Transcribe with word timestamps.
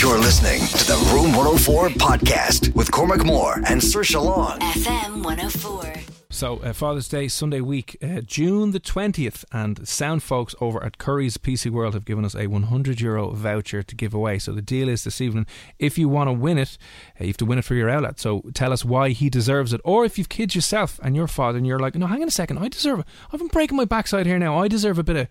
You're 0.00 0.16
listening 0.16 0.60
to 0.60 0.86
the 0.86 1.10
Room 1.12 1.32
104 1.32 1.88
podcast 1.88 2.72
with 2.76 2.88
Cormac 2.88 3.24
Moore 3.24 3.54
and 3.66 3.80
Saoirse 3.80 4.14
Long. 4.14 4.60
FM 4.60 5.24
104. 5.24 5.92
So, 6.30 6.58
uh, 6.58 6.72
Father's 6.72 7.08
Day, 7.08 7.26
Sunday 7.26 7.60
week, 7.60 7.96
uh, 8.00 8.20
June 8.20 8.70
the 8.70 8.78
20th, 8.78 9.44
and 9.50 9.88
sound 9.88 10.22
folks 10.22 10.54
over 10.60 10.80
at 10.84 10.98
Curry's 10.98 11.36
PC 11.36 11.68
World 11.72 11.94
have 11.94 12.04
given 12.04 12.24
us 12.24 12.36
a 12.36 12.46
100 12.46 13.00
euro 13.00 13.30
voucher 13.30 13.82
to 13.82 13.96
give 13.96 14.14
away. 14.14 14.38
So, 14.38 14.52
the 14.52 14.62
deal 14.62 14.88
is 14.88 15.02
this 15.02 15.20
evening, 15.20 15.46
if 15.80 15.98
you 15.98 16.08
want 16.08 16.28
to 16.28 16.32
win 16.32 16.58
it, 16.58 16.78
uh, 17.20 17.24
you 17.24 17.30
have 17.30 17.36
to 17.38 17.44
win 17.44 17.58
it 17.58 17.64
for 17.64 17.74
your 17.74 17.90
outlet. 17.90 18.20
So, 18.20 18.44
tell 18.54 18.72
us 18.72 18.84
why 18.84 19.08
he 19.08 19.28
deserves 19.28 19.72
it. 19.72 19.80
Or 19.82 20.04
if 20.04 20.16
you've 20.16 20.28
kids 20.28 20.54
yourself 20.54 21.00
and 21.02 21.16
your 21.16 21.26
father, 21.26 21.58
and 21.58 21.66
you're 21.66 21.80
like, 21.80 21.96
no, 21.96 22.06
hang 22.06 22.22
on 22.22 22.28
a 22.28 22.30
second, 22.30 22.58
I 22.58 22.68
deserve 22.68 23.00
it. 23.00 23.06
I've 23.32 23.40
been 23.40 23.48
breaking 23.48 23.76
my 23.76 23.84
backside 23.84 24.26
here 24.26 24.38
now. 24.38 24.56
I 24.60 24.68
deserve 24.68 25.00
a 25.00 25.02
bit 25.02 25.16
of. 25.16 25.28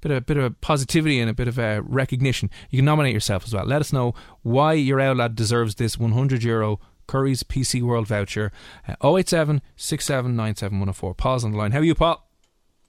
Bit 0.00 0.12
of, 0.12 0.26
bit 0.26 0.36
of 0.36 0.60
positivity 0.60 1.18
and 1.18 1.28
a 1.28 1.34
bit 1.34 1.48
of 1.48 1.58
uh, 1.58 1.82
recognition. 1.84 2.50
You 2.70 2.78
can 2.78 2.84
nominate 2.84 3.12
yourself 3.14 3.44
as 3.44 3.52
well. 3.52 3.64
Let 3.64 3.80
us 3.80 3.92
know 3.92 4.14
why 4.42 4.74
your 4.74 5.00
outlet 5.00 5.34
deserves 5.34 5.74
this 5.74 5.98
100 5.98 6.42
euro 6.44 6.78
Curry's 7.08 7.42
PC 7.42 7.82
World 7.82 8.06
voucher. 8.06 8.52
Uh, 8.86 8.94
087 9.16 9.60
6797104. 9.76 11.16
Paul's 11.16 11.44
on 11.44 11.50
the 11.52 11.58
line. 11.58 11.72
How 11.72 11.80
are 11.80 11.84
you, 11.84 11.94
Paul? 11.96 12.24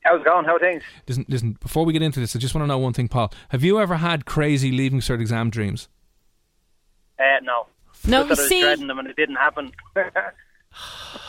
How's 0.02 0.22
it 0.22 0.26
going? 0.26 0.46
How 0.46 0.56
are 0.56 0.60
things? 0.60 0.84
Listen, 1.08 1.26
listen, 1.28 1.58
before 1.60 1.84
we 1.84 1.94
get 1.94 2.02
into 2.02 2.20
this, 2.20 2.36
I 2.36 2.40
just 2.40 2.54
want 2.54 2.64
to 2.64 2.68
know 2.68 2.78
one 2.78 2.94
thing, 2.94 3.08
Paul. 3.08 3.34
Have 3.50 3.64
you 3.64 3.80
ever 3.80 3.96
had 3.98 4.26
crazy 4.26 4.72
leaving 4.72 5.00
cert 5.00 5.20
exam 5.20 5.50
dreams? 5.50 5.88
Uh, 7.18 7.24
no. 7.42 7.66
No, 8.06 8.24
Just 8.24 8.30
you 8.30 8.36
that 8.36 8.40
I 8.40 8.42
was 8.44 8.48
see- 8.50 8.62
dreading 8.62 8.88
them 8.88 9.00
and 9.00 9.08
it 9.08 9.16
didn't 9.16 9.36
happen. 9.36 9.72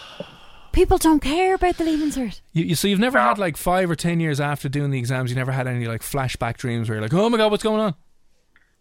People 0.72 0.98
don't 0.98 1.20
care 1.20 1.54
about 1.54 1.78
the 1.78 1.84
leaving 1.84 2.10
cert. 2.10 2.40
You, 2.52 2.64
you, 2.64 2.74
so 2.76 2.86
you've 2.86 3.00
never 3.00 3.18
had 3.18 3.38
like 3.38 3.56
five 3.56 3.90
or 3.90 3.96
ten 3.96 4.20
years 4.20 4.40
after 4.40 4.68
doing 4.68 4.90
the 4.90 4.98
exams, 4.98 5.30
you 5.30 5.36
never 5.36 5.52
had 5.52 5.66
any 5.66 5.86
like 5.86 6.02
flashback 6.02 6.56
dreams 6.56 6.88
where 6.88 6.96
you're 6.96 7.02
like, 7.02 7.12
oh 7.12 7.28
my 7.28 7.38
god, 7.38 7.50
what's 7.50 7.62
going 7.64 7.80
on? 7.80 7.94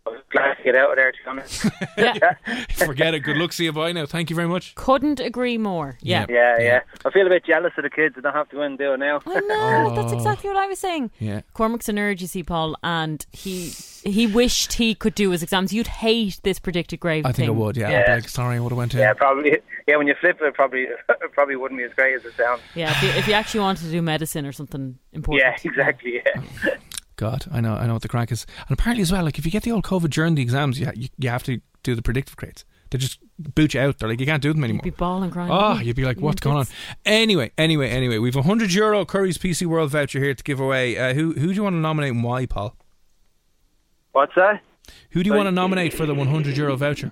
I 0.10 0.12
was 0.14 0.22
glad 0.32 0.54
to 0.56 0.64
get 0.64 0.76
out 0.76 0.90
of 0.92 0.96
there, 0.96 1.12
to 1.12 1.18
be 1.24 1.30
honest. 1.30 1.62
Forget 2.86 3.14
it. 3.14 3.20
Good 3.22 3.38
luck. 3.38 3.54
See 3.54 3.66
you. 3.66 3.72
Bye 3.74 3.92
now. 3.92 4.06
Thank 4.06 4.30
you 4.30 4.36
very 4.36 4.48
much. 4.48 4.76
Couldn't 4.76 5.20
agree 5.20 5.58
more. 5.58 5.98
Yeah. 6.02 6.26
yeah, 6.30 6.58
yeah. 6.60 6.80
I 7.06 7.12
feel 7.12 7.26
a 7.26 7.30
bit 7.30 7.46
jealous 7.46 7.74
of 7.78 7.84
the 7.84 7.90
kids 7.90 8.16
that 8.16 8.22
don't 8.22 8.34
have 8.34 8.50
to 8.50 8.56
go 8.58 8.62
in 8.64 8.72
and 8.74 8.78
do 8.80 8.94
it 8.94 8.98
now. 8.98 9.22
I 9.26 9.40
know. 9.40 9.70
Oh. 9.90 9.96
That's 9.96 10.12
Oh. 10.14 10.18
exactly 10.18 10.50
what 10.50 10.58
I 10.58 10.68
was 10.68 10.80
saying. 10.80 11.12
Yeah. 11.20 11.42
Cormac's 11.54 11.88
a 11.90 11.94
nerd, 11.94 12.22
you 12.22 12.28
see, 12.28 12.44
Paul, 12.44 12.76
and 12.84 13.26
he 13.32 13.70
he 14.04 14.28
wished 14.28 14.74
he 14.74 14.96
could 14.96 15.14
do 15.16 15.30
his 15.32 15.44
exams. 15.44 15.74
You'd 15.74 15.88
hate 15.88 16.40
this 16.44 16.58
predicted 16.60 17.00
grade 17.00 17.26
I 17.26 17.30
think 17.32 17.36
thing. 17.36 17.50
I 17.50 17.52
would. 17.52 17.76
Yeah. 17.78 17.90
Yeah. 17.90 18.00
I'd 18.00 18.06
be 18.06 18.12
like, 18.14 18.30
sorry, 18.30 18.56
I 18.58 18.60
would 18.60 18.72
have 18.72 18.78
went 18.78 18.92
to. 18.94 18.98
Yeah, 18.98 19.14
probably. 19.14 19.58
Yeah, 19.88 19.98
when 19.98 20.08
you 20.08 20.16
flip 20.20 20.38
it, 20.42 20.54
probably 20.54 20.84
it 20.84 21.32
probably 21.34 21.56
wouldn't 21.56 21.80
be 21.80 21.84
as 21.84 21.94
great 21.94 22.16
as 22.16 22.26
it 22.26 22.34
sounds. 22.36 22.62
Yeah, 22.76 22.92
if 22.92 23.04
you, 23.04 23.10
if 23.10 23.28
you 23.28 23.34
actually 23.34 23.62
wanted 23.62 23.86
to 23.86 23.92
do 23.92 24.02
medicine 24.02 24.46
or 24.46 24.52
something 24.52 24.98
important. 25.14 25.44
Yeah, 25.64 25.70
exactly. 25.70 26.22
Yeah. 26.26 26.76
God, 27.20 27.46
I 27.52 27.60
know. 27.60 27.74
I 27.74 27.86
know 27.86 27.92
what 27.94 28.02
the 28.02 28.08
crack 28.08 28.32
is. 28.32 28.46
And 28.70 28.80
apparently 28.80 29.02
as 29.02 29.12
well, 29.12 29.26
like 29.26 29.38
if 29.38 29.44
you 29.44 29.52
get 29.52 29.64
the 29.64 29.74
old 29.74 29.84
COVID 29.84 30.10
during 30.10 30.36
the 30.36 30.42
exams, 30.42 30.80
you 30.80 30.90
you, 30.96 31.10
you 31.18 31.30
have 31.30 31.44
to 31.44 31.60
do 31.84 31.94
the 31.94 32.02
predictive 32.02 32.38
grades. 32.38 32.64
They 32.92 32.98
just 32.98 33.20
boot 33.38 33.74
you 33.74 33.82
out. 33.82 34.00
They're 34.00 34.08
like, 34.08 34.22
you 34.22 34.26
can't 34.26 34.42
do 34.42 34.54
them 34.54 34.62
You'd 34.62 34.70
anymore. 34.70 34.82
be 34.84 34.90
bawling 34.92 35.30
crying. 35.30 35.52
Oh, 35.52 35.80
you'd 35.82 35.98
be 35.98 36.06
like, 36.06 36.22
what's 36.22 36.40
going 36.40 36.56
on? 36.56 36.66
Anyway, 37.06 37.52
anyway, 37.58 37.90
anyway, 37.90 38.20
we've 38.20 38.38
a 38.38 38.42
hundred 38.42 38.74
euro 38.74 39.04
Curry's 39.06 39.38
PC 39.38 39.66
World 39.68 39.92
voucher 39.92 40.20
here 40.20 40.34
to 40.34 40.44
give 40.46 40.62
away. 40.62 40.98
Uh, 40.98 41.14
who 41.14 41.34
who 41.34 41.48
do 41.48 41.54
you 41.54 41.64
want 41.64 41.74
to 41.74 41.80
nominate 41.80 42.14
and 42.14 42.24
why, 42.24 42.46
Paul? 42.46 42.74
What's 44.14 44.34
that? 44.36 44.62
Who 45.12 45.22
do 45.22 45.30
you 45.30 45.36
want 45.36 45.48
to 45.48 45.52
nominate 45.52 45.94
for 45.94 46.06
the 46.06 46.16
one 46.16 46.28
hundred 46.28 46.56
euro 46.56 46.78
voucher? 46.78 47.12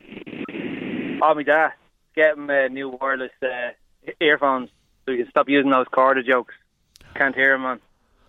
Oh, 1.22 1.34
my 1.36 1.44
dad. 1.44 1.74
Get 2.16 2.38
him 2.38 2.50
uh, 2.50 2.70
new 2.70 2.90
wireless 3.02 3.32
uh, 3.44 3.72
earphones 4.22 4.70
so 5.06 5.12
you 5.12 5.24
can 5.24 5.30
stop 5.32 5.50
using 5.50 5.70
those 5.70 5.86
corda 5.94 6.24
jokes. 6.24 6.54
Can't 7.16 7.36
hear 7.36 7.54
him, 7.56 7.64
man. 7.64 7.80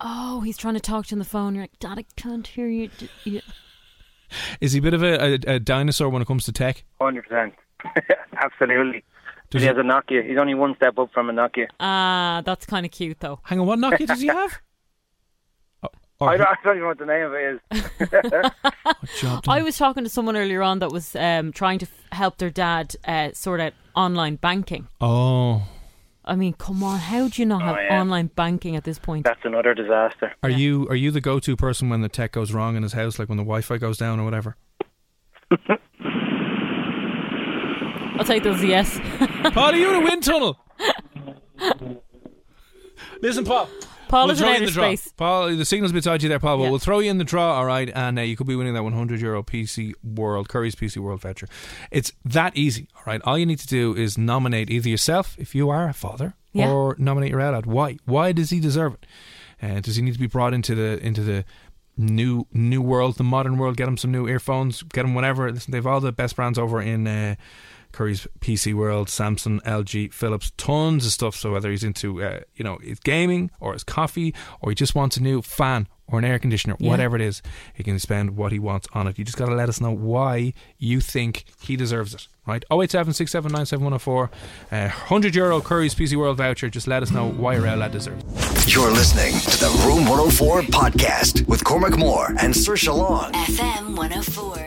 Oh, 0.00 0.40
he's 0.42 0.56
trying 0.56 0.74
to 0.74 0.80
talk 0.80 1.06
to 1.06 1.12
you 1.12 1.16
on 1.16 1.18
the 1.20 1.24
phone. 1.24 1.54
You're 1.54 1.64
like, 1.64 1.78
Dad, 1.78 1.98
I 1.98 2.04
can't 2.16 2.46
hear 2.46 2.68
you. 2.68 2.90
You- 3.24 3.40
Is 4.60 4.72
he 4.72 4.78
a 4.78 4.82
bit 4.82 4.94
of 4.94 5.02
a, 5.02 5.34
a, 5.48 5.54
a 5.54 5.58
dinosaur 5.58 6.08
when 6.08 6.22
it 6.22 6.26
comes 6.28 6.44
to 6.44 6.52
tech? 6.52 6.84
100%. 7.00 7.52
Absolutely. 8.42 9.04
Does 9.50 9.62
he 9.62 9.66
he- 9.68 9.74
has 9.74 9.78
a 9.78 9.82
Nokia. 9.82 10.26
He's 10.28 10.38
only 10.38 10.54
one 10.54 10.74
step 10.76 10.98
up 10.98 11.10
from 11.12 11.30
a 11.30 11.32
Nokia. 11.32 11.66
Ah, 11.80 12.42
that's 12.44 12.66
kind 12.66 12.84
of 12.86 12.92
cute, 12.92 13.18
though. 13.20 13.40
Hang 13.44 13.60
on, 13.60 13.66
what 13.66 13.78
Nokia 13.78 14.06
does 14.06 14.20
he 14.20 14.26
have? 14.28 14.58
Oh, 16.20 16.26
oh, 16.26 16.30
I, 16.30 16.36
don't, 16.36 16.48
I 16.48 16.54
don't 16.64 16.72
even 16.78 16.82
know 16.82 16.88
what 16.88 16.98
the 16.98 17.06
name 17.06 17.26
of 17.26 17.32
it 18.10 18.40
is. 18.42 19.20
job? 19.20 19.44
I 19.46 19.62
was 19.62 19.76
talking 19.76 20.02
to 20.02 20.10
someone 20.10 20.36
earlier 20.36 20.62
on 20.62 20.80
that 20.80 20.90
was 20.90 21.14
um, 21.14 21.52
trying 21.52 21.78
to 21.78 21.86
f- 21.86 21.92
help 22.10 22.38
their 22.38 22.50
dad 22.50 22.96
uh, 23.06 23.30
sort 23.34 23.60
out 23.60 23.72
online 23.94 24.34
banking. 24.34 24.88
Oh, 25.00 25.62
I 26.28 26.36
mean, 26.36 26.52
come 26.52 26.82
on, 26.82 26.98
how 26.98 27.28
do 27.28 27.40
you 27.40 27.46
not 27.46 27.62
oh, 27.62 27.64
have 27.64 27.76
Oh, 27.76 27.80
yeah. 27.80 28.00
online 28.00 28.26
banking 28.26 28.76
at 28.76 28.84
this 28.84 28.98
point? 28.98 29.24
That's 29.24 29.40
another 29.44 29.72
disaster. 29.74 30.34
are 30.42 30.50
you 30.50 30.86
are 30.88 30.94
you 30.94 31.10
the 31.10 31.22
go 31.22 31.40
to 31.40 31.56
person 31.56 31.88
when 31.88 32.02
the 32.02 32.08
tech 32.08 32.32
goes 32.32 32.52
wrong 32.52 32.76
in 32.76 32.82
his 32.82 32.92
house, 32.92 33.18
like 33.18 33.28
when 33.28 33.38
the 33.38 33.44
Wi-Fi 33.44 33.78
goes 33.78 33.96
down 33.96 34.20
or 34.20 34.24
whatever? 34.24 34.56
I'll 38.18 38.24
take 38.24 38.42
those 38.42 38.56
as 38.56 38.62
a 38.64 38.66
yes. 38.66 39.00
Paul, 39.54 39.72
are 39.72 39.76
you 39.76 39.90
in 39.90 40.02
a 40.02 40.04
wind 40.04 40.22
tunnel? 40.22 40.58
Listen, 43.22 43.44
Paul. 43.44 43.68
Paul 44.08 44.26
we'll 44.26 44.32
is 44.34 44.40
in 44.40 44.48
outer 44.48 44.66
the 44.66 44.70
draw. 44.72 44.84
space. 44.94 45.12
Paul, 45.16 45.56
the 45.56 45.64
signal's 45.64 45.92
beside 45.92 46.22
you 46.22 46.28
there, 46.28 46.38
Paul. 46.38 46.58
But 46.58 46.64
Yeah. 46.64 46.70
we'll 46.70 46.78
throw 46.78 46.98
you 46.98 47.10
in 47.10 47.18
the 47.18 47.24
draw, 47.24 47.54
all 47.56 47.64
right? 47.64 47.90
And 47.94 48.18
uh, 48.18 48.22
you 48.22 48.36
could 48.36 48.46
be 48.46 48.56
winning 48.56 48.74
that 48.74 48.82
100 48.82 49.20
euro 49.20 49.42
PC 49.42 49.92
World 50.02 50.48
Curry's 50.48 50.74
PC 50.74 50.98
World 50.98 51.20
voucher. 51.20 51.46
It's 51.90 52.12
that 52.24 52.56
easy, 52.56 52.88
all 52.96 53.02
right? 53.06 53.20
All 53.24 53.38
you 53.38 53.46
need 53.46 53.58
to 53.60 53.66
do 53.66 53.94
is 53.94 54.18
nominate 54.18 54.70
either 54.70 54.88
yourself, 54.88 55.36
if 55.38 55.54
you 55.54 55.70
are 55.70 55.88
a 55.88 55.92
father, 55.92 56.34
Yeah. 56.52 56.70
or 56.70 56.96
nominate 56.98 57.30
your 57.30 57.40
outlet. 57.40 57.66
Why? 57.66 57.96
Why 58.04 58.32
does 58.32 58.50
he 58.50 58.60
deserve 58.60 58.94
it? 58.94 59.06
Uh, 59.62 59.80
does 59.80 59.96
he 59.96 60.02
need 60.02 60.14
to 60.14 60.20
be 60.20 60.26
brought 60.28 60.54
into 60.54 60.74
the 60.74 61.04
into 61.04 61.22
the 61.22 61.44
new 61.96 62.46
new 62.52 62.80
world, 62.80 63.16
the 63.16 63.24
modern 63.24 63.58
world? 63.58 63.76
Get 63.76 63.88
him 63.88 63.96
some 63.96 64.12
new 64.12 64.28
earphones. 64.28 64.82
Get 64.84 65.04
him 65.04 65.14
whatever. 65.14 65.50
Listen, 65.50 65.72
they've 65.72 65.86
all 65.86 66.00
the 66.00 66.12
best 66.12 66.36
brands 66.36 66.58
over 66.58 66.80
in. 66.80 67.06
Uh, 67.06 67.34
Curry's 67.92 68.26
PC 68.40 68.74
World, 68.74 69.08
Samsung, 69.08 69.60
LG, 69.62 70.12
Philips, 70.12 70.52
tons 70.56 71.04
of 71.06 71.12
stuff. 71.12 71.34
So 71.36 71.52
whether 71.52 71.70
he's 71.70 71.84
into, 71.84 72.22
uh, 72.22 72.40
you 72.54 72.64
know, 72.64 72.78
his 72.82 73.00
gaming 73.00 73.50
or 73.60 73.72
his 73.72 73.84
coffee, 73.84 74.34
or 74.60 74.70
he 74.70 74.74
just 74.74 74.94
wants 74.94 75.16
a 75.16 75.22
new 75.22 75.42
fan 75.42 75.88
or 76.06 76.18
an 76.18 76.24
air 76.24 76.38
conditioner, 76.38 76.74
Yeah. 76.78 76.88
whatever 76.90 77.16
it 77.16 77.22
is, 77.22 77.42
he 77.74 77.82
can 77.82 77.98
spend 77.98 78.36
what 78.36 78.50
he 78.52 78.58
wants 78.58 78.88
on 78.94 79.06
it. 79.06 79.18
You 79.18 79.24
just 79.24 79.36
got 79.36 79.46
to 79.46 79.54
let 79.54 79.68
us 79.68 79.78
know 79.80 79.90
why 79.90 80.54
you 80.78 81.00
think 81.00 81.44
he 81.60 81.76
deserves 81.76 82.14
it. 82.14 82.28
Right? 82.46 82.64
087 82.70 83.12
uh, 83.54 84.28
100 84.70 85.34
euro 85.34 85.60
Curry's 85.60 85.94
PC 85.94 86.16
World 86.16 86.38
voucher. 86.38 86.70
Just 86.70 86.86
let 86.86 87.02
us 87.02 87.10
know 87.10 87.28
why 87.28 87.54
your 87.56 87.66
outlet 87.66 87.92
deserves 87.92 88.24
it. 88.24 88.74
You're 88.74 88.90
listening 88.90 89.34
to 89.34 89.58
the 89.58 89.84
Room 89.86 90.06
104 90.08 90.62
podcast 90.62 91.46
with 91.46 91.62
Cormac 91.64 91.98
Moore 91.98 92.28
and 92.40 92.54
Saoirse 92.54 92.88
Long. 92.96 93.32
FM 93.32 93.96
104. 93.96 94.66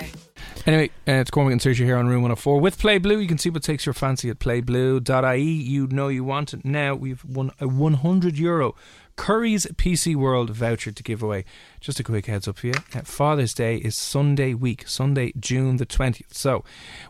Anyway, 0.68 0.90
uh, 1.08 1.14
it's 1.14 1.32
Cormac 1.32 1.54
and 1.54 1.62
Saoirse 1.62 1.78
here 1.78 1.98
on 1.98 2.08
Room 2.08 2.22
104 2.22 2.60
with 2.60 2.78
Play 2.78 3.00
Blue. 3.00 3.18
You 3.20 3.28
can 3.28 3.40
see 3.40 3.50
what 3.50 3.64
takes 3.64 3.86
your 3.86 3.94
fancy 3.94 4.30
at 4.30 4.38
playblue.ie. 4.38 5.42
You 5.42 5.88
know 5.88 6.08
you 6.08 6.24
want 6.24 6.54
it 6.54 6.64
now. 6.64 6.94
We've 6.94 7.24
won 7.26 7.50
a 7.60 7.68
100 7.68 8.38
euro 8.38 8.76
Curry's 9.16 9.66
PC 9.66 10.16
World 10.16 10.52
voucher 10.52 10.92
to 10.92 11.04
give 11.04 11.24
away. 11.24 11.46
Just 11.80 12.00
a 12.00 12.04
quick 12.04 12.28
heads 12.28 12.48
up 12.48 12.60
for 12.60 12.68
you. 12.68 12.74
Uh, 12.94 13.02
Father's 13.02 13.56
Day 13.56 13.78
is 13.78 13.98
Sunday 13.98 14.54
week, 14.54 14.88
Sunday, 14.88 15.34
June 15.40 15.78
the 15.78 15.86
20th. 15.88 16.34
So 16.36 16.64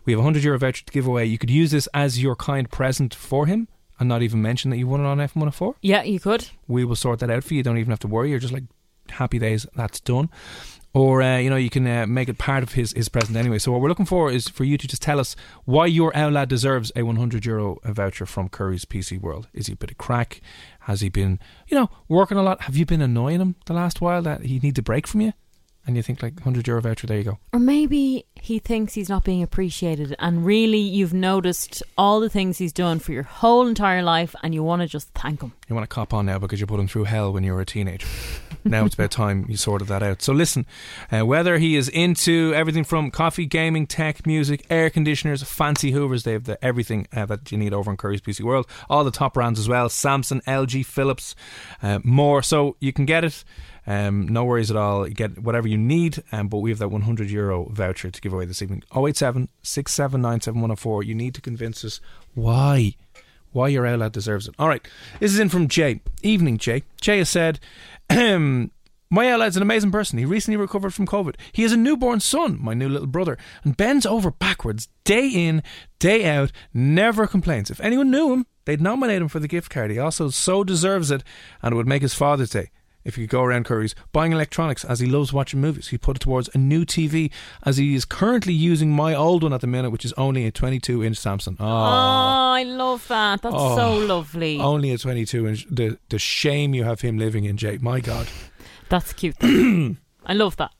we 0.05 0.13
have 0.13 0.19
a 0.19 0.23
100 0.23 0.43
euro 0.45 0.57
voucher 0.57 0.85
to 0.85 0.93
give 0.93 1.05
away. 1.05 1.25
You 1.25 1.37
could 1.37 1.49
use 1.51 1.71
this 1.71 1.87
as 1.93 2.23
your 2.23 2.37
kind 2.37 2.71
present 2.71 3.13
for 3.13 3.47
him 3.47 3.67
and 3.99 4.07
not 4.07 4.21
even 4.21 4.41
mention 4.41 4.71
that 4.71 4.77
you 4.77 4.87
won 4.87 5.01
it 5.01 5.05
on 5.05 5.17
F104 5.17 5.75
Yeah, 5.81 6.03
you 6.03 6.21
could. 6.21 6.47
we 6.69 6.85
will 6.85 6.95
sort 6.95 7.19
that 7.19 7.29
out 7.29 7.43
for 7.43 7.53
you. 7.53 7.57
You 7.57 7.63
don't 7.63 7.77
even 7.77 7.91
have 7.91 7.99
to 7.99 8.07
worry. 8.07 8.29
You're 8.29 8.39
just 8.39 8.53
like 8.53 8.63
happy 9.09 9.39
days. 9.39 9.67
That's 9.75 9.99
done. 9.99 10.29
Or 10.93 11.21
uh, 11.21 11.37
you 11.37 11.49
know 11.49 11.55
you 11.55 11.69
can 11.69 11.87
uh, 11.87 12.05
make 12.07 12.29
it 12.29 12.37
part 12.37 12.63
of 12.63 12.73
his 12.73 12.91
his 12.93 13.09
present 13.09 13.37
anyway. 13.37 13.59
So 13.59 13.71
what 13.71 13.81
we're 13.81 13.89
looking 13.89 14.05
for 14.05 14.31
is 14.31 14.47
for 14.47 14.63
you 14.63 14.77
to 14.77 14.87
just 14.87 15.01
tell 15.01 15.19
us 15.19 15.35
why 15.65 15.85
your 15.85 16.15
our 16.15 16.31
lad 16.31 16.49
deserves 16.49 16.91
a 16.95 17.03
100 17.03 17.45
euro 17.45 17.79
voucher 17.85 18.25
from 18.25 18.49
Curry's 18.49 18.85
PC 18.85 19.19
World. 19.19 19.47
Is 19.53 19.67
he 19.67 19.73
a 19.73 19.77
bit 19.77 19.91
of 19.91 19.97
crack? 19.97 20.41
Has 20.81 21.01
he 21.01 21.09
been 21.09 21.39
you 21.67 21.77
know 21.77 21.89
working 22.07 22.37
a 22.37 22.43
lot? 22.43 22.61
Have 22.61 22.75
you 22.75 22.85
been 22.85 23.01
annoying 23.01 23.39
him 23.39 23.55
the 23.65 23.73
last 23.73 24.01
while 24.01 24.21
that 24.21 24.43
he 24.43 24.59
needs 24.59 24.79
a 24.79 24.83
break 24.83 25.07
from 25.07 25.21
you? 25.21 25.33
And 25.87 25.95
you 25.95 26.03
think 26.03 26.21
like 26.21 26.35
100 26.35 26.67
euro 26.67 26.79
voucher, 26.79 27.07
there 27.07 27.17
you 27.17 27.23
go. 27.23 27.39
Or 27.53 27.59
maybe 27.59 28.25
he 28.35 28.59
thinks 28.59 28.93
he's 28.93 29.09
not 29.09 29.23
being 29.23 29.41
appreciated, 29.41 30.15
and 30.19 30.45
really 30.45 30.77
you've 30.77 31.13
noticed 31.13 31.81
all 31.97 32.19
the 32.19 32.29
things 32.29 32.59
he's 32.59 32.71
done 32.71 32.99
for 32.99 33.13
your 33.13 33.23
whole 33.23 33.65
entire 33.67 34.03
life, 34.03 34.35
and 34.43 34.53
you 34.53 34.61
want 34.61 34.83
to 34.83 34.87
just 34.87 35.09
thank 35.15 35.41
him. 35.41 35.53
You 35.67 35.75
want 35.75 35.89
to 35.89 35.93
cop 35.93 36.13
on 36.13 36.27
now 36.27 36.37
because 36.37 36.59
you 36.59 36.67
put 36.67 36.79
him 36.79 36.87
through 36.87 37.05
hell 37.05 37.33
when 37.33 37.43
you 37.43 37.53
were 37.53 37.61
a 37.61 37.65
teenager. 37.65 38.07
now 38.63 38.85
it's 38.85 38.95
about 38.95 39.11
time 39.11 39.45
you 39.49 39.57
sorted 39.57 39.87
that 39.87 40.03
out. 40.03 40.21
So 40.21 40.33
listen, 40.33 40.65
uh, 41.11 41.25
whether 41.25 41.57
he 41.57 41.75
is 41.75 41.89
into 41.89 42.53
everything 42.55 42.83
from 42.83 43.11
coffee, 43.11 43.45
gaming, 43.45 43.87
tech, 43.87 44.25
music, 44.25 44.65
air 44.69 44.89
conditioners, 44.89 45.43
fancy 45.43 45.91
hoovers, 45.91 46.23
they 46.23 46.33
have 46.33 46.45
the, 46.45 46.63
everything 46.63 47.07
uh, 47.13 47.25
that 47.25 47.51
you 47.51 47.57
need 47.57 47.73
over 47.73 47.91
in 47.91 47.97
Curry's 47.97 48.21
PC 48.21 48.41
World. 48.41 48.67
All 48.89 49.03
the 49.03 49.11
top 49.11 49.33
brands 49.33 49.59
as 49.59 49.67
well: 49.67 49.89
Samsung, 49.89 50.43
LG, 50.43 50.85
Philips, 50.85 51.35
uh, 51.81 51.99
more. 52.03 52.41
So 52.41 52.75
you 52.79 52.93
can 52.93 53.05
get 53.05 53.23
it. 53.23 53.43
Um, 53.87 54.27
no 54.27 54.43
worries 54.43 54.69
at 54.69 54.77
all. 54.77 55.07
You 55.07 55.13
get 55.13 55.39
whatever 55.39 55.67
you 55.67 55.77
need, 55.77 56.23
um, 56.31 56.47
but 56.47 56.59
we 56.59 56.69
have 56.69 56.79
that 56.79 56.89
100 56.89 57.29
euro 57.31 57.65
voucher 57.71 58.11
to 58.11 58.21
give 58.21 58.33
away 58.33 58.45
this 58.45 58.61
evening. 58.61 58.83
087 58.95 59.49
6797104. 59.63 61.05
You 61.05 61.15
need 61.15 61.33
to 61.35 61.41
convince 61.41 61.83
us 61.83 61.99
why. 62.33 62.95
Why 63.51 63.67
your 63.67 63.85
outlet 63.85 64.13
deserves 64.13 64.47
it. 64.47 64.55
All 64.57 64.69
right. 64.69 64.87
This 65.19 65.33
is 65.33 65.39
in 65.39 65.49
from 65.49 65.67
Jay. 65.67 65.99
Evening, 66.21 66.57
Jay. 66.57 66.83
Jay 67.01 67.17
has 67.17 67.29
said, 67.29 67.59
My 69.13 69.29
outlet's 69.29 69.57
an 69.57 69.61
amazing 69.61 69.91
person. 69.91 70.17
He 70.19 70.23
recently 70.23 70.55
recovered 70.55 70.93
from 70.93 71.05
COVID. 71.05 71.35
He 71.51 71.63
has 71.63 71.73
a 71.73 71.77
newborn 71.77 72.21
son, 72.21 72.57
my 72.61 72.73
new 72.73 72.87
little 72.87 73.07
brother, 73.07 73.37
and 73.65 73.75
bends 73.75 74.05
over 74.05 74.31
backwards 74.31 74.87
day 75.03 75.27
in, 75.27 75.63
day 75.99 76.29
out, 76.29 76.53
never 76.73 77.27
complains. 77.27 77.69
If 77.69 77.81
anyone 77.81 78.09
knew 78.09 78.31
him, 78.31 78.45
they'd 78.63 78.79
nominate 78.79 79.21
him 79.21 79.27
for 79.27 79.39
the 79.39 79.49
gift 79.49 79.69
card. 79.69 79.91
He 79.91 79.99
also 79.99 80.29
so 80.29 80.63
deserves 80.63 81.11
it, 81.11 81.25
and 81.61 81.73
it 81.73 81.75
would 81.75 81.89
make 81.89 82.03
his 82.03 82.13
Father's 82.13 82.51
Day 82.51 82.69
if 83.03 83.17
you 83.17 83.25
could 83.27 83.31
go 83.31 83.43
around 83.43 83.65
Curry's, 83.65 83.95
buying 84.11 84.31
electronics 84.31 84.83
as 84.85 84.99
he 84.99 85.07
loves 85.07 85.31
watching 85.33 85.59
movies. 85.61 85.87
He 85.89 85.97
put 85.97 86.17
it 86.17 86.19
towards 86.19 86.49
a 86.53 86.57
new 86.57 86.85
TV 86.85 87.31
as 87.65 87.77
he 87.77 87.95
is 87.95 88.05
currently 88.05 88.53
using 88.53 88.91
my 88.91 89.13
old 89.15 89.43
one 89.43 89.53
at 89.53 89.61
the 89.61 89.67
minute, 89.67 89.89
which 89.91 90.05
is 90.05 90.13
only 90.13 90.45
a 90.45 90.51
22 90.51 91.03
inch 91.03 91.17
Samsung. 91.17 91.57
Oh, 91.59 91.65
Oh, 91.65 92.53
I 92.53 92.63
love 92.63 93.07
that. 93.07 93.41
That's 93.41 93.55
Oh. 93.57 93.75
so 93.75 93.93
lovely. 93.97 94.59
only 94.59 94.91
a 94.91 94.97
22 94.97 95.47
inch. 95.47 95.65
The, 95.69 95.97
the 96.09 96.19
shame 96.19 96.73
you 96.73 96.83
have 96.83 97.01
him 97.01 97.17
living 97.17 97.45
in, 97.45 97.57
Jake. 97.57 97.81
My 97.81 97.99
God. 97.99 98.27
That's 98.89 99.13
cute. 99.13 99.35
I 99.41 100.33
love 100.33 100.57
that. 100.57 100.71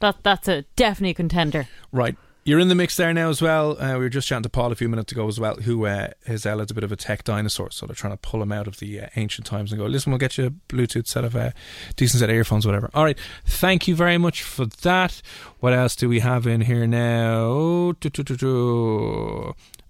That 0.00 0.16
that's 0.22 0.48
a 0.48 0.62
definitely 0.76 1.10
a 1.10 1.14
contender. 1.14 1.68
Right. 1.92 2.16
You're 2.46 2.58
in 2.58 2.68
the 2.68 2.74
mix 2.74 2.98
there 2.98 3.14
now 3.14 3.30
as 3.30 3.40
well. 3.40 3.82
Uh, 3.82 3.92
we 3.92 4.00
were 4.00 4.10
just 4.10 4.28
chatting 4.28 4.42
to 4.42 4.50
Paul 4.50 4.70
a 4.70 4.74
few 4.74 4.86
minutes 4.86 5.10
ago 5.12 5.26
as 5.26 5.40
well, 5.40 5.56
who 5.56 5.86
uh, 5.86 6.08
his 6.26 6.44
Ella's 6.44 6.70
a 6.70 6.74
bit 6.74 6.84
of 6.84 6.92
a 6.92 6.96
tech 6.96 7.24
dinosaur, 7.24 7.70
so 7.70 7.86
they're 7.86 7.96
trying 7.96 8.12
to 8.12 8.18
pull 8.18 8.42
him 8.42 8.52
out 8.52 8.66
of 8.66 8.80
the 8.80 9.00
uh, 9.00 9.06
ancient 9.16 9.46
times 9.46 9.72
and 9.72 9.80
go, 9.80 9.86
listen, 9.86 10.12
we'll 10.12 10.18
get 10.18 10.36
you 10.36 10.46
a 10.46 10.50
Bluetooth 10.50 11.06
set 11.06 11.24
of 11.24 11.34
uh, 11.34 11.52
decent 11.96 12.20
set 12.20 12.28
of 12.28 12.36
earphones, 12.36 12.66
whatever. 12.66 12.90
All 12.92 13.04
right. 13.04 13.18
Thank 13.46 13.88
you 13.88 13.96
very 13.96 14.18
much 14.18 14.42
for 14.42 14.66
that. 14.66 15.22
What 15.60 15.72
else 15.72 15.96
do 15.96 16.06
we 16.06 16.20
have 16.20 16.46
in 16.46 16.60
here 16.60 16.86
now? 16.86 17.94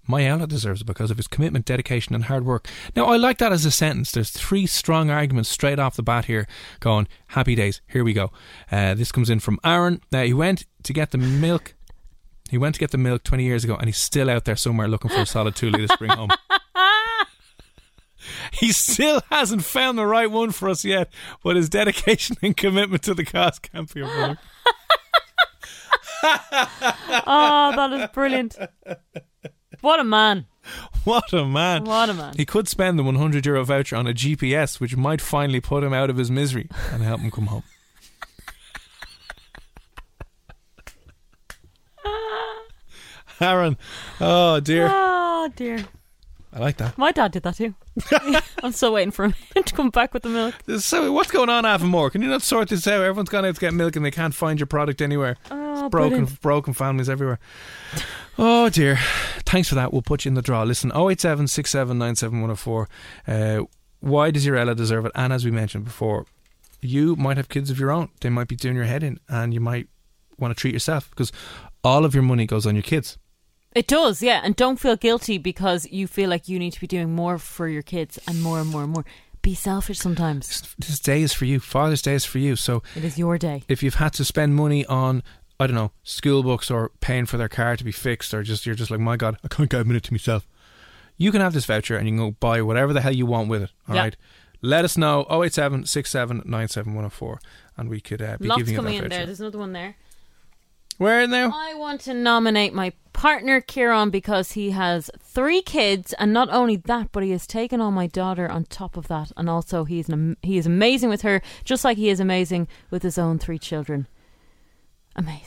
My 0.07 0.23
Ella 0.23 0.47
deserves 0.47 0.81
it 0.81 0.85
because 0.85 1.11
of 1.11 1.17
his 1.17 1.27
commitment, 1.27 1.65
dedication, 1.65 2.15
and 2.15 2.25
hard 2.25 2.45
work. 2.45 2.69
Now, 2.95 3.07
I 3.07 3.17
like 3.17 3.39
that 3.39 3.51
as 3.51 3.65
a 3.65 3.71
sentence. 3.71 4.11
There's 4.11 4.29
three 4.29 4.65
strong 4.65 5.09
arguments 5.09 5.49
straight 5.49 5.79
off 5.79 5.97
the 5.97 6.03
bat 6.03 6.25
here 6.25 6.47
going, 6.79 7.09
happy 7.27 7.55
days. 7.55 7.81
Here 7.87 8.05
we 8.05 8.13
go. 8.13 8.31
Uh, 8.71 8.93
this 8.93 9.11
comes 9.11 9.29
in 9.29 9.41
from 9.41 9.59
Aaron. 9.61 9.99
Now, 10.09 10.23
he 10.23 10.33
went 10.33 10.65
to 10.83 10.93
get 10.93 11.11
the 11.11 11.17
milk. 11.17 11.74
He 12.49 12.57
went 12.57 12.75
to 12.75 12.79
get 12.79 12.91
the 12.91 12.97
milk 12.97 13.23
20 13.23 13.43
years 13.43 13.63
ago 13.63 13.75
and 13.75 13.85
he's 13.87 13.97
still 13.97 14.29
out 14.29 14.45
there 14.45 14.55
somewhere 14.55 14.87
looking 14.87 15.09
for 15.09 15.21
a 15.21 15.25
solid 15.25 15.55
two 15.55 15.69
litres 15.69 15.89
to 15.89 15.97
bring 15.97 16.11
home. 16.11 16.29
he 18.51 18.71
still 18.71 19.21
hasn't 19.31 19.63
found 19.63 19.97
the 19.97 20.05
right 20.05 20.29
one 20.29 20.51
for 20.51 20.69
us 20.69 20.85
yet, 20.85 21.09
but 21.43 21.55
his 21.55 21.69
dedication 21.69 22.37
and 22.41 22.55
commitment 22.55 23.03
to 23.03 23.13
the 23.13 23.25
cause 23.25 23.59
can't 23.59 23.91
be 23.93 24.01
overlooked. 24.01 24.41
Oh, 27.27 27.71
that 27.75 27.93
is 27.93 28.09
brilliant. 28.11 28.57
What 29.81 29.99
a 29.99 30.03
man. 30.03 30.47
What 31.03 31.31
a 31.33 31.45
man. 31.45 31.83
What 31.83 32.09
a 32.09 32.13
man. 32.15 32.33
He 32.35 32.45
could 32.45 32.67
spend 32.67 32.97
the 32.97 33.03
100 33.03 33.45
euro 33.45 33.63
voucher 33.63 33.95
on 33.95 34.07
a 34.07 34.13
GPS, 34.13 34.79
which 34.79 34.95
might 34.97 35.21
finally 35.21 35.59
put 35.61 35.83
him 35.83 35.93
out 35.93 36.09
of 36.09 36.17
his 36.17 36.31
misery 36.31 36.67
and 36.91 37.03
help 37.03 37.21
him 37.21 37.29
come 37.29 37.47
home. 37.47 37.63
Aaron, 43.41 43.77
oh 44.21 44.59
dear. 44.59 44.87
Oh 44.91 45.49
dear. 45.55 45.85
I 46.53 46.59
like 46.59 46.77
that. 46.77 46.97
My 46.97 47.11
dad 47.11 47.33
did 47.33 47.43
that 47.43 47.57
too. 47.57 47.75
I'm 48.63 48.71
still 48.71 48.93
waiting 48.93 49.11
for 49.11 49.25
him 49.25 49.33
to 49.55 49.75
come 49.75 49.89
back 49.89 50.13
with 50.13 50.23
the 50.23 50.29
milk. 50.29 50.55
So, 50.79 51.11
what's 51.11 51.29
going 51.29 51.49
on, 51.49 51.65
Avonmore? 51.65 52.09
Can 52.11 52.21
you 52.21 52.29
not 52.29 52.43
sort 52.43 52.69
this 52.69 52.87
out? 52.87 53.01
Everyone's 53.01 53.27
gone 53.27 53.43
out 53.43 53.55
to 53.55 53.59
get 53.59 53.73
milk 53.73 53.97
and 53.97 54.05
they 54.05 54.11
can't 54.11 54.33
find 54.33 54.57
your 54.57 54.67
product 54.67 55.01
anywhere. 55.01 55.35
Oh, 55.51 55.89
broken, 55.89 56.09
brilliant. 56.19 56.41
broken 56.41 56.73
families 56.73 57.09
everywhere. 57.09 57.39
Oh 58.37 58.69
dear. 58.69 58.97
Thanks 59.45 59.67
for 59.67 59.75
that. 59.75 59.91
We'll 59.91 60.01
put 60.01 60.23
you 60.23 60.29
in 60.29 60.35
the 60.35 60.41
draw. 60.41 60.63
Listen, 60.63 60.93
087 60.95 61.47
Uh, 63.27 63.59
why 63.99 64.31
does 64.31 64.45
your 64.45 64.55
Ella 64.55 64.75
deserve 64.75 65.05
it? 65.05 65.11
And 65.13 65.33
as 65.33 65.43
we 65.43 65.51
mentioned 65.51 65.83
before, 65.83 66.25
you 66.81 67.15
might 67.17 67.35
have 67.37 67.49
kids 67.49 67.69
of 67.69 67.79
your 67.79 67.91
own. 67.91 68.09
They 68.21 68.29
might 68.29 68.47
be 68.47 68.55
doing 68.55 68.75
your 68.75 68.85
head 68.85 69.03
in, 69.03 69.19
and 69.27 69.53
you 69.53 69.59
might 69.59 69.89
want 70.37 70.55
to 70.55 70.59
treat 70.59 70.73
yourself 70.73 71.09
because 71.09 71.31
all 71.83 72.05
of 72.05 72.13
your 72.13 72.23
money 72.23 72.45
goes 72.45 72.65
on 72.65 72.75
your 72.75 72.83
kids. 72.83 73.17
It 73.75 73.87
does, 73.87 74.21
yeah. 74.23 74.39
And 74.43 74.55
don't 74.55 74.79
feel 74.79 74.95
guilty 74.95 75.37
because 75.37 75.85
you 75.91 76.07
feel 76.07 76.29
like 76.29 76.47
you 76.47 76.57
need 76.59 76.71
to 76.73 76.79
be 76.79 76.87
doing 76.87 77.13
more 77.13 77.37
for 77.37 77.67
your 77.67 77.81
kids 77.81 78.17
and 78.27 78.41
more 78.41 78.59
and 78.59 78.69
more 78.69 78.83
and 78.83 78.93
more. 78.93 79.05
Be 79.41 79.53
selfish 79.53 79.99
sometimes. 79.99 80.73
This 80.79 80.99
day 80.99 81.21
is 81.21 81.33
for 81.33 81.45
you. 81.45 81.59
Father's 81.59 82.01
Day 82.01 82.13
is 82.15 82.25
for 82.25 82.39
you. 82.39 82.55
So 82.55 82.81
It 82.95 83.03
is 83.03 83.17
your 83.19 83.37
day. 83.37 83.63
if 83.67 83.83
you've 83.83 83.95
had 83.95 84.13
to 84.13 84.25
spend 84.25 84.55
money 84.55 84.85
on 84.87 85.21
I 85.59 85.67
don't 85.67 85.75
know 85.75 85.91
school 86.03 86.41
books 86.41 86.71
or 86.71 86.89
paying 86.99 87.25
for 87.27 87.37
their 87.37 87.47
car 87.47 87.77
to 87.77 87.83
be 87.83 87.91
fixed 87.91 88.33
or 88.33 88.41
just 88.43 88.65
you're 88.65 88.75
just 88.75 88.89
like 88.91 88.99
my 88.99 89.15
god 89.17 89.37
I 89.43 89.47
can't 89.47 89.69
get 89.69 89.81
a 89.81 89.85
minute 89.85 90.03
to 90.03 90.13
myself 90.13 90.47
you 91.15 91.31
can 91.31 91.39
have 91.41 91.53
this 91.53 91.65
voucher 91.65 91.95
and 91.95 92.07
you 92.09 92.11
can 92.13 92.17
go 92.17 92.31
buy 92.39 92.61
whatever 92.61 92.91
the 92.91 92.99
hell 93.01 93.15
you 93.15 93.25
want 93.25 93.47
with 93.47 93.61
it 93.63 93.71
All 93.87 93.95
right. 93.95 94.17
Yeah. 94.19 94.69
let 94.69 94.83
us 94.83 94.97
know 94.97 95.25
087 95.29 95.83
6797104 95.83 97.37
and 97.77 97.87
we 97.89 98.01
could 98.01 98.21
uh, 98.21 98.37
be 98.37 98.47
Lots 98.47 98.59
giving 98.59 98.73
you 98.73 98.79
coming 98.79 98.97
that 98.97 99.03
in 99.05 99.09
there. 99.09 99.25
There's 99.25 99.39
another 99.39 99.59
one 99.59 99.73
there. 99.73 99.95
where 100.97 101.25
now 101.27 101.51
I 101.53 101.73
want 101.75 102.01
to 102.01 102.13
nominate 102.13 102.73
my 102.73 102.91
partner 103.15 103.61
Kieran 103.61 104.09
because 104.09 104.51
he 104.51 104.71
has 104.71 105.09
three 105.19 105.61
kids, 105.61 106.13
and 106.19 106.33
not 106.33 106.49
only 106.51 106.75
that, 106.75 107.11
but 107.13 107.23
he 107.23 107.31
has 107.31 107.47
taken 107.47 107.79
on 107.79 107.93
my 107.93 108.07
daughter 108.07 108.47
on 108.49 108.65
top 108.65 108.97
of 108.97 109.07
that, 109.07 109.31
and 109.37 109.49
also 109.49 109.85
he's 109.85 110.09
an, 110.09 110.35
he 110.41 110.57
is 110.57 110.65
amazing 110.65 111.09
with 111.09 111.21
her, 111.21 111.41
just 111.63 111.85
like 111.85 111.97
he 111.97 112.09
is 112.09 112.19
amazing 112.19 112.67
with 112.91 113.03
his 113.03 113.17
own 113.17 113.39
three 113.39 113.57
children. 113.57 114.07
Amazing, 115.15 115.39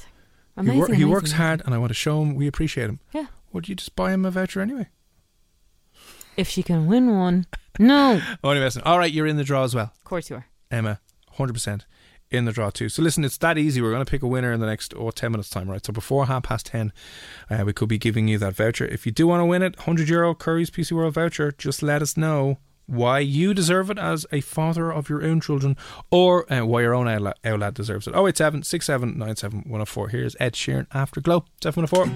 he, 0.55 0.61
amazing. 0.61 0.79
wor- 0.79 0.87
he 0.87 0.93
amazing, 0.95 1.11
works 1.11 1.33
hard 1.33 1.63
and 1.67 1.75
I 1.75 1.79
want 1.79 1.91
to 1.91 1.95
show 1.95 2.23
him 2.23 2.35
we 2.35 2.47
appreciate 2.47 2.89
him 2.89 3.01
Yeah, 3.13 3.27
would 3.53 3.69
you 3.69 3.75
just 3.75 3.95
buy 3.95 4.13
him 4.13 4.25
a 4.25 4.31
voucher 4.31 4.63
anyway 4.63 4.89
if 6.39 6.49
she 6.49 6.63
can 6.63 6.87
win 6.87 7.15
one. 7.19 7.47
No, 7.79 8.21
only 8.43 8.61
messing 8.61 8.83
all 8.85 8.99
right 8.99 9.13
you're 9.13 9.27
in 9.27 9.37
the 9.37 9.45
draw 9.45 9.65
as 9.65 9.75
well 9.75 9.93
of 9.95 10.05
course 10.05 10.31
you 10.31 10.37
are. 10.37 10.47
Emma, 10.71 11.01
100% 11.37 11.83
in 12.31 12.45
the 12.45 12.53
draw 12.53 12.71
too. 12.71 12.89
So 12.89 13.03
listen, 13.03 13.25
it's 13.25 13.39
that 13.39 13.59
easy. 13.59 13.81
We're 13.81 13.91
going 13.91 14.05
to 14.05 14.11
pick 14.11 14.23
a 14.23 14.27
winner 14.27 14.53
in 14.53 14.61
the 14.61 14.67
next 14.67 14.95
oh, 14.97 15.11
10 15.11 15.33
minutes 15.33 15.51
time, 15.51 15.71
right? 15.71 15.85
So 15.85 15.93
before 15.93 16.27
half 16.27 16.45
past 16.45 16.67
10, 16.67 16.93
uh, 17.51 17.63
we 17.65 17.73
could 17.73 17.89
be 17.89 17.99
giving 17.99 18.29
you 18.29 18.39
that 18.39 18.55
voucher. 18.55 18.87
If 18.87 19.07
you 19.07 19.13
do 19.13 19.27
want 19.27 19.41
to 19.41 19.47
win 19.47 19.63
it, 19.63 19.77
100 19.77 20.09
euro 20.09 20.35
Curry's 20.35 20.71
PC 20.71 20.93
World 20.93 21.15
voucher, 21.15 21.53
just 21.53 21.83
let 21.83 22.03
us 22.03 22.17
know 22.17 22.59
why 22.87 23.19
you 23.19 23.53
deserve 23.53 23.91
it 23.91 23.99
as 23.99 24.25
a 24.33 24.41
father 24.41 24.91
of 24.91 25.11
your 25.11 25.23
own 25.23 25.41
children 25.41 25.77
or 26.11 26.51
uh, 26.51 26.65
why 26.65 26.81
your 26.81 26.95
own 26.95 27.07
outla- 27.07 27.35
outlet 27.45 27.75
deserves 27.75 28.07
it. 28.07 28.15
087 28.17 28.63
6797 28.63 29.61
104. 29.61 30.09
Here's 30.09 30.37
Ed 30.41 30.55
Sheeran 30.55 30.87
Afterglow. 30.93 31.45
704. 31.63 32.07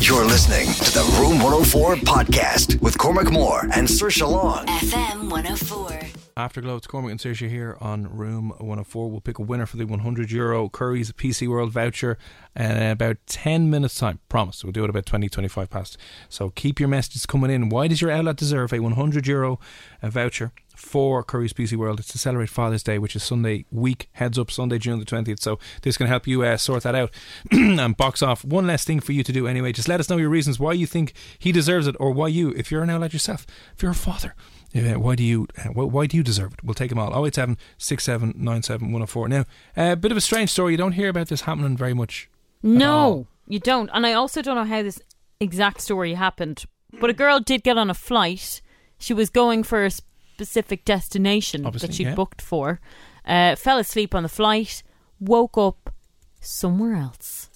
You're 0.00 0.26
listening 0.26 0.66
to 0.74 0.92
the 0.92 1.18
Room 1.18 1.38
104 1.42 1.96
podcast 1.96 2.80
with 2.82 2.98
Cormac 2.98 3.32
Moore 3.32 3.62
and 3.74 3.88
Saoirse 3.88 4.28
Long. 4.28 4.66
FM 4.66 5.30
104. 5.30 6.23
Afterglow, 6.36 6.74
it's 6.74 6.88
Cormac 6.88 7.12
and 7.12 7.20
Saoirse 7.20 7.48
here 7.48 7.76
on 7.80 8.08
Room 8.08 8.50
104. 8.58 9.08
We'll 9.08 9.20
pick 9.20 9.38
a 9.38 9.42
winner 9.42 9.66
for 9.66 9.76
the 9.76 9.84
100 9.84 10.32
euro 10.32 10.68
Curry's 10.68 11.12
PC 11.12 11.46
World 11.46 11.70
voucher 11.70 12.18
in 12.56 12.82
about 12.82 13.18
10 13.26 13.70
minutes' 13.70 13.96
time. 13.96 14.18
Promise. 14.28 14.64
We'll 14.64 14.72
do 14.72 14.82
it 14.82 14.90
about 14.90 15.06
20, 15.06 15.28
25 15.28 15.70
past. 15.70 15.96
So 16.28 16.50
keep 16.50 16.80
your 16.80 16.88
messages 16.88 17.24
coming 17.24 17.52
in. 17.52 17.68
Why 17.68 17.86
does 17.86 18.02
your 18.02 18.10
outlet 18.10 18.34
deserve 18.34 18.72
a 18.72 18.80
100 18.80 19.28
euro 19.28 19.60
uh, 20.02 20.10
voucher 20.10 20.50
for 20.74 21.22
Curry's 21.22 21.52
PC 21.52 21.76
World? 21.76 22.00
It's 22.00 22.08
to 22.08 22.18
celebrate 22.18 22.48
Father's 22.48 22.82
Day, 22.82 22.98
which 22.98 23.14
is 23.14 23.22
Sunday 23.22 23.64
week. 23.70 24.08
Heads 24.14 24.36
up, 24.36 24.50
Sunday, 24.50 24.78
June 24.78 24.98
the 24.98 25.04
20th. 25.04 25.38
So 25.38 25.60
this 25.82 25.96
can 25.96 26.08
help 26.08 26.26
you 26.26 26.42
uh, 26.42 26.56
sort 26.56 26.82
that 26.82 26.96
out 26.96 27.12
and 27.52 27.96
box 27.96 28.22
off 28.22 28.44
one 28.44 28.66
less 28.66 28.82
thing 28.82 28.98
for 28.98 29.12
you 29.12 29.22
to 29.22 29.32
do 29.32 29.46
anyway. 29.46 29.70
Just 29.70 29.88
let 29.88 30.00
us 30.00 30.10
know 30.10 30.16
your 30.16 30.30
reasons 30.30 30.58
why 30.58 30.72
you 30.72 30.88
think 30.88 31.12
he 31.38 31.52
deserves 31.52 31.86
it 31.86 31.94
or 32.00 32.10
why 32.10 32.26
you, 32.26 32.50
if 32.56 32.72
you're 32.72 32.82
an 32.82 32.90
outlet 32.90 33.12
yourself, 33.12 33.46
if 33.76 33.84
you're 33.84 33.92
a 33.92 33.94
father, 33.94 34.34
why 34.74 35.14
do 35.14 35.22
you 35.22 35.46
uh, 35.58 35.68
why, 35.68 35.84
why 35.84 36.06
do 36.06 36.16
you 36.16 36.22
deserve 36.22 36.54
it? 36.54 36.64
We'll 36.64 36.74
take 36.74 36.90
them 36.90 36.98
all. 36.98 37.24
087 37.24 37.56
67 37.78 38.34
97 38.36 38.86
104. 38.88 39.28
Now, 39.28 39.44
a 39.76 39.80
uh, 39.80 39.94
bit 39.94 40.10
of 40.10 40.18
a 40.18 40.20
strange 40.20 40.50
story. 40.50 40.72
You 40.72 40.78
don't 40.78 40.92
hear 40.92 41.08
about 41.08 41.28
this 41.28 41.42
happening 41.42 41.76
very 41.76 41.94
much. 41.94 42.28
No, 42.62 43.26
you 43.46 43.60
don't. 43.60 43.90
And 43.92 44.06
I 44.06 44.14
also 44.14 44.42
don't 44.42 44.56
know 44.56 44.64
how 44.64 44.82
this 44.82 45.00
exact 45.40 45.80
story 45.80 46.14
happened. 46.14 46.64
But 47.00 47.10
a 47.10 47.12
girl 47.12 47.40
did 47.40 47.62
get 47.62 47.78
on 47.78 47.90
a 47.90 47.94
flight. 47.94 48.60
She 48.98 49.14
was 49.14 49.30
going 49.30 49.64
for 49.64 49.84
a 49.84 49.90
specific 49.90 50.84
destination 50.84 51.66
Obviously, 51.66 51.88
that 51.88 51.94
she'd 51.94 52.06
yeah. 52.08 52.14
booked 52.14 52.40
for. 52.40 52.80
Uh, 53.24 53.56
fell 53.56 53.78
asleep 53.78 54.14
on 54.14 54.22
the 54.22 54.28
flight, 54.28 54.82
woke 55.18 55.56
up 55.56 55.94
somewhere 56.40 56.94
else. 56.94 57.50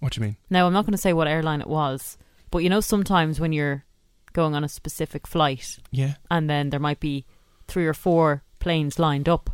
What 0.00 0.12
do 0.12 0.20
you 0.20 0.26
mean? 0.26 0.36
Now, 0.50 0.66
I'm 0.66 0.72
not 0.72 0.84
going 0.84 0.92
to 0.92 0.98
say 0.98 1.12
what 1.12 1.28
airline 1.28 1.60
it 1.60 1.66
was, 1.66 2.18
but 2.50 2.58
you 2.58 2.70
know, 2.70 2.80
sometimes 2.80 3.40
when 3.40 3.52
you're 3.52 3.84
going 4.32 4.54
on 4.54 4.64
a 4.64 4.68
specific 4.68 5.26
flight 5.26 5.78
Yeah. 5.90 6.14
and 6.30 6.48
then 6.48 6.70
there 6.70 6.80
might 6.80 7.00
be 7.00 7.24
three 7.66 7.86
or 7.86 7.94
four 7.94 8.42
planes 8.60 8.98
lined 8.98 9.28
up. 9.28 9.50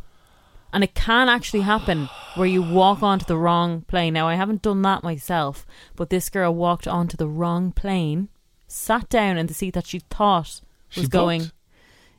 And 0.73 0.83
it 0.83 0.93
can 0.93 1.29
actually 1.29 1.61
happen 1.61 2.09
where 2.35 2.47
you 2.47 2.61
walk 2.61 3.01
onto 3.01 3.23
the 3.25 3.37
wrong 3.37 3.81
plane. 3.81 4.13
Now, 4.13 4.27
I 4.27 4.35
haven't 4.35 4.61
done 4.61 4.81
that 4.81 5.03
myself, 5.03 5.65
but 5.95 6.09
this 6.09 6.29
girl 6.29 6.53
walked 6.53 6.85
onto 6.87 7.15
the 7.15 7.27
wrong 7.29 7.71
plane, 7.71 8.27
sat 8.67 9.07
down 9.07 9.37
in 9.37 9.47
the 9.47 9.53
seat 9.53 9.73
that 9.75 9.87
she 9.87 9.99
thought 9.99 10.59
She 10.89 10.99
was 11.01 11.07
going. 11.09 11.41
booked? 11.43 11.53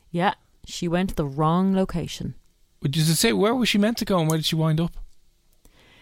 Yeah, 0.09 0.33
she 0.65 0.87
went 0.87 1.09
to 1.09 1.15
the 1.15 1.25
wrong 1.25 1.75
location. 1.75 2.33
Would 2.81 2.95
you 2.95 3.03
say 3.03 3.31
where 3.33 3.53
was 3.53 3.69
she 3.69 3.77
meant 3.77 3.97
to 3.97 4.05
go 4.05 4.17
and 4.19 4.27
where 4.27 4.37
did 4.39 4.45
she 4.45 4.55
wind 4.55 4.79
up? 4.79 4.97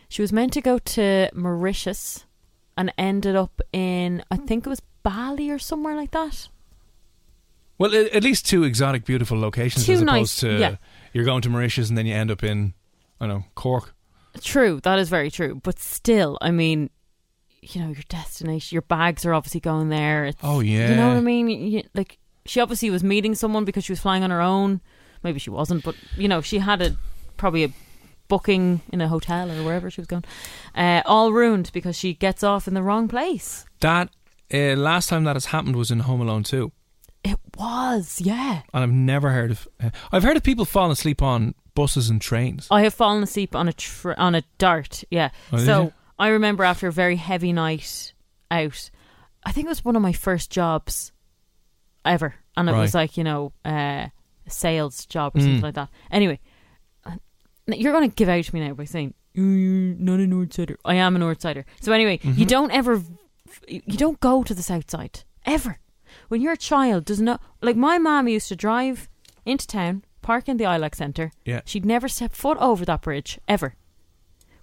She 0.08 0.22
was 0.22 0.32
meant 0.32 0.54
to 0.54 0.62
go 0.62 0.78
to 0.80 1.30
Mauritius 1.34 2.26
and 2.78 2.94
ended 2.98 3.36
up 3.36 3.60
in, 3.74 4.24
I 4.32 4.38
think 4.38 4.66
it 4.66 4.70
was 4.70 4.82
Bali 5.06 5.50
or 5.52 5.60
somewhere 5.60 5.96
like 5.96 6.12
that. 6.12 6.50
Well, 7.78 7.94
at 7.94 8.24
least 8.24 8.46
two 8.48 8.64
exotic, 8.64 9.06
beautiful 9.06 9.40
locations 9.40 9.86
Two 9.86 9.94
as 9.94 10.02
opposed 10.02 10.12
nice- 10.18 10.40
to 10.40 10.58
yeah. 10.60 10.76
you're 11.14 11.26
going 11.26 11.42
to 11.44 11.50
Mauritius 11.50 11.90
and 11.90 11.98
then 11.98 12.06
you 12.06 12.16
end 12.16 12.32
up 12.32 12.44
in, 12.44 12.74
I 13.20 13.28
don't 13.28 13.38
know, 13.40 13.46
Cork. 13.54 13.94
True, 14.42 14.80
that 14.84 14.98
is 15.00 15.10
very 15.10 15.30
true. 15.30 15.60
But 15.64 15.80
still, 15.80 16.38
I 16.42 16.52
mean, 16.52 16.90
you 17.62 17.82
know, 17.82 17.88
your 17.90 18.04
destination, 18.10 18.76
your 18.76 18.82
bags 18.82 19.26
are 19.26 19.34
obviously 19.34 19.60
going 19.62 19.90
there. 19.90 20.26
It's, 20.26 20.40
Oh, 20.44 20.60
yeah. 20.62 20.90
You 20.90 20.96
know 20.96 21.10
what 21.10 21.18
I 21.18 21.22
mean? 21.22 21.50
You, 21.50 21.84
like, 21.94 22.18
she 22.46 22.60
obviously 22.62 22.90
was 22.90 23.04
meeting 23.04 23.36
someone 23.36 23.66
because 23.66 23.84
she 23.86 23.92
was 23.92 24.00
flying 24.00 24.24
on 24.24 24.30
her 24.32 24.42
own. 24.42 24.82
Maybe 25.24 25.40
she 25.40 25.50
wasn't, 25.50 25.84
but, 25.84 25.96
you 26.18 26.28
know, 26.28 26.42
she 26.42 26.60
had 26.60 26.82
a 26.82 26.96
probably 27.38 27.64
a 27.66 27.70
booking 28.28 28.82
in 28.92 29.02
a 29.02 29.08
hotel 29.08 29.52
or 29.52 29.64
wherever 29.64 29.90
she 29.92 30.00
was 30.02 30.08
going. 30.08 30.24
Uh, 30.76 31.02
all 31.06 31.32
ruined 31.34 31.72
because 31.74 31.98
she 31.98 32.14
gets 32.14 32.44
off 32.44 32.68
in 32.68 32.74
the 32.74 32.84
wrong 32.84 33.08
place. 33.08 33.66
That 33.82 34.10
uh, 34.54 34.75
last 34.75 35.10
time 35.10 35.24
that 35.25 35.36
has 35.36 35.46
happened 35.46 35.75
was 35.75 35.92
in 35.92 36.00
Home 36.02 36.22
Alone 36.22 36.44
2. 36.44 36.72
It 37.24 37.40
was, 37.58 38.22
yeah. 38.22 38.62
And 38.74 38.84
I've 38.84 38.92
never 38.92 39.32
heard 39.32 39.52
of. 39.52 39.68
Uh, 39.84 39.90
I've 40.12 40.24
heard 40.24 40.38
of 40.38 40.44
people 40.44 40.64
falling 40.66 40.92
asleep 40.92 41.22
on 41.24 41.56
buses 41.74 42.10
and 42.10 42.22
trains. 42.22 42.68
I 42.70 42.84
have 42.84 42.94
fallen 42.94 43.24
asleep 43.24 43.56
on 43.56 43.68
a 43.68 43.74
tr- 43.74 44.14
on 44.18 44.36
a 44.36 44.44
dart. 44.60 45.04
Yeah. 45.10 45.30
Oh, 45.52 45.58
so? 45.58 45.94
I 46.20 46.28
remember 46.30 46.64
after 46.64 46.88
a 46.88 46.92
very 46.92 47.16
heavy 47.16 47.52
night 47.52 48.14
out, 48.52 48.90
I 49.44 49.52
think 49.52 49.66
it 49.66 49.70
was 49.70 49.84
one 49.84 49.96
of 49.96 50.02
my 50.04 50.14
first 50.14 50.52
jobs 50.52 51.12
ever, 52.06 52.36
and 52.56 52.70
it 52.70 52.74
was 52.74 52.94
like 52.94 53.18
you 53.18 53.24
know 53.24 53.52
uh, 53.66 54.08
a 54.10 54.50
sales 54.50 55.06
job 55.08 55.36
or 55.36 55.40
something 55.40 55.60
Mm. 55.60 55.64
like 55.64 55.74
that. 55.75 55.90
Anyway, 56.12 56.40
uh, 57.06 57.16
you're 57.68 57.92
going 57.92 58.08
to 58.10 58.16
give 58.16 58.30
out 58.30 58.44
to 58.44 58.54
me 58.56 58.66
now 58.68 58.74
by 58.75 58.86
saying 58.86 59.14
"Oh, 59.38 59.42
you're 59.42 59.96
not 59.96 60.20
a 60.20 60.28
north 60.28 60.54
sider. 60.54 60.78
I 60.86 60.96
am 60.96 61.16
a 61.16 61.20
north 61.20 61.42
sider. 61.42 61.66
So 61.82 61.92
anyway, 61.92 62.20
Mm-hmm. 62.20 62.40
you 62.40 62.46
don't 62.46 62.72
ever, 62.72 63.02
you 63.68 63.98
don't 63.98 64.20
go 64.20 64.44
to 64.44 64.54
the 64.54 64.64
south 64.64 64.90
side 64.90 65.24
ever. 65.46 65.80
When 66.28 66.42
you're 66.42 66.54
a 66.54 66.58
child, 66.58 67.06
does 67.06 67.22
not 67.22 67.42
like 67.62 67.76
my 67.76 67.98
mum 67.98 68.28
used 68.28 68.48
to 68.50 68.56
drive 68.56 69.10
into 69.46 69.68
town, 69.68 70.04
park 70.22 70.48
in 70.48 70.58
the 70.58 70.64
ILAC 70.64 70.96
centre. 70.96 71.32
Yeah. 71.46 71.62
She'd 71.66 71.86
never 71.86 72.08
step 72.08 72.34
foot 72.34 72.58
over 72.60 72.86
that 72.86 73.02
bridge 73.02 73.40
ever. 73.48 73.76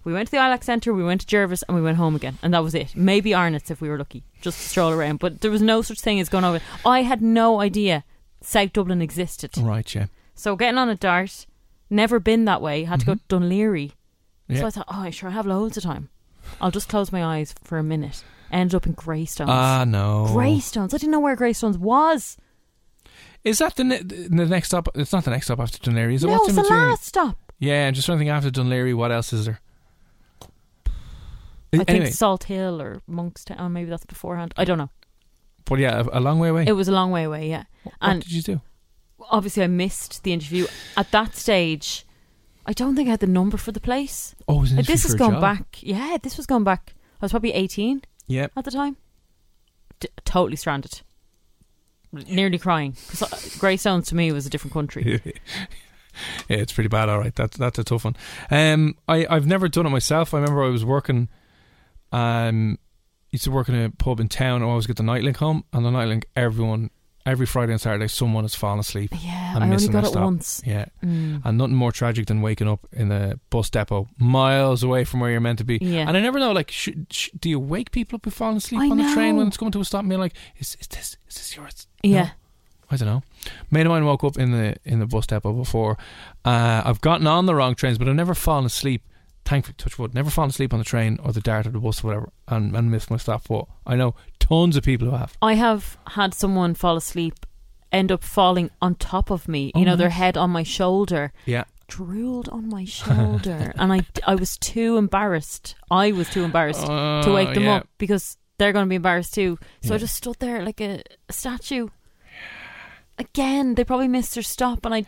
We 0.03 0.11
went 0.11 0.27
to 0.27 0.31
the 0.31 0.37
ILAC 0.37 0.63
centre, 0.63 0.93
we 0.93 1.03
went 1.03 1.21
to 1.21 1.27
Jervis, 1.27 1.63
and 1.63 1.75
we 1.75 1.81
went 1.81 1.97
home 1.97 2.15
again, 2.15 2.37
and 2.41 2.53
that 2.53 2.63
was 2.63 2.75
it. 2.75 2.95
Maybe 2.95 3.33
Arnott's 3.33 3.71
if 3.71 3.79
we 3.79 3.87
were 3.87 3.97
lucky, 3.97 4.23
just 4.41 4.59
to 4.59 4.67
stroll 4.67 4.91
around. 4.91 5.19
But 5.19 5.39
there 5.41 5.51
was 5.51 5.61
no 5.61 5.81
such 5.81 6.01
thing 6.01 6.19
as 6.19 6.27
going 6.27 6.43
over. 6.43 6.59
I 6.85 7.03
had 7.03 7.21
no 7.21 7.61
idea 7.61 8.03
South 8.41 8.73
Dublin 8.73 9.01
existed. 9.01 9.57
Right, 9.57 9.95
yeah. 9.95 10.07
So 10.35 10.57
getting 10.57 10.77
on 10.77 10.89
a 10.89 10.95
dart, 10.95 11.45
never 11.89 12.19
been 12.19 12.43
that 12.45 12.61
way. 12.61 12.83
Had 12.83 12.99
to 13.01 13.05
go 13.05 13.15
to 13.15 13.21
Dún 13.29 13.47
Laoghaire. 13.47 13.91
Mm-hmm. 13.91 14.53
Yeah. 14.53 14.59
So 14.59 14.65
I 14.65 14.69
thought, 14.71 14.87
oh, 14.89 15.09
sure, 15.11 15.29
I 15.29 15.33
have 15.33 15.45
loads 15.45 15.77
of 15.77 15.83
time. 15.83 16.09
I'll 16.59 16.71
just 16.71 16.89
close 16.89 17.13
my 17.13 17.23
eyes 17.23 17.55
for 17.63 17.77
a 17.77 17.83
minute. 17.83 18.25
Ended 18.53 18.75
up 18.75 18.85
in 18.85 18.93
Greystones. 18.93 19.49
Ah, 19.51 19.83
no. 19.85 20.27
Greystones. 20.31 20.93
I 20.93 20.97
didn't 20.97 21.11
know 21.11 21.19
where 21.19 21.35
Greystones 21.35 21.77
was. 21.77 22.37
Is 23.43 23.57
that 23.57 23.75
the, 23.75 23.83
ne- 23.83 24.01
the 24.03 24.45
next 24.45 24.67
stop? 24.69 24.87
It's 24.95 25.11
not 25.11 25.25
the 25.25 25.31
next 25.31 25.47
stop 25.47 25.59
after 25.59 25.77
Dún 25.79 25.95
Laoghaire, 25.95 26.13
is 26.13 26.23
it? 26.23 26.27
no, 26.27 26.33
What's 26.33 26.43
it's 26.43 26.49
in 26.51 26.55
the 26.57 26.61
between? 26.61 26.79
last 26.79 27.03
stop. 27.05 27.37
Yeah, 27.59 27.87
I'm 27.87 27.93
just 27.93 28.05
trying 28.05 28.19
to 28.19 28.21
think 28.23 28.31
after 28.31 28.49
Dún 28.51 28.67
Laoghaire, 28.67 28.95
what 28.95 29.11
else 29.11 29.33
is 29.33 29.45
there? 29.45 29.59
I 31.73 31.83
anyway, 31.87 32.05
think 32.05 32.13
Salt 32.15 32.43
Hill 32.43 32.81
or 32.81 33.01
Monkstown. 33.09 33.71
Maybe 33.71 33.89
that's 33.89 34.05
beforehand. 34.05 34.53
I 34.57 34.63
don't 34.65 34.77
know. 34.77 34.89
but 35.65 35.79
yeah, 35.79 36.03
a, 36.11 36.19
a 36.19 36.21
long 36.21 36.37
way 36.39 36.49
away. 36.49 36.65
It 36.67 36.73
was 36.73 36.87
a 36.87 36.91
long 36.91 37.09
way 37.11 37.23
away. 37.23 37.49
Yeah, 37.49 37.63
what 37.83 37.95
and 38.01 38.21
did 38.21 38.31
you 38.31 38.41
do? 38.43 38.61
obviously 39.31 39.63
I 39.63 39.67
missed 39.67 40.21
the 40.23 40.33
interview 40.33 40.67
at 40.97 41.09
that 41.11 41.35
stage. 41.35 42.05
I 42.65 42.73
don't 42.73 42.95
think 42.95 43.07
I 43.07 43.11
had 43.11 43.21
the 43.21 43.27
number 43.27 43.57
for 43.57 43.71
the 43.71 43.79
place. 43.79 44.35
Oh, 44.47 44.57
it 44.57 44.61
was 44.61 44.71
an 44.71 44.77
Like, 44.77 44.85
this 44.85 45.05
interview 45.05 45.07
is 45.07 45.11
for 45.11 45.15
a 45.15 45.19
going 45.19 45.31
job. 45.33 45.41
back. 45.41 45.77
Yeah, 45.81 46.17
this 46.21 46.37
was 46.37 46.45
going 46.45 46.63
back. 46.63 46.93
I 47.21 47.25
was 47.25 47.31
probably 47.31 47.53
eighteen 47.53 48.03
Yeah. 48.27 48.47
at 48.55 48.65
the 48.65 48.71
time. 48.71 48.97
D- 49.99 50.09
totally 50.25 50.55
stranded. 50.55 51.01
Nearly 52.11 52.59
crying 52.59 52.95
because 53.09 53.57
Greystones 53.57 54.07
to 54.09 54.15
me 54.15 54.31
was 54.31 54.45
a 54.45 54.49
different 54.49 54.73
country. 54.73 55.19
yeah, 56.47 56.57
it's 56.57 56.71
pretty 56.71 56.87
bad. 56.87 57.09
All 57.09 57.17
right, 57.17 57.35
that's 57.35 57.57
that's 57.57 57.79
a 57.79 57.83
tough 57.83 58.05
one. 58.05 58.15
Um, 58.51 58.95
I 59.07 59.25
I've 59.27 59.47
never 59.47 59.67
done 59.67 59.87
it 59.87 59.89
myself. 59.89 60.31
I 60.33 60.37
remember 60.37 60.63
I 60.63 60.69
was 60.69 60.85
working, 60.85 61.27
um, 62.11 62.77
used 63.31 63.45
to 63.45 63.51
work 63.51 63.67
in 63.67 63.73
a 63.73 63.89
pub 63.89 64.19
in 64.19 64.29
town. 64.29 64.61
I 64.61 64.65
always 64.65 64.85
get 64.85 64.97
the 64.97 65.03
night 65.03 65.23
link 65.23 65.37
home, 65.37 65.63
and 65.73 65.83
the 65.83 65.89
night 65.89 66.07
link, 66.07 66.27
everyone 66.35 66.91
every 67.25 67.45
Friday 67.45 67.71
and 67.71 67.79
Saturday, 67.81 68.07
someone 68.07 68.43
has 68.43 68.53
fallen 68.55 68.79
asleep. 68.79 69.11
Yeah, 69.23 69.55
and 69.55 69.63
I 69.63 69.69
only 69.69 69.87
got 69.87 70.03
it 70.03 70.07
stop. 70.07 70.23
once. 70.23 70.61
Yeah, 70.65 70.85
Mm. 71.03 71.41
and 71.45 71.57
nothing 71.57 71.75
more 71.75 71.91
tragic 71.91 72.25
than 72.27 72.41
waking 72.41 72.67
up 72.67 72.85
in 72.91 73.11
a 73.11 73.39
bus 73.49 73.69
depot 73.69 74.07
miles 74.17 74.83
away 74.83 75.03
from 75.05 75.19
where 75.21 75.31
you're 75.31 75.39
meant 75.39 75.59
to 75.59 75.63
be. 75.65 75.77
Yeah. 75.81 76.07
And 76.07 76.17
I 76.17 76.19
never 76.19 76.39
know, 76.39 76.51
like, 76.51 76.71
sh- 76.71 76.89
sh- 77.09 77.29
do 77.39 77.49
you 77.49 77.59
wake 77.59 77.91
people 77.91 78.17
up 78.17 78.25
who 78.25 78.31
falling 78.31 78.57
asleep 78.57 78.81
I 78.81 78.89
on 78.89 78.97
the 78.97 79.11
train 79.13 79.37
when 79.37 79.47
it's 79.47 79.57
coming 79.57 79.71
to 79.73 79.79
a 79.79 79.85
stop? 79.85 80.01
And 80.01 80.09
being 80.09 80.21
like, 80.21 80.33
is, 80.57 80.75
is 80.81 80.87
this 80.87 81.17
is 81.29 81.35
this 81.35 81.55
yours? 81.55 81.87
No. 82.03 82.09
Yeah. 82.09 82.29
I 82.91 82.97
don't 82.97 83.07
know. 83.07 83.23
Mate 83.71 83.85
of 83.87 83.91
mine 83.91 84.05
woke 84.05 84.23
up 84.23 84.37
in 84.37 84.51
the 84.51 84.75
in 84.85 84.99
the 84.99 85.07
bus 85.07 85.25
depot 85.25 85.53
before. 85.53 85.97
Uh, 86.45 86.81
I've 86.85 87.01
gotten 87.01 87.25
on 87.25 87.45
the 87.47 87.55
wrong 87.55 87.73
trains, 87.73 87.97
but 87.97 88.07
I've 88.07 88.15
never 88.15 88.35
fallen 88.35 88.65
asleep. 88.65 89.01
Thankfully, 89.45 89.75
touch 89.77 89.99
wood, 89.99 90.13
never 90.13 90.29
fallen 90.29 90.49
asleep 90.49 90.73
on 90.73 90.79
the 90.79 90.85
train 90.85 91.19
or 91.23 91.31
the 91.33 91.41
dart 91.41 91.67
or 91.67 91.71
the 91.71 91.79
bus 91.79 92.03
or 92.03 92.07
whatever, 92.07 92.29
and, 92.47 92.75
and 92.75 92.89
missed 92.89 93.11
my 93.11 93.17
stop. 93.17 93.47
But 93.47 93.65
I 93.85 93.95
know 93.95 94.15
tons 94.39 94.75
of 94.77 94.83
people 94.83 95.09
who 95.09 95.15
have. 95.15 95.35
I 95.41 95.53
have 95.55 95.97
had 96.11 96.33
someone 96.33 96.73
fall 96.75 96.95
asleep, 96.97 97.45
end 97.91 98.11
up 98.11 98.23
falling 98.23 98.69
on 98.81 98.95
top 98.95 99.29
of 99.29 99.47
me. 99.47 99.71
Oh, 99.75 99.79
you 99.79 99.85
know, 99.85 99.95
their 99.97 100.09
head 100.11 100.37
on 100.37 100.49
my 100.49 100.63
shoulder. 100.63 101.33
Yeah, 101.45 101.65
drooled 101.87 102.47
on 102.49 102.69
my 102.69 102.85
shoulder 102.99 103.73
and 103.77 103.91
I, 103.93 104.01
I 104.25 104.35
was 104.35 104.57
too 104.57 104.95
embarrassed 104.97 105.75
I 105.91 106.11
was 106.13 106.29
too 106.29 106.43
embarrassed 106.43 106.85
to 106.85 106.91
Oh, 107.27 107.33
wake 107.35 107.53
them 107.53 107.63
yeah. 107.63 107.75
up 107.75 107.89
because 107.97 108.37
they're 108.57 108.71
going 108.71 108.85
to 108.85 108.89
be 108.89 108.95
embarrassed 108.95 109.33
too 109.35 109.59
so 109.81 109.89
Yeah. 109.89 109.95
I 109.95 109.97
just 109.99 110.15
stood 110.15 110.37
there 110.39 110.63
like 110.63 110.79
a, 110.81 111.03
a 111.29 111.33
statue 111.33 111.89
again 113.29 113.75
they 113.75 113.83
probably 113.83 114.07
missed 114.07 114.33
their 114.35 114.43
stop 114.43 114.85
and 114.85 114.93
I 114.95 115.03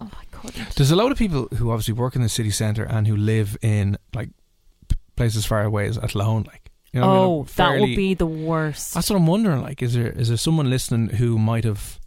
oh 0.00 0.10
I 0.22 0.24
couldn't 0.30 0.74
There's 0.76 0.90
a 0.90 0.96
lot 0.96 1.12
of 1.12 1.18
people 1.18 1.48
who 1.56 1.70
obviously 1.70 1.94
work 1.94 2.16
in 2.16 2.22
the 2.22 2.28
city 2.28 2.50
centre 2.50 2.84
and 2.84 3.06
who 3.06 3.16
live 3.16 3.56
in 3.62 3.96
like 4.14 4.30
places 5.16 5.46
far 5.46 5.62
away 5.64 5.86
as 5.88 5.96
Athlone, 5.98 6.44
like. 6.46 6.70
You 6.92 7.00
know 7.02 7.08
what 7.08 7.14
I 7.14 7.18
mean? 7.18 7.28
oh 7.28 7.46
that 7.56 7.80
would 7.80 7.96
be 7.96 8.14
the 8.14 8.26
worst 8.26 8.94
That's 8.94 9.10
what 9.10 9.16
I'm 9.16 9.26
wondering. 9.26 9.60
Like, 9.60 9.82
is 9.82 9.92
there 9.94 10.08
is 10.12 10.28
there 10.28 10.36
someone 10.38 10.70
listening 10.70 11.08
who 11.16 11.38
might 11.38 11.64
have 11.64 12.00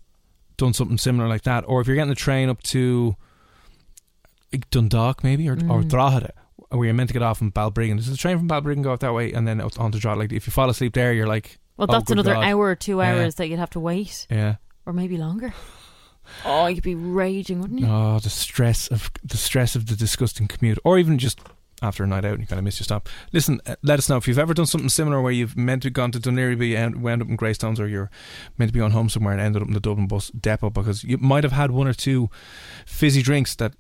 done 0.58 0.74
something 0.74 0.98
similar 0.98 1.28
like 1.30 1.44
that, 1.44 1.64
or 1.68 1.80
if 1.82 1.86
you're 1.88 1.96
getting 1.96 2.10
the 2.10 2.16
train 2.16 2.50
up 2.50 2.64
to 2.64 3.16
like 4.52 4.70
Dundalk, 4.72 5.24
maybe, 5.24 5.48
or 5.48 5.54
or 5.54 5.84
Mm. 5.84 5.90
Drogheda, 5.90 6.34
where 6.70 6.86
you're 6.86 6.94
meant 6.96 7.10
to 7.10 7.14
get 7.14 7.22
off 7.22 7.38
from 7.38 7.52
Balbriggan. 7.52 7.98
Does 7.98 8.10
the 8.10 8.18
train 8.18 8.38
from 8.40 8.48
Balbriggan 8.48 8.82
go 8.84 8.92
up 8.94 9.00
that 9.02 9.14
way 9.14 9.32
and 9.32 9.48
then 9.48 9.62
out 9.62 9.78
onto 9.78 10.00
Drogheda? 10.00 10.22
Like, 10.22 10.34
if 10.34 10.48
you 10.48 10.52
fall 10.52 10.70
asleep 10.70 10.94
there, 10.94 11.14
you're 11.14 11.28
like, 11.28 11.60
well 11.78 11.88
oh, 11.90 11.94
that's 11.94 12.10
another 12.10 12.34
God. 12.34 12.44
hour 12.46 12.66
or 12.66 12.76
two 12.76 12.98
Yeah. 12.98 13.14
hours 13.14 13.36
that 13.36 13.48
you'd 13.48 13.60
have 13.60 13.70
to 13.72 13.80
wait 13.80 14.26
yeah. 14.32 14.56
Or 14.90 14.94
maybe 14.94 15.18
longer 15.18 15.54
oh 16.46 16.66
you'd 16.66 16.82
be 16.84 16.96
raging 16.96 17.62
wouldn't 17.62 17.80
you 17.80 17.88
Oh, 17.88 18.18
the 18.20 18.30
stress 18.32 18.88
of 18.88 19.12
the 19.24 19.38
stress 19.38 19.76
of 19.76 19.86
the 19.86 19.96
disgusting 19.96 20.48
commute, 20.48 20.80
or 20.84 20.98
even 20.98 21.20
just 21.20 21.40
after 21.84 22.04
a 22.04 22.08
night 22.08 22.26
out 22.26 22.34
and 22.34 22.42
you 22.42 22.48
kind 22.48 22.58
of 22.58 22.64
miss 22.64 22.80
your 22.80 22.86
stop. 22.86 23.08
Listen, 23.32 23.62
uh, 23.68 23.76
let 23.84 24.00
us 24.00 24.10
know 24.10 24.18
if 24.18 24.28
you've 24.28 24.40
ever 24.40 24.54
done 24.56 24.66
something 24.66 24.90
similar 24.90 25.22
where 25.22 25.32
you've 25.32 25.56
meant 25.56 25.84
to 25.84 25.88
have 25.88 25.94
gone 25.94 26.12
to 26.12 26.20
Dún 26.20 26.34
Laoghaire, 26.34 26.58
but 26.58 26.66
you 26.66 26.76
end, 26.76 27.02
wound 27.04 27.22
up 27.22 27.30
in 27.30 27.36
Greystones, 27.36 27.80
or 27.80 27.88
you're 27.88 28.10
meant 28.58 28.70
to 28.70 28.74
be 28.74 28.82
on 28.82 28.92
home 28.92 29.10
somewhere 29.10 29.34
and 29.34 29.42
ended 29.42 29.62
up 29.62 29.68
in 29.68 29.74
the 29.76 29.80
Dublin 29.80 30.08
bus 30.08 30.30
depot 30.32 30.72
because 30.72 31.04
you 31.04 31.18
might 31.20 31.44
have 31.44 31.54
had 31.54 31.70
one 31.72 31.88
or 31.88 31.94
two 31.94 32.30
fizzy 32.86 33.22
drinks 33.22 33.56
that 33.56 33.74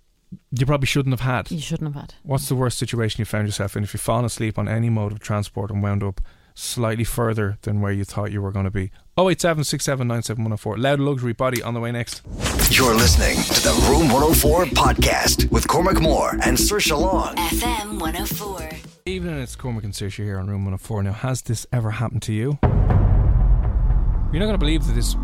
you 0.51 0.65
probably 0.65 0.85
shouldn't 0.85 1.11
have 1.11 1.27
had. 1.27 1.49
you 1.51 1.59
shouldn't 1.59 1.93
have 1.93 2.01
had 2.01 2.13
What's 2.21 2.47
the 2.47 2.55
worst 2.55 2.77
situation 2.77 3.19
you 3.19 3.25
found 3.25 3.47
yourself 3.47 3.75
in 3.75 3.83
if 3.83 3.93
you've 3.93 4.01
fallen 4.01 4.25
asleep 4.25 4.59
on 4.59 4.67
any 4.67 4.89
mode 4.89 5.11
of 5.11 5.19
transport 5.19 5.71
and 5.71 5.81
wound 5.81 6.03
up 6.03 6.21
slightly 6.59 7.03
further 7.03 7.57
than 7.61 7.81
where 7.81 7.91
you 7.91 8.03
thought 8.03 8.31
you 8.31 8.41
were 8.41 8.51
going 8.51 8.65
to 8.65 8.71
be. 8.71 8.91
087 9.17 10.07
Loud 10.07 10.99
Luxury 10.99 11.33
Body 11.33 11.63
on 11.63 11.73
the 11.73 11.79
way 11.79 11.91
next. 11.91 12.21
You're 12.69 12.95
listening 12.95 13.37
to 13.43 13.61
the 13.61 13.87
Room 13.89 14.09
104 14.09 14.65
podcast 14.65 15.49
with 15.51 15.67
Cormac 15.67 16.01
Moore 16.01 16.31
and 16.43 16.57
Saoirse 16.57 16.97
Long. 16.99 17.35
FM 17.35 17.99
104. 17.99 18.69
Evening, 19.05 19.39
it's 19.39 19.55
Cormac 19.55 19.83
and 19.83 19.93
Saoirse 19.93 20.23
here 20.23 20.37
on 20.37 20.47
Room 20.47 20.65
104. 20.65 21.03
Now, 21.03 21.13
has 21.13 21.41
this 21.41 21.65
ever 21.71 21.91
happened 21.91 22.21
to 22.23 22.33
you? 22.33 22.59
You're 22.61 24.39
not 24.39 24.45
going 24.45 24.51
to 24.53 24.57
believe 24.57 24.85
that 24.85 24.93
this 24.93 25.15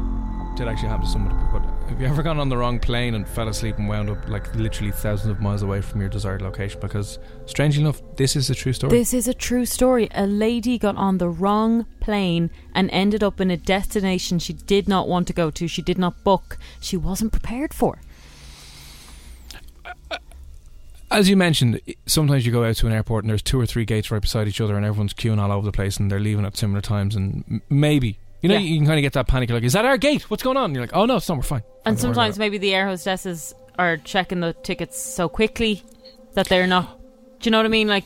did 0.55 0.67
actually 0.67 0.89
happen 0.89 1.05
to 1.05 1.11
somebody, 1.11 1.35
but 1.51 1.61
have 1.87 2.01
you 2.01 2.07
ever 2.07 2.23
gone 2.23 2.39
on 2.39 2.49
the 2.49 2.57
wrong 2.57 2.79
plane 2.79 3.13
and 3.13 3.27
fell 3.27 3.47
asleep 3.47 3.77
and 3.77 3.87
wound 3.87 4.09
up 4.09 4.27
like 4.27 4.53
literally 4.55 4.91
thousands 4.91 5.29
of 5.29 5.39
miles 5.39 5.61
away 5.61 5.81
from 5.81 6.01
your 6.01 6.09
desired 6.09 6.41
location? 6.41 6.79
Because, 6.79 7.19
strangely 7.45 7.83
enough, 7.83 8.01
this 8.15 8.35
is 8.35 8.49
a 8.49 8.55
true 8.55 8.73
story. 8.73 8.97
This 8.97 9.13
is 9.13 9.27
a 9.27 9.33
true 9.33 9.65
story. 9.65 10.09
A 10.15 10.25
lady 10.25 10.77
got 10.77 10.95
on 10.95 11.19
the 11.19 11.29
wrong 11.29 11.85
plane 11.99 12.49
and 12.73 12.89
ended 12.91 13.23
up 13.23 13.39
in 13.39 13.51
a 13.51 13.57
destination 13.57 14.39
she 14.39 14.53
did 14.53 14.87
not 14.87 15.07
want 15.07 15.27
to 15.27 15.33
go 15.33 15.51
to. 15.51 15.67
She 15.67 15.81
did 15.81 15.97
not 15.97 16.23
book. 16.23 16.57
She 16.79 16.97
wasn't 16.97 17.31
prepared 17.31 17.73
for. 17.73 17.99
Uh, 19.85 19.91
uh, 20.09 20.17
as 21.11 21.29
you 21.29 21.37
mentioned, 21.37 21.79
sometimes 22.07 22.45
you 22.45 22.51
go 22.51 22.63
out 22.63 22.75
to 22.77 22.87
an 22.87 22.93
airport 22.93 23.23
and 23.23 23.29
there's 23.29 23.43
two 23.43 23.59
or 23.59 23.65
three 23.67 23.85
gates 23.85 24.09
right 24.09 24.21
beside 24.21 24.47
each 24.47 24.59
other 24.59 24.75
and 24.75 24.85
everyone's 24.85 25.13
queuing 25.13 25.39
all 25.39 25.51
over 25.51 25.65
the 25.65 25.71
place 25.71 25.97
and 25.97 26.09
they're 26.09 26.19
leaving 26.19 26.45
at 26.45 26.57
similar 26.57 26.81
times 26.81 27.15
and 27.15 27.61
maybe. 27.69 28.17
You 28.45 28.49
know, 28.49 28.55
Yeah. 28.55 28.61
you 28.61 28.77
can 28.77 28.85
kind 28.87 28.99
of 28.99 29.01
get 29.03 29.13
that 29.13 29.27
panic. 29.27 29.49
You're 29.49 29.57
like, 29.57 29.63
is 29.65 29.73
that 29.73 29.85
our 29.85 29.97
gate? 29.97 30.29
What's 30.29 30.43
going 30.43 30.57
on? 30.57 30.73
You're 30.73 30.83
like, 30.83 30.95
oh 30.95 31.05
no, 31.05 31.15
it's 31.17 31.27
not. 31.27 31.37
We're 31.37 31.43
fine. 31.43 31.63
And 31.85 31.95
Don't 31.97 32.07
worry 32.09 32.13
sometimes 32.15 32.35
about 32.37 32.43
maybe 32.45 32.57
the 32.59 32.73
air 32.75 32.87
hostesses 32.87 33.53
are 33.77 33.97
checking 33.97 34.39
the 34.39 34.53
tickets 34.53 34.99
so 35.01 35.27
quickly 35.29 35.83
that 36.33 36.47
they're 36.47 36.67
not. 36.67 36.99
Do 37.39 37.47
you 37.47 37.51
know 37.51 37.57
what 37.59 37.65
I 37.65 37.69
mean? 37.69 37.87
Like 37.87 38.05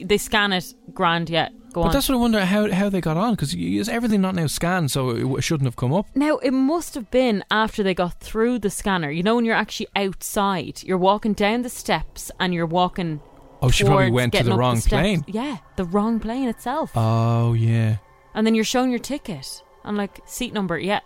they 0.00 0.18
scan 0.18 0.52
it 0.52 0.72
grand. 0.94 1.28
yet. 1.30 1.52
go 1.72 1.80
it. 1.80 1.84
on. 1.84 1.88
But 1.88 1.92
that's 1.94 2.08
what 2.08 2.14
I 2.16 2.18
wonder 2.18 2.44
how 2.44 2.70
how 2.72 2.88
they 2.88 3.00
got 3.00 3.16
on 3.16 3.32
because 3.34 3.54
is 3.54 3.88
everything 3.88 4.20
not 4.20 4.34
now 4.34 4.46
scanned, 4.46 4.90
so 4.90 5.10
it 5.10 5.20
w- 5.20 5.40
shouldn't 5.40 5.66
have 5.66 5.76
come 5.76 5.92
up. 5.92 6.06
Now, 6.14 6.38
it 6.38 6.52
must 6.52 6.94
have 6.94 7.10
been 7.10 7.44
after 7.50 7.82
they 7.82 7.94
got 7.94 8.18
through 8.20 8.58
the 8.60 8.70
scanner. 8.70 9.10
You 9.10 9.22
know, 9.22 9.36
when 9.36 9.44
you're 9.44 9.54
actually 9.54 9.88
outside, 9.94 10.82
you're 10.82 10.98
walking 10.98 11.32
down 11.34 11.62
the 11.62 11.68
steps 11.68 12.30
and 12.40 12.52
you're 12.54 12.66
walking. 12.66 13.20
Oh, 13.62 13.70
she 13.70 13.84
probably 13.84 14.04
towards 14.06 14.14
went 14.14 14.32
to 14.32 14.38
getting 14.38 14.48
the 14.50 14.54
up 14.54 14.60
wrong 14.60 14.76
steps. 14.76 14.88
plane. 14.90 15.24
Yeah, 15.28 15.58
the 15.76 15.84
wrong 15.84 16.18
plane 16.18 16.48
itself. 16.48 16.92
Oh 16.94 17.52
yeah. 17.52 17.96
And 18.34 18.46
then 18.46 18.54
you're 18.54 18.64
showing 18.64 18.90
your 18.90 19.00
ticket 19.00 19.62
and 19.84 19.96
like 19.96 20.20
seat 20.26 20.52
number. 20.52 20.78
Yeah, 20.78 21.00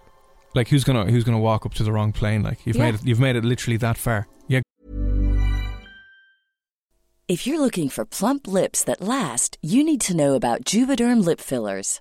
Like 0.55 0.69
who's 0.69 0.85
gonna 0.85 1.05
who's 1.11 1.25
gonna 1.25 1.39
walk 1.41 1.65
up 1.67 1.75
to 1.75 1.83
the 1.85 1.93
wrong 1.93 2.13
plane? 2.13 2.43
Like 2.43 2.65
you've 2.67 2.77
Yeah. 2.77 2.85
made 2.87 2.95
it 2.97 3.05
you've 3.07 3.21
made 3.21 3.37
it 3.37 3.45
literally 3.45 3.77
that 3.79 3.97
far. 3.99 4.27
Yeah. 4.49 4.61
If 7.27 7.47
you're 7.47 7.61
looking 7.61 7.89
for 7.89 8.05
plump 8.05 8.47
lips 8.47 8.85
that 8.85 9.01
last, 9.01 9.57
you 9.63 9.83
need 9.83 10.01
to 10.03 10.15
know 10.17 10.35
about 10.35 10.65
Juvederm 10.65 11.25
lip 11.25 11.41
fillers. 11.41 12.01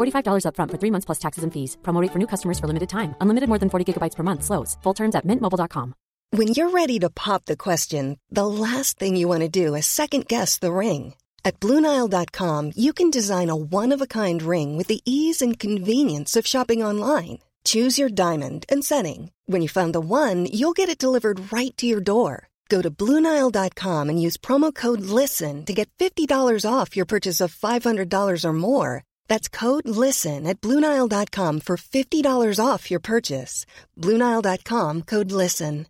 $45 0.00 0.44
upfront 0.46 0.70
for 0.70 0.78
three 0.78 0.90
months 0.90 1.06
plus 1.06 1.18
taxes 1.18 1.44
and 1.44 1.52
fees. 1.52 1.76
Promo 1.82 2.00
rate 2.02 2.12
for 2.12 2.18
new 2.18 2.26
customers 2.26 2.58
for 2.58 2.66
limited 2.66 2.88
time. 2.88 3.14
Unlimited 3.20 3.48
more 3.48 3.58
than 3.58 3.70
40 3.70 3.84
gigabytes 3.86 4.16
per 4.16 4.24
month. 4.24 4.42
Slows. 4.42 4.76
Full 4.82 4.94
terms 4.94 5.14
at 5.14 5.26
mintmobile.com. 5.26 5.94
When 6.32 6.48
you're 6.54 6.70
ready 6.70 7.00
to 7.00 7.10
pop 7.10 7.46
the 7.46 7.56
question, 7.56 8.16
the 8.30 8.46
last 8.46 9.00
thing 9.00 9.16
you 9.16 9.26
want 9.26 9.40
to 9.40 9.48
do 9.48 9.74
is 9.74 9.86
second 9.86 10.28
guess 10.28 10.58
the 10.58 10.72
ring. 10.72 11.14
At 11.44 11.58
Bluenile.com, 11.58 12.72
you 12.76 12.92
can 12.92 13.10
design 13.10 13.50
a 13.50 13.56
one 13.56 13.90
of 13.90 14.00
a 14.00 14.06
kind 14.06 14.40
ring 14.42 14.76
with 14.76 14.86
the 14.86 15.00
ease 15.04 15.42
and 15.42 15.58
convenience 15.58 16.36
of 16.36 16.46
shopping 16.46 16.84
online. 16.84 17.38
Choose 17.64 17.98
your 17.98 18.08
diamond 18.08 18.64
and 18.68 18.84
setting. 18.84 19.32
When 19.46 19.60
you 19.60 19.68
find 19.68 19.92
the 19.92 20.00
one, 20.00 20.46
you'll 20.46 20.78
get 20.80 20.88
it 20.88 21.02
delivered 21.02 21.52
right 21.52 21.76
to 21.78 21.86
your 21.86 22.00
door. 22.00 22.48
Go 22.68 22.80
to 22.80 22.90
Bluenile.com 22.90 24.08
and 24.08 24.22
use 24.22 24.36
promo 24.36 24.72
code 24.72 25.00
LISTEN 25.00 25.64
to 25.64 25.72
get 25.72 25.90
$50 25.98 26.64
off 26.64 26.96
your 26.96 27.06
purchase 27.06 27.40
of 27.40 27.52
$500 27.52 28.44
or 28.44 28.52
more. 28.52 29.02
That's 29.30 29.48
code 29.48 29.88
LISTEN 29.88 30.44
at 30.44 30.60
Bluenile.com 30.60 31.60
for 31.60 31.76
$50 31.76 32.58
off 32.58 32.90
your 32.90 33.00
purchase. 33.00 33.64
Bluenile.com 33.96 35.02
code 35.02 35.30
LISTEN. 35.30 35.86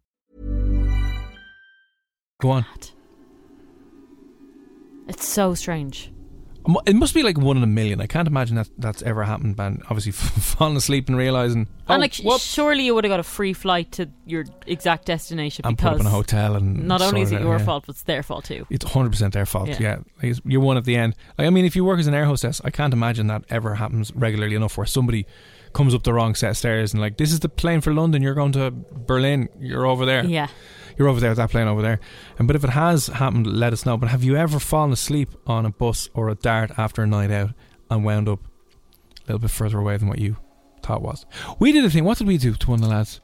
Go 2.43 2.51
on. 2.51 2.65
it's 5.09 5.27
so 5.27 5.55
strange. 5.55 6.11
It 6.87 6.95
must 6.95 7.15
be 7.15 7.23
like 7.23 7.39
one 7.39 7.57
in 7.57 7.63
a 7.63 7.67
million. 7.67 8.01
I 8.01 8.07
can't 8.07 8.29
imagine 8.29 8.57
that 8.57 8.69
that's 8.77 9.03
ever 9.03 9.25
happened. 9.25 9.57
Man, 9.57 9.81
obviously 9.85 10.13
falling 10.13 10.77
asleep 10.77 11.09
and 11.09 11.17
realizing. 11.17 11.69
Oh, 11.89 11.95
and 11.95 12.01
like, 12.01 12.13
sh- 12.13 12.23
whoop, 12.23 12.41
surely 12.41 12.85
you 12.85 12.95
would 12.95 13.05
have 13.05 13.11
got 13.11 13.21
a 13.21 13.25
free 13.25 13.53
flight 13.53 13.93
to 13.93 14.11
your 14.27 14.45
exact 14.67 15.07
destination 15.07 15.65
and 15.67 15.79
put 15.79 15.85
because 15.85 15.97
up 15.97 16.01
in 16.01 16.07
a 16.07 16.11
hotel 16.11 16.57
and 16.57 16.87
not 16.87 17.01
only 17.01 17.23
is 17.23 17.33
it 17.33 17.37
out, 17.37 17.43
your 17.43 17.59
yeah. 17.59 17.65
fault, 17.65 17.85
but 17.87 17.95
it's 17.95 18.03
their 18.03 18.23
fault 18.23 18.45
too. 18.45 18.67
It's 18.69 18.85
100% 18.85 19.33
their 19.33 19.47
fault. 19.47 19.69
Yeah. 19.81 20.01
Yeah. 20.23 20.35
You're 20.45 20.61
one 20.61 20.77
at 20.77 20.85
the 20.85 20.97
end. 20.97 21.17
Like, 21.39 21.47
I 21.47 21.51
mean, 21.51 21.65
if 21.65 21.75
you 21.75 21.85
work 21.85 21.99
as 21.99 22.07
an 22.07 22.15
air 22.15 22.27
hostess, 22.27 22.61
I 22.65 22.71
can't 22.71 22.93
imagine 22.93 23.27
that 23.29 23.45
ever 23.49 23.77
happens 23.77 24.15
regularly 24.15 24.55
enough 24.55 24.77
where 24.77 24.87
somebody 24.87 25.27
comes 25.73 25.95
up 25.95 26.03
the 26.03 26.13
wrong 26.13 26.35
set 26.35 26.51
of 26.51 26.57
stairs 26.59 26.93
and, 26.93 27.01
like, 27.01 27.17
this 27.17 27.33
is 27.33 27.41
the 27.41 27.49
plane 27.49 27.81
for 27.81 27.95
London. 27.95 28.23
You're 28.23 28.35
going 28.35 28.53
to 28.53 28.71
Berlin. 28.71 29.49
You're 29.59 29.87
over 29.87 30.05
there. 30.05 30.25
Yeah. 30.25 30.49
You're 31.01 31.09
over 31.09 31.19
there, 31.19 31.31
with 31.31 31.39
that 31.39 31.51
plane 31.51 31.67
over 31.67 31.81
there. 31.81 31.99
And 32.39 32.47
But 32.47 32.57
if 32.57 32.63
it 32.63 32.69
has 32.69 33.07
happened, 33.07 33.47
let 33.47 33.73
us 33.73 33.87
know. 33.87 33.97
But 33.97 34.11
have 34.11 34.23
you 34.23 34.37
ever 34.37 34.61
fallen 34.61 34.93
asleep 34.93 35.31
on 35.47 35.65
a 35.65 35.71
bus 35.71 36.11
or 36.13 36.29
a 36.29 36.35
dart 36.35 36.73
after 36.77 37.03
a 37.03 37.07
night 37.07 37.31
out 37.31 37.53
and 37.91 38.05
wound 38.05 38.29
up 38.29 38.41
a 38.45 39.21
little 39.23 39.39
bit 39.39 39.51
further 39.51 39.79
away 39.79 39.97
than 39.97 40.09
what 40.09 40.19
you 40.19 40.37
thought 40.83 41.01
was? 41.01 41.25
We 41.59 41.73
did 41.73 41.87
a 41.87 41.89
thing. 41.89 42.05
What 42.05 42.19
did 42.19 42.27
we 42.27 42.37
do 42.37 42.53
to 42.53 42.71
one 42.71 42.81
of 42.81 42.83
the 42.83 42.95
lads? 42.95 43.23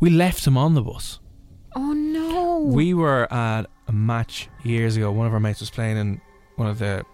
We 0.00 0.10
left 0.10 0.46
him 0.46 0.58
on 0.58 0.74
the 0.74 0.82
bus. 0.82 1.18
Oh 1.74 1.94
no. 1.94 2.58
We 2.58 2.92
were 2.92 3.26
at 3.32 3.70
a 3.88 3.92
match 3.92 4.50
years 4.62 4.94
ago. 4.94 5.10
One 5.10 5.26
of 5.26 5.32
our 5.32 5.40
mates 5.40 5.60
was 5.60 5.70
playing 5.70 5.96
in 5.96 6.20
one 6.56 6.68
of 6.68 6.78
the 6.78 7.06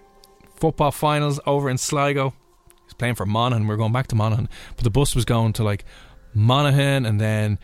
football 0.56 0.90
finals 0.90 1.38
over 1.46 1.70
in 1.70 1.78
Sligo. 1.78 2.34
He's 2.82 2.94
playing 2.94 3.14
for 3.14 3.26
Monaghan. 3.26 3.68
We're 3.68 3.76
going 3.76 3.92
back 3.92 4.08
to 4.08 4.16
Monaghan, 4.16 4.48
but 4.74 4.82
the 4.82 4.90
bus 4.90 5.14
was 5.14 5.24
going 5.24 5.52
to 5.52 5.62
like 5.62 5.84
Monaghan 6.34 7.06
and 7.06 7.20
then 7.20 7.60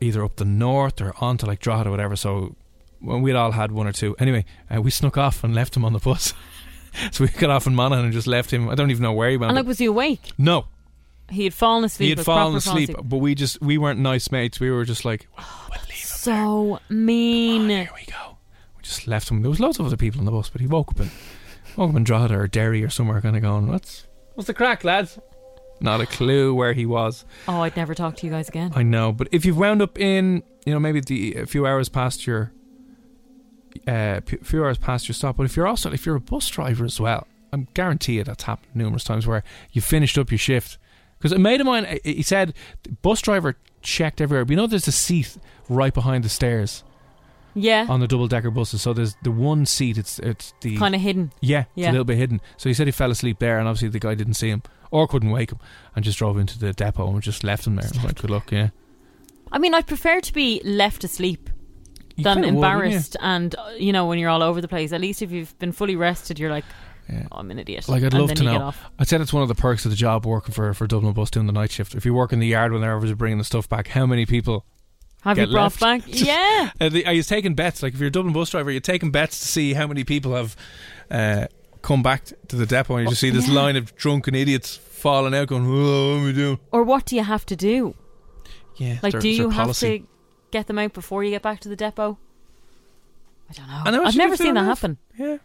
either 0.00 0.24
up 0.24 0.36
the 0.36 0.44
north 0.44 1.00
or 1.00 1.12
onto 1.20 1.46
like 1.46 1.60
Drogheda 1.60 1.88
or 1.88 1.92
whatever. 1.92 2.16
So 2.16 2.56
when 3.00 3.22
we'd 3.22 3.34
all 3.36 3.52
had 3.52 3.72
one 3.72 3.86
or 3.86 3.92
two. 3.92 4.14
Anyway, 4.18 4.44
uh, 4.74 4.80
we 4.82 4.90
snuck 4.90 5.16
off 5.16 5.42
and 5.44 5.54
left 5.54 5.76
him 5.76 5.84
on 5.84 5.92
the 5.92 5.98
bus. 5.98 6.34
so 7.12 7.24
we 7.24 7.28
got 7.28 7.50
off 7.50 7.66
in 7.66 7.74
Monaghan 7.74 8.04
and 8.06 8.12
just 8.12 8.26
left 8.26 8.50
him. 8.52 8.68
I 8.68 8.74
don't 8.74 8.90
even 8.90 9.02
know 9.02 9.12
where 9.12 9.30
he 9.30 9.36
went. 9.36 9.50
and 9.50 9.56
like, 9.56 9.66
was 9.66 9.78
he 9.78 9.86
awake? 9.86 10.32
no, 10.38 10.66
He 11.30 11.44
had 11.44 11.54
fallen 11.54 11.84
asleep. 11.84 12.06
he 12.06 12.10
had 12.16 12.24
fallen 12.24 12.56
asleep, 12.56 12.90
but 13.02 13.18
we 13.18 13.34
just 13.34 13.60
we 13.62 13.78
weren't 13.78 14.00
nice 14.00 14.30
mates. 14.30 14.60
We 14.60 14.70
were 14.70 14.84
just 14.84 15.04
like, 15.04 15.28
So 15.94 16.80
mean. 16.88 17.68
Here 17.68 17.90
we 17.94 18.04
go. 18.12 18.36
We 18.76 18.82
just 18.82 19.06
left 19.06 19.30
him. 19.30 19.42
There 19.42 19.50
was 19.50 19.60
loads 19.60 19.78
of 19.78 19.86
other 19.86 19.96
people 19.96 20.20
on 20.20 20.24
the 20.26 20.32
bus, 20.32 20.50
but 20.50 20.60
he 20.60 20.66
woke 20.66 20.90
up 20.92 21.00
in 21.00 21.10
woke 21.76 21.90
up 21.90 21.96
in 21.96 22.04
Drogheda 22.04 22.34
or 22.34 22.48
Derry 22.48 22.82
or 22.84 22.90
somewhere, 22.90 23.20
kind 23.20 23.36
of 23.36 23.42
going, 23.42 23.68
"What's 23.68 24.06
what's 24.34 24.46
the 24.48 24.54
crack, 24.54 24.84
lads?" 24.84 25.18
Not 25.80 26.00
a 26.00 26.06
clue 26.06 26.54
where 26.54 26.72
he 26.74 26.84
was. 26.86 27.24
Oh, 27.48 27.60
I'd 27.62 27.76
never 27.76 27.94
talk 27.94 28.16
to 28.16 28.26
you 28.26 28.32
guys 28.32 28.48
again. 28.48 28.72
I 28.74 28.82
know, 28.82 29.12
but 29.12 29.28
if 29.32 29.44
you've 29.44 29.56
wound 29.56 29.80
up 29.80 29.98
in, 29.98 30.42
you 30.66 30.72
know, 30.74 30.78
maybe 30.80 31.00
the 31.00 31.34
a 31.36 31.46
few 31.46 31.66
hours 31.66 31.88
past 31.88 32.26
your, 32.26 32.52
uh, 33.86 34.20
p- 34.24 34.36
few 34.38 34.62
hours 34.64 34.78
past 34.78 35.08
your 35.08 35.14
stop, 35.14 35.36
but 35.36 35.44
if 35.44 35.56
you're 35.56 35.66
also 35.66 35.90
if 35.92 36.04
you're 36.04 36.16
a 36.16 36.20
bus 36.20 36.48
driver 36.48 36.84
as 36.84 37.00
well, 37.00 37.26
I'm 37.52 37.66
guarantee 37.74 38.14
you 38.14 38.24
that's 38.24 38.44
happened 38.44 38.68
numerous 38.74 39.04
times 39.04 39.26
where 39.26 39.42
you 39.72 39.80
finished 39.80 40.18
up 40.18 40.30
your 40.30 40.38
shift. 40.38 40.78
Because 41.18 41.32
a 41.32 41.38
mate 41.38 41.60
of 41.60 41.66
mine, 41.66 41.98
he 42.04 42.22
said, 42.22 42.54
bus 43.02 43.20
driver 43.20 43.56
checked 43.82 44.20
everywhere. 44.20 44.44
But 44.44 44.52
you 44.52 44.56
know, 44.56 44.66
there's 44.66 44.88
a 44.88 44.92
seat 44.92 45.36
right 45.68 45.92
behind 45.92 46.24
the 46.24 46.28
stairs 46.30 46.82
yeah, 47.54 47.84
on 47.88 48.00
the 48.00 48.06
double 48.06 48.26
decker 48.28 48.50
buses. 48.50 48.80
So 48.82 48.92
there's 48.92 49.16
the 49.22 49.30
one 49.30 49.66
seat. 49.66 49.98
It's 49.98 50.18
it's 50.20 50.54
the 50.62 50.76
kind 50.78 50.94
of 50.94 51.00
hidden. 51.00 51.32
yeah, 51.40 51.60
it's 51.60 51.68
Yeah. 51.74 51.90
a 51.90 51.92
little 51.92 52.04
bit 52.04 52.16
hidden. 52.16 52.40
So 52.56 52.68
he 52.68 52.74
said 52.74 52.86
he 52.86 52.92
fell 52.92 53.10
asleep 53.10 53.38
there, 53.38 53.58
and 53.58 53.66
obviously 53.68 53.88
the 53.88 53.98
guy 53.98 54.14
didn't 54.14 54.34
see 54.34 54.48
him 54.50 54.62
or 54.90 55.06
couldn't 55.08 55.30
wake 55.30 55.50
him, 55.52 55.58
and 55.94 56.04
just 56.04 56.18
drove 56.18 56.38
into 56.38 56.58
the 56.58 56.72
depot 56.72 57.08
and 57.12 57.22
just 57.22 57.44
left 57.44 57.66
him 57.66 57.76
there. 57.76 57.88
I 58.00 58.04
like, 58.06 58.20
good 58.20 58.30
luck, 58.30 58.50
yeah. 58.52 58.70
I 59.52 59.58
mean, 59.58 59.74
I'd 59.74 59.86
prefer 59.86 60.20
to 60.20 60.32
be 60.32 60.60
left 60.64 61.02
asleep 61.04 61.50
You 62.16 62.24
than 62.24 62.34
kinda 62.42 62.48
would, 62.48 62.54
embarrassed. 62.56 63.16
and 63.20 63.54
uh, 63.56 63.70
you 63.78 63.92
know, 63.92 64.06
when 64.06 64.18
you're 64.18 64.30
all 64.30 64.42
over 64.42 64.60
the 64.60 64.68
place, 64.68 64.92
at 64.92 65.00
least 65.00 65.22
if 65.22 65.30
you've 65.32 65.58
been 65.58 65.72
fully 65.72 65.96
rested, 65.96 66.38
you're 66.38 66.50
like, 66.50 66.64
Yeah. 67.08 67.26
oh, 67.32 67.38
I'm 67.38 67.50
an 67.50 67.58
idiot. 67.58 67.88
Like 67.88 68.04
I'd 68.04 68.12
and 68.14 68.20
love 68.26 68.34
to 68.34 68.44
know. 68.44 68.60
off. 68.62 68.84
I'd 68.98 69.08
say 69.08 69.18
that's 69.18 69.32
one 69.32 69.42
of 69.42 69.48
the 69.48 69.54
perks 69.56 69.84
of 69.84 69.90
the 69.90 69.96
job 69.96 70.24
working 70.26 70.52
for 70.54 70.72
for 70.74 70.86
Dublin 70.86 71.12
Bus 71.14 71.30
doing 71.30 71.46
the 71.46 71.52
night 71.52 71.72
shift. 71.72 71.94
If 71.96 72.04
you 72.06 72.14
work 72.14 72.32
in 72.32 72.38
the 72.38 72.46
yard 72.46 72.70
when 72.72 72.80
they're 72.80 72.94
over 72.94 73.12
bringing 73.16 73.38
the 73.38 73.44
stuff 73.44 73.68
back, 73.68 73.88
how 73.88 74.06
many 74.06 74.24
people? 74.26 74.64
Have 75.22 75.36
you 75.36 75.46
brought 75.48 75.80
left? 75.80 75.80
back? 75.80 76.02
Yeah. 76.06 76.70
Uh, 76.80 76.90
are 77.06 77.12
you 77.12 77.22
taking 77.24 77.54
bets? 77.54 77.82
Like 77.82 77.92
if 77.94 77.98
you're 78.00 78.08
a 78.08 78.12
Dublin 78.12 78.32
bus 78.32 78.50
driver, 78.50 78.70
you're 78.70 78.80
taking 78.80 79.10
bets 79.10 79.40
to 79.40 79.46
see 79.48 79.74
how 79.74 79.86
many 79.88 80.04
people 80.04 80.34
have 80.36 80.56
uh, 81.10 81.46
come 81.82 82.02
back 82.02 82.24
to 82.48 82.56
the 82.56 82.66
depot, 82.66 82.96
and 82.96 83.04
you 83.04 83.10
just 83.10 83.20
see 83.20 83.30
this 83.30 83.48
oh, 83.48 83.52
Yeah. 83.52 83.60
line 83.60 83.76
of 83.76 83.94
drunken 83.96 84.34
idiots 84.34 84.76
falling 84.76 85.34
out, 85.34 85.48
going, 85.48 85.66
"Oh, 85.66 86.14
what 86.16 86.22
are 86.22 86.24
we 86.26 86.32
doing?" 86.32 86.58
Or 86.72 86.82
what 86.82 87.06
do 87.06 87.16
you 87.16 87.22
have 87.22 87.46
to 87.46 87.56
do? 87.56 87.94
Yeah, 88.76 88.98
Like, 89.02 89.12
their- 89.12 89.20
do 89.20 89.28
you 89.28 89.50
have 89.50 89.76
to 89.78 90.00
get 90.50 90.66
them 90.66 90.78
out 90.78 90.92
before 90.94 91.22
you 91.24 91.30
get 91.30 91.42
back 91.42 91.60
to 91.60 91.68
the 91.68 91.76
depot? 91.76 92.18
I 93.48 93.52
don't 93.52 93.66
know. 93.68 93.82
I 93.84 93.90
know, 93.90 94.04
I've 94.04 94.16
never 94.16 94.36
seen 94.36 94.54
that 94.54 94.60
enough. 94.62 94.80
happen. 94.80 94.98
Yeah. 95.18 95.38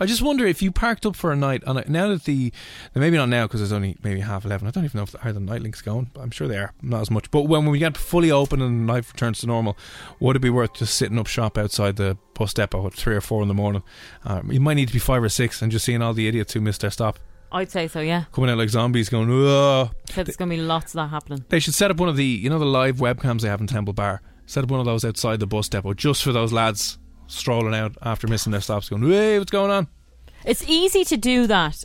I 0.00 0.06
just 0.06 0.22
wonder 0.22 0.46
if 0.46 0.62
you 0.62 0.72
parked 0.72 1.04
up 1.04 1.14
for 1.14 1.30
a 1.30 1.36
night 1.36 1.62
on 1.64 1.82
now 1.86 2.08
that 2.08 2.24
the 2.24 2.52
maybe 2.94 3.18
not 3.18 3.28
now 3.28 3.46
because 3.46 3.60
it's 3.60 3.70
only 3.70 3.98
maybe 4.02 4.20
half 4.20 4.46
eleven. 4.46 4.66
I 4.66 4.70
don't 4.70 4.84
even 4.86 4.98
know 4.98 5.02
if 5.02 5.10
the, 5.10 5.18
how 5.18 5.30
the 5.32 5.40
night 5.40 5.60
links 5.60 5.82
going. 5.82 6.10
But 6.14 6.22
I'm 6.22 6.30
sure 6.30 6.48
they 6.48 6.56
are 6.56 6.72
not 6.80 7.02
as 7.02 7.10
much. 7.10 7.30
But 7.30 7.42
when 7.42 7.66
we 7.66 7.78
get 7.78 7.98
fully 7.98 8.30
open 8.30 8.62
and 8.62 8.86
life 8.86 9.12
returns 9.12 9.40
to 9.40 9.46
normal, 9.46 9.76
would 10.18 10.36
it 10.36 10.40
be 10.40 10.48
worth 10.48 10.72
just 10.72 10.94
sitting 10.94 11.18
up 11.18 11.26
shop 11.26 11.58
outside 11.58 11.96
the 11.96 12.16
bus 12.32 12.54
depot 12.54 12.86
at 12.86 12.94
three 12.94 13.14
or 13.14 13.20
four 13.20 13.42
in 13.42 13.48
the 13.48 13.54
morning? 13.54 13.82
Um, 14.24 14.50
you 14.50 14.60
might 14.60 14.74
need 14.74 14.88
to 14.88 14.94
be 14.94 14.98
five 14.98 15.22
or 15.22 15.28
six 15.28 15.60
and 15.60 15.70
just 15.70 15.84
seeing 15.84 16.00
all 16.00 16.14
the 16.14 16.26
idiots 16.26 16.54
who 16.54 16.60
missed 16.62 16.80
their 16.80 16.90
stop 16.90 17.18
I'd 17.52 17.70
say 17.70 17.88
so. 17.88 18.00
Yeah. 18.00 18.24
coming 18.32 18.48
out 18.48 18.58
like 18.58 18.68
zombies, 18.68 19.08
going. 19.08 19.28
Ugh. 19.30 19.90
Said 20.08 20.26
there's 20.26 20.36
going 20.36 20.50
to 20.50 20.56
be 20.56 20.62
lots 20.62 20.94
of 20.94 20.98
that 20.98 21.08
happening. 21.08 21.44
They 21.48 21.58
should 21.58 21.74
set 21.74 21.90
up 21.90 21.98
one 21.98 22.08
of 22.08 22.16
the 22.16 22.24
you 22.24 22.48
know 22.48 22.58
the 22.58 22.64
live 22.64 22.96
webcams 22.96 23.40
they 23.42 23.48
have 23.48 23.60
in 23.60 23.66
Temple 23.66 23.92
Bar. 23.92 24.22
Set 24.46 24.64
up 24.64 24.70
one 24.70 24.80
of 24.80 24.86
those 24.86 25.04
outside 25.04 25.40
the 25.40 25.46
bus 25.46 25.68
depot 25.68 25.94
just 25.94 26.22
for 26.22 26.32
those 26.32 26.52
lads 26.52 26.98
strolling 27.30 27.74
out 27.74 27.96
after 28.02 28.26
missing 28.28 28.52
their 28.52 28.60
stops, 28.60 28.88
going, 28.88 29.02
"Hey, 29.02 29.38
what's 29.38 29.50
going 29.50 29.70
on?" 29.70 29.88
It's 30.44 30.62
easy 30.68 31.04
to 31.04 31.16
do 31.16 31.46
that 31.46 31.84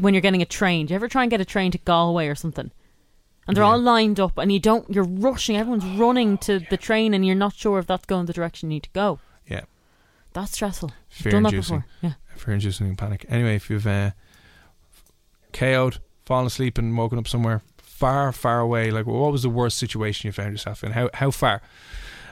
when 0.00 0.14
you're 0.14 0.20
getting 0.20 0.42
a 0.42 0.46
train. 0.46 0.86
Do 0.86 0.92
you 0.92 0.96
ever 0.96 1.08
try 1.08 1.22
and 1.22 1.30
get 1.30 1.40
a 1.40 1.44
train 1.44 1.70
to 1.72 1.78
Galway 1.78 2.26
or 2.28 2.34
something? 2.34 2.70
And 3.46 3.56
they're 3.56 3.64
Yeah. 3.64 3.70
all 3.72 3.78
lined 3.78 4.18
up, 4.18 4.38
and 4.38 4.50
you 4.50 4.58
don't. 4.58 4.88
You're 4.90 5.04
rushing. 5.04 5.56
Everyone's 5.56 5.84
running 5.84 6.38
to 6.38 6.60
the 6.70 6.76
train, 6.76 7.12
and 7.14 7.26
you're 7.26 7.34
not 7.36 7.54
sure 7.54 7.78
if 7.78 7.86
that's 7.86 8.06
going 8.06 8.26
the 8.26 8.32
direction 8.32 8.70
you 8.70 8.76
need 8.76 8.84
to 8.84 8.90
go. 8.94 9.18
Yeah. 9.46 9.62
That's 10.32 10.52
stressful. 10.52 10.90
I've 11.10 11.16
fear 11.16 11.32
done 11.32 11.42
that 11.44 11.52
inducing. 11.52 11.78
before. 11.80 11.86
Yeah. 12.02 12.12
Fear 12.36 12.54
inducing 12.54 12.96
panic. 12.96 13.26
Anyway, 13.28 13.54
if 13.56 13.68
you've 13.70 13.86
uh, 13.86 14.12
KO'd, 15.52 15.98
fallen 16.24 16.46
asleep, 16.46 16.78
and 16.78 16.96
woken 16.96 17.18
up 17.18 17.28
somewhere 17.28 17.62
far, 17.78 18.32
far 18.32 18.60
away, 18.60 18.90
like 18.90 19.06
what 19.06 19.30
was 19.30 19.42
the 19.42 19.48
worst 19.50 19.76
situation 19.78 20.26
you 20.26 20.32
found 20.32 20.52
yourself 20.52 20.82
in? 20.82 20.92
How 20.92 21.10
how 21.14 21.30
far 21.30 21.62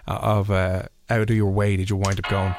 uh, 0.08 0.12
of 0.20 0.50
uh, 0.50 0.84
out 1.10 1.30
of 1.30 1.36
your 1.36 1.50
way 1.50 1.76
did 1.76 1.90
you 1.90 1.96
wind 1.96 2.18
up 2.18 2.30
going? 2.30 2.54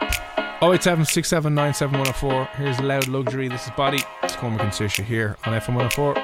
Oh 0.61 0.73
eight 0.73 0.83
seven 0.83 1.05
six 1.05 1.27
seven 1.27 1.53
nine 1.53 1.73
seven 1.73 1.97
one 1.97 2.05
zero 2.05 2.15
four. 2.17 2.45
Here's 2.55 2.79
loud 2.79 3.07
luxury. 3.07 3.47
This 3.47 3.65
is 3.65 3.71
Body. 3.71 3.99
It's 4.23 4.35
Cormac 4.35 4.61
and 4.61 4.71
Saoirse 4.71 5.03
here 5.03 5.35
on 5.45 5.53
FM 5.59 5.75
one 5.75 5.89
hundred 5.89 5.93
four. 5.93 6.15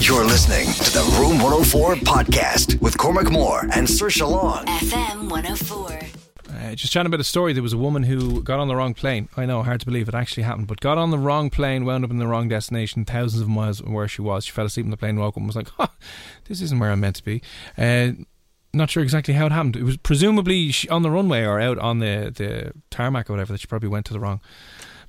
You're 0.00 0.24
listening 0.24 0.66
to 0.74 0.92
the 0.92 1.02
Room 1.18 1.38
104 1.42 1.96
podcast 1.96 2.80
with 2.80 2.96
Cormac 2.96 3.32
Moore 3.32 3.62
and 3.72 3.86
Saoirse 3.88 4.28
Long. 4.28 4.64
FM 4.66 5.28
104. 5.28 5.98
Uh, 6.54 6.74
just 6.74 6.92
chatting 6.92 7.06
about 7.08 7.18
a 7.20 7.24
story. 7.24 7.52
There 7.52 7.62
was 7.62 7.72
a 7.72 7.78
woman 7.78 8.04
who 8.04 8.42
got 8.42 8.60
on 8.60 8.68
the 8.68 8.76
wrong 8.76 8.94
plane. 8.94 9.28
I 9.36 9.44
know, 9.46 9.62
hard 9.64 9.80
to 9.80 9.86
believe 9.86 10.08
it 10.08 10.14
actually 10.14 10.44
happened, 10.44 10.68
but 10.68 10.80
got 10.80 10.98
on 10.98 11.10
the 11.10 11.18
wrong 11.18 11.50
plane, 11.50 11.84
wound 11.84 12.04
up 12.04 12.10
in 12.10 12.18
the 12.18 12.26
wrong 12.28 12.48
destination, 12.48 13.04
thousands 13.04 13.42
of 13.42 13.48
miles 13.48 13.80
from 13.80 13.92
where 13.92 14.06
she 14.06 14.22
was. 14.22 14.44
She 14.44 14.52
fell 14.52 14.66
asleep 14.66 14.84
in 14.84 14.90
the 14.90 14.96
plane, 14.96 15.18
woke 15.18 15.34
up, 15.34 15.38
and 15.38 15.46
was 15.46 15.56
like, 15.56 15.68
"Huh, 15.76 15.88
this 16.44 16.60
isn't 16.60 16.78
where 16.78 16.90
I'm 16.92 17.00
meant 17.00 17.16
to 17.16 17.24
be." 17.24 17.42
Uh, 17.76 18.12
not 18.72 18.90
sure 18.90 19.02
exactly 19.02 19.34
how 19.34 19.46
it 19.46 19.52
happened. 19.52 19.76
It 19.76 19.84
was 19.84 19.96
presumably 19.96 20.72
on 20.90 21.02
the 21.02 21.10
runway 21.10 21.44
or 21.44 21.60
out 21.60 21.78
on 21.78 21.98
the 21.98 22.32
the 22.34 22.72
tarmac 22.90 23.28
or 23.28 23.34
whatever 23.34 23.52
that 23.52 23.60
she 23.60 23.66
probably 23.66 23.88
went 23.88 24.06
to 24.06 24.12
the 24.12 24.20
wrong 24.20 24.40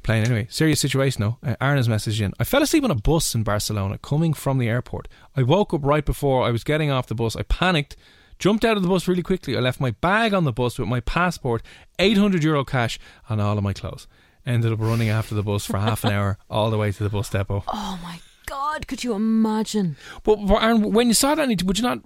plane. 0.03 0.23
Anyway, 0.23 0.47
serious 0.49 0.79
situation 0.79 1.21
though. 1.21 1.37
Uh, 1.43 1.55
Aaron 1.61 1.77
has 1.77 1.87
messaged 1.87 2.21
in. 2.21 2.33
I 2.39 2.43
fell 2.43 2.63
asleep 2.63 2.83
on 2.83 2.91
a 2.91 2.95
bus 2.95 3.35
in 3.35 3.43
Barcelona 3.43 3.97
coming 3.97 4.33
from 4.33 4.57
the 4.57 4.69
airport. 4.69 5.07
I 5.35 5.43
woke 5.43 5.73
up 5.73 5.81
right 5.83 6.05
before 6.05 6.45
I 6.45 6.51
was 6.51 6.63
getting 6.63 6.89
off 6.89 7.07
the 7.07 7.15
bus. 7.15 7.35
I 7.35 7.43
panicked, 7.43 7.95
jumped 8.37 8.63
out 8.63 8.77
of 8.77 8.83
the 8.83 8.89
bus 8.89 9.07
really 9.07 9.23
quickly. 9.23 9.57
I 9.57 9.59
left 9.59 9.81
my 9.81 9.91
bag 9.91 10.33
on 10.33 10.45
the 10.45 10.53
bus 10.53 10.79
with 10.79 10.87
my 10.87 11.01
passport, 11.01 11.61
800 11.99 12.43
euro 12.43 12.63
cash, 12.63 12.99
and 13.27 13.41
all 13.41 13.57
of 13.57 13.63
my 13.63 13.73
clothes. 13.73 14.07
Ended 14.45 14.71
up 14.71 14.79
running 14.79 15.09
after 15.09 15.35
the 15.35 15.43
bus 15.43 15.65
for 15.65 15.77
half 15.77 16.03
an 16.05 16.13
hour 16.13 16.37
all 16.49 16.71
the 16.71 16.77
way 16.77 16.91
to 16.91 17.03
the 17.03 17.09
bus 17.09 17.29
depot. 17.29 17.63
Oh 17.67 17.99
my 18.01 18.19
God! 18.45 18.87
Could 18.87 19.03
you 19.03 19.13
imagine? 19.13 19.97
But, 20.23 20.37
but 20.47 20.63
Aaron, 20.63 20.93
when 20.93 21.07
you 21.09 21.13
saw 21.13 21.35
that, 21.35 21.47
would 21.63 21.77
you 21.77 21.83
not 21.83 21.99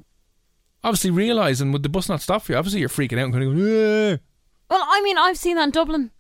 obviously 0.84 1.12
realising, 1.12 1.72
would 1.72 1.84
the 1.84 1.90
bus 1.90 2.10
not 2.10 2.22
stop 2.22 2.44
for 2.44 2.52
you? 2.54 2.58
Obviously, 2.58 2.80
you're 2.80 2.90
freaking 2.90 3.18
out 3.20 3.26
and 3.26 3.34
going, 3.34 3.58
"Yeah." 3.58 4.18
Well, 4.70 4.86
I 4.88 5.02
mean, 5.02 5.18
I've 5.18 5.38
seen 5.38 5.56
that 5.58 5.66
in 5.66 5.72
Dublin. 5.72 6.12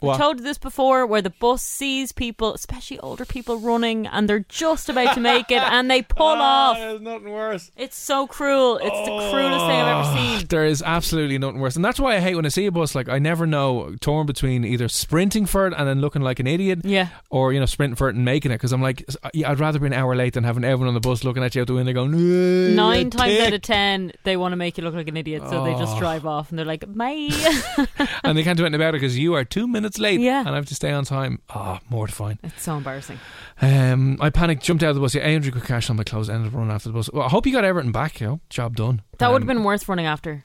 What? 0.00 0.14
I've 0.14 0.20
told 0.20 0.38
you 0.38 0.44
this 0.44 0.58
before, 0.58 1.06
where 1.06 1.22
the 1.22 1.30
bus 1.30 1.62
sees 1.62 2.12
people, 2.12 2.54
especially 2.54 2.98
older 3.00 3.24
people, 3.24 3.58
running, 3.58 4.06
and 4.06 4.28
they're 4.28 4.44
just 4.48 4.88
about 4.88 5.14
to 5.14 5.20
make 5.20 5.50
it, 5.50 5.62
and 5.62 5.90
they 5.90 6.02
pull 6.16 6.26
Ah, 6.26 6.70
off. 6.70 6.76
There's 6.78 7.00
nothing 7.00 7.30
worse. 7.30 7.70
It's 7.76 7.96
so 7.98 8.26
cruel. 8.26 8.78
It's 8.78 8.88
the 9.08 9.30
cruelest 9.30 9.66
thing 9.66 9.80
I've 9.80 10.06
ever 10.06 10.16
seen. 10.38 10.46
There 10.48 10.64
is 10.64 10.82
absolutely 10.82 11.38
nothing 11.38 11.60
worse, 11.60 11.76
and 11.76 11.84
that's 11.84 11.98
why 12.00 12.16
I 12.16 12.20
hate 12.20 12.34
when 12.34 12.46
I 12.46 12.48
see 12.50 12.66
a 12.66 12.72
bus. 12.72 12.94
Like 12.94 13.08
I 13.08 13.18
never 13.18 13.46
know, 13.46 13.94
torn 14.00 14.26
between 14.26 14.64
either 14.64 14.88
sprinting 14.88 15.46
for 15.46 15.66
it 15.66 15.74
and 15.76 15.86
then 15.88 16.00
looking 16.00 16.22
like 16.22 16.38
an 16.40 16.46
idiot, 16.46 16.80
Yeah. 16.84 17.08
or 17.30 17.52
you 17.52 17.60
know 17.60 17.66
sprinting 17.66 17.96
for 17.96 18.08
it 18.08 18.14
and 18.14 18.24
making 18.24 18.50
it. 18.52 18.56
Because 18.56 18.72
I'm 18.72 18.82
like, 18.82 19.04
yeah, 19.34 19.50
I'd 19.50 19.60
rather 19.60 19.78
be 19.78 19.86
an 19.86 19.92
hour 19.92 20.14
late 20.14 20.34
than 20.34 20.44
having 20.44 20.64
everyone 20.64 20.88
on 20.88 20.94
the 20.94 21.00
bus 21.00 21.24
looking 21.24 21.42
at 21.42 21.54
you 21.54 21.62
out 21.62 21.66
the 21.66 21.74
window 21.74 21.92
going, 21.92 22.14
"Eh, 22.14 22.74
Nine 22.74 23.10
times 23.10 23.32
tick." 23.32 23.46
out 23.46 23.52
of 23.52 23.62
ten, 23.62 24.12
they 24.24 24.36
want 24.36 24.52
to 24.52 24.56
make 24.56 24.76
you 24.78 24.84
look 24.84 24.94
like 24.94 25.08
an 25.08 25.16
idiot, 25.16 25.42
so 25.48 25.64
they 25.64 25.72
just 25.72 25.96
Oh. 25.96 25.98
drive 25.98 26.26
off, 26.26 26.50
and 26.50 26.58
they're 26.58 26.66
like, 26.66 26.84
"Bye." 26.86 27.28
and 28.24 28.36
they 28.36 28.42
can't 28.42 28.56
do 28.58 28.64
anything 28.64 28.74
about 28.74 28.90
it 28.94 29.00
because 29.00 29.16
you 29.18 29.34
are 29.34 29.44
two 29.44 29.66
minutes 29.66 29.87
late, 29.96 30.20
Yeah. 30.20 30.40
and 30.40 30.48
I 30.50 30.56
have 30.56 30.66
to 30.66 30.74
stay 30.74 30.90
on 30.90 31.04
time. 31.04 31.40
Ah, 31.48 31.78
mortifying. 31.88 32.38
it's 32.42 32.62
so 32.64 32.76
embarrassing. 32.76 33.18
Um, 33.62 34.18
I 34.20 34.30
panicked, 34.30 34.64
jumped 34.64 34.82
out 34.82 34.90
of 34.90 34.96
the 34.96 35.00
bus. 35.00 35.14
Yeah, 35.14 35.22
800 35.24 35.52
quid 35.52 35.64
cash 35.64 35.88
on 35.88 35.96
my 35.96 36.02
clothes. 36.04 36.28
Ended 36.28 36.48
up 36.48 36.54
running 36.58 36.72
after 36.74 36.88
the 36.88 36.94
bus. 36.94 37.08
Well, 37.12 37.22
I 37.24 37.28
hope 37.28 37.46
you 37.46 37.52
got 37.52 37.64
everything 37.64 37.92
back. 37.92 38.20
You 38.20 38.26
know, 38.26 38.40
job 38.50 38.74
done. 38.76 39.02
That 39.18 39.30
would 39.32 39.42
have 39.42 39.48
Um, 39.50 39.56
been 39.58 39.64
worth 39.64 39.88
running 39.88 40.06
after. 40.06 40.44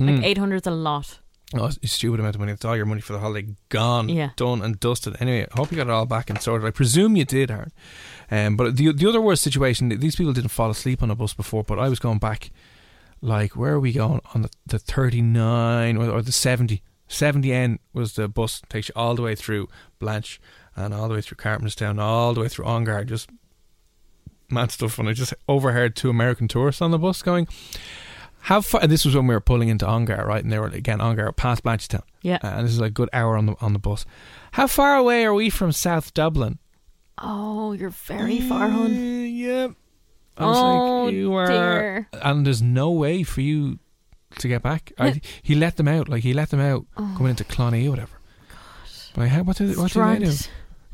Like 0.00 0.16
mm. 0.16 0.24
eight 0.24 0.38
hundred 0.38 0.56
is 0.62 0.66
a 0.66 0.72
lot. 0.72 1.20
Oh, 1.56 1.66
it's 1.66 1.78
a 1.82 1.86
stupid 1.86 2.18
amount 2.18 2.34
of 2.34 2.40
money. 2.40 2.50
It's 2.52 2.64
all 2.64 2.76
your 2.76 2.86
money 2.86 3.00
for 3.00 3.12
the 3.12 3.20
holiday 3.20 3.54
gone, 3.68 4.08
Yeah. 4.08 4.30
done 4.34 4.60
and 4.60 4.80
dusted. 4.80 5.14
Anyway, 5.20 5.46
I 5.52 5.56
hope 5.56 5.70
you 5.70 5.76
got 5.76 5.86
it 5.86 5.90
all 5.92 6.04
back 6.06 6.28
and 6.28 6.40
sorted. 6.42 6.66
I 6.66 6.72
presume 6.72 7.14
you 7.14 7.24
did, 7.24 7.48
Aaron. 7.50 7.70
Um, 8.28 8.56
but 8.56 8.76
the 8.76 8.90
the 8.92 9.08
other 9.08 9.20
worst 9.20 9.42
situation, 9.42 9.88
these 10.00 10.16
people 10.16 10.32
didn't 10.32 10.50
fall 10.50 10.68
asleep 10.70 11.00
on 11.02 11.10
a 11.12 11.14
bus 11.14 11.32
before, 11.32 11.62
but 11.62 11.78
I 11.78 11.88
was 11.88 12.00
going 12.00 12.18
back, 12.18 12.50
like, 13.20 13.54
where 13.56 13.74
are 13.74 13.78
we 13.80 13.92
going? 13.92 14.20
On 14.34 14.42
the, 14.42 14.50
the 14.66 14.78
39 14.80 15.96
or, 15.96 16.10
or 16.10 16.22
the 16.22 16.32
70. 16.32 16.82
70N 17.08 17.78
was 17.92 18.14
the 18.14 18.28
bus, 18.28 18.62
takes 18.68 18.88
you 18.88 18.92
all 18.96 19.14
the 19.14 19.22
way 19.22 19.34
through 19.34 19.68
Blanche 19.98 20.40
and 20.76 20.92
all 20.94 21.08
the 21.08 21.14
way 21.14 21.20
through 21.20 21.36
Carpenterstown, 21.36 22.00
all 22.00 22.34
the 22.34 22.40
way 22.40 22.48
through 22.48 22.64
Ongar, 22.64 23.04
just 23.04 23.30
mad 24.50 24.70
stuff. 24.70 24.98
And 24.98 25.08
I 25.08 25.12
just 25.12 25.34
overheard 25.48 25.94
two 25.96 26.10
American 26.10 26.48
tourists 26.48 26.82
on 26.82 26.90
the 26.90 26.98
bus 26.98 27.22
going, 27.22 27.46
how 28.40 28.60
far? 28.60 28.82
And 28.82 28.90
this 28.90 29.04
was 29.04 29.14
when 29.16 29.26
we 29.26 29.34
were 29.34 29.40
pulling 29.40 29.68
into 29.68 29.86
Ongar, 29.86 30.26
right? 30.26 30.42
And 30.42 30.52
they 30.52 30.58
were 30.58 30.66
again 30.66 31.00
Ongar 31.00 31.30
past 31.32 31.62
Blanchardstown. 31.62 32.02
Yeah. 32.22 32.38
Uh, 32.42 32.48
and 32.48 32.66
this 32.66 32.72
is 32.72 32.80
a 32.80 32.90
good 32.90 33.08
hour 33.12 33.36
on 33.36 33.46
the 33.46 33.54
on 33.60 33.72
the 33.72 33.78
bus. 33.78 34.04
How 34.52 34.66
far 34.66 34.96
away 34.96 35.24
are 35.24 35.32
we 35.34 35.48
from 35.50 35.72
South 35.72 36.12
Dublin? 36.14 36.58
Oh, 37.18 37.72
you're 37.72 37.90
very 37.90 38.40
far, 38.40 38.68
hun. 38.68 38.90
Uh, 38.92 39.24
yeah. 39.24 39.68
I 40.36 40.46
was 40.46 40.56
Oh, 40.58 41.04
like, 41.04 41.14
you 41.14 41.32
are, 41.34 41.46
dear. 41.46 42.08
and 42.12 42.44
there's 42.44 42.60
no 42.60 42.90
way 42.90 43.22
for 43.22 43.40
you 43.40 43.78
to 44.38 44.48
get 44.48 44.62
back. 44.62 44.92
I, 44.98 45.20
he 45.42 45.54
let 45.54 45.76
them 45.76 45.88
out, 45.88 46.08
like 46.08 46.22
he 46.22 46.32
let 46.34 46.50
them 46.50 46.60
out 46.60 46.86
Oh. 46.96 47.14
coming 47.16 47.30
into 47.30 47.44
Clonee 47.44 47.86
or 47.86 47.90
whatever. 47.90 48.12
But 49.14 49.20
like, 49.22 49.30
how, 49.30 49.42
what 49.42 49.56
do 49.56 49.66
they, 49.66 49.80
what 49.80 49.92
do 49.92 50.04
they 50.04 50.18
do? 50.24 50.32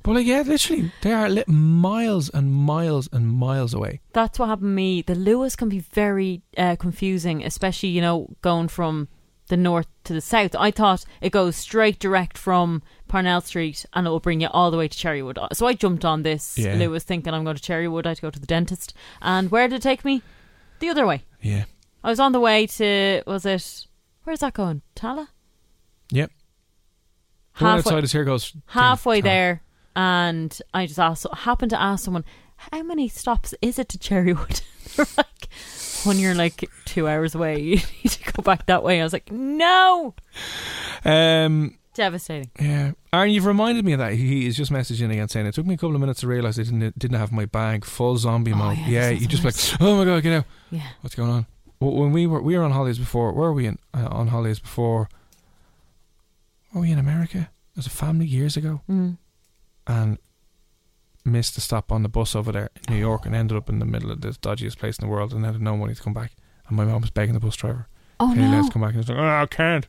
But 0.03 0.13
like, 0.13 0.27
yeah, 0.27 0.43
literally, 0.47 0.93
they 1.03 1.13
are 1.13 1.29
li- 1.29 1.45
miles 1.47 2.31
and 2.31 2.53
miles 2.55 3.09
and 3.13 3.29
miles 3.29 3.75
away. 3.75 4.01
That's 4.15 4.39
what 4.39 4.49
happened 4.49 4.71
to 4.71 4.75
me. 4.75 5.03
The 5.03 5.15
Luas 5.15 5.57
can 5.57 5.69
be 5.69 5.81
very 5.81 6.43
uh, 6.57 6.77
confusing, 6.77 7.45
especially 7.45 7.91
you 7.91 8.01
know 8.01 8.29
going 8.41 8.69
from 8.69 9.09
the 9.49 9.57
north 9.57 9.89
to 10.05 10.13
the 10.15 10.21
south. 10.21 10.55
I 10.59 10.71
thought 10.71 11.05
it 11.21 11.33
goes 11.33 11.57
straight 11.57 11.99
direct 11.99 12.39
from 12.39 12.83
Parnell 13.09 13.41
Street 13.41 13.85
and 13.93 14.07
it 14.07 14.11
will 14.11 14.21
bring 14.21 14.41
you 14.41 14.49
all 14.49 14.71
the 14.71 14.77
way 14.79 14.87
to 14.87 14.97
Cherrywood. 14.97 15.39
So 15.55 15.67
I 15.67 15.73
jumped 15.75 16.05
on 16.05 16.23
this. 16.23 16.57
Yeah. 16.57 16.77
Luas 16.77 17.03
thinking 17.03 17.35
I'm 17.35 17.43
going 17.43 17.57
to 17.57 17.63
Cherrywood. 17.63 18.07
I 18.07 18.11
had 18.11 18.19
to 18.19 18.23
go 18.23 18.31
to 18.31 18.39
the 18.39 18.47
dentist. 18.47 18.95
And 19.21 19.51
where 19.51 19.67
did 19.67 19.77
it 19.77 19.83
take 19.83 20.05
me? 20.05 20.23
The 20.79 20.89
other 20.89 21.05
way. 21.05 21.25
Yeah. 21.43 21.65
I 22.03 22.11
was 22.11 22.21
on 22.21 22.33
the 22.33 22.41
way 22.41 22.67
to 22.67 23.23
was 23.27 23.45
it 23.47 23.87
where's 24.25 24.41
that 24.41 24.55
going? 24.55 24.83
Tallaght? 24.97 25.29
Yep. 26.11 26.31
The 27.59 27.65
Halfway- 27.65 27.79
outside 27.79 28.05
us 28.05 28.13
here 28.13 28.25
goes 28.25 28.53
halfway 28.67 29.21
there 29.21 29.63
and 29.97 30.57
I 30.73 30.87
just 30.87 30.99
asked 30.99 31.27
happened 31.33 31.71
to 31.71 31.81
ask 31.81 32.05
someone, 32.05 32.25
How 32.57 32.83
many 32.83 33.09
stops 33.09 33.55
is 33.61 33.79
it 33.79 33.89
to 33.91 33.99
Cherrywood? 33.99 34.63
Like 35.17 35.49
when 36.05 36.19
you're 36.19 36.35
like 36.35 36.69
two 36.85 37.07
hours 37.07 37.35
away, 37.35 37.61
you 37.61 37.77
need 38.05 38.11
to 38.11 38.33
go 38.33 38.43
back 38.43 38.67
that 38.67 38.83
way. 38.83 39.01
I 39.01 39.05
was 39.05 39.13
like, 39.13 39.31
No 39.31 40.15
Um. 41.05 41.77
Devastating. 41.93 42.51
Yeah, 42.59 42.93
Aaron, 43.13 43.31
you've 43.31 43.47
reminded 43.47 43.85
me 43.85 43.93
of 43.93 43.99
that. 43.99 44.13
He 44.15 44.47
is 44.47 44.57
just 44.57 44.71
messaging 44.71 45.11
again 45.11 45.29
saying 45.29 45.47
it 45.47 45.55
took 45.55 45.67
me 45.67 45.75
a 45.75 45.77
couple 45.77 45.95
of 45.97 46.01
minutes 46.01 46.21
to 46.21 46.29
realise 46.29 46.59
I 46.59 46.63
didn't 46.63 46.97
didn't 46.99 47.19
have 47.19 47.33
my 47.33 47.47
bag 47.47 47.85
full 47.85 48.17
zombie 48.17 48.55
mode. 48.55 48.79
yeah, 48.79 48.87
yeah, 48.87 49.11
you 49.11 49.23
is 49.23 49.27
just 49.27 49.45
like, 49.45 49.55
oh 49.81 49.97
my 49.99 50.05
god, 50.05 50.23
get 50.23 50.33
out! 50.39 50.45
Yeah. 50.71 50.87
What's 51.01 51.17
going 51.17 51.31
on? 51.31 51.47
Well, 51.81 51.93
when 51.93 52.13
we 52.13 52.27
were 52.27 52.43
we 52.43 52.57
were 52.57 52.63
on 52.63 52.73
holidays 52.73 52.99
before, 52.99 53.33
where 53.33 53.49
were 53.49 53.55
we 53.55 53.67
in 53.67 53.79
uh, 53.95 54.09
on 54.11 54.29
holidays 54.29 54.61
before? 54.61 55.09
Were 56.73 56.83
we 56.83 56.93
in 56.93 56.99
America 56.99 57.51
as 57.77 57.87
a 57.87 57.91
family 57.91 58.27
years 58.27 58.57
ago? 58.57 58.83
Mm. 58.89 59.17
And 59.87 60.19
missed 61.25 61.57
a 61.57 61.61
stop 61.61 61.91
on 61.91 62.03
the 62.03 62.09
bus 62.09 62.35
over 62.35 62.53
there 62.53 62.71
in 62.77 62.95
New 62.95 63.01
York 63.01 63.27
and 63.27 63.35
ended 63.35 63.57
up 63.57 63.69
in 63.69 63.79
the 63.79 63.85
middle 63.85 64.11
of 64.11 64.21
the 64.21 64.29
dodgiest 64.29 64.79
place 64.79 64.99
in 64.99 65.07
the 65.07 65.11
world 65.11 65.33
and 65.33 65.45
had 65.45 65.61
no 65.61 65.77
money 65.77 65.95
to 65.95 66.03
come 66.03 66.15
back. 66.15 66.33
And 66.69 66.77
my 66.77 66.85
mom 66.85 67.01
was 67.01 67.11
begging 67.11 67.35
the 67.35 67.41
bus 67.41 67.57
driver, 67.57 67.89
Oh 68.21 68.31
"Can 68.33 68.43
you 68.43 68.49
let 68.49 68.65
us 68.65 68.71
come 68.71 68.83
back?" 68.83 68.91
And 68.91 68.99
I 68.99 69.01
was 69.01 69.09
like, 69.09 69.19
"Oh, 69.19 69.43
I 69.43 69.47
can't." 69.47 69.89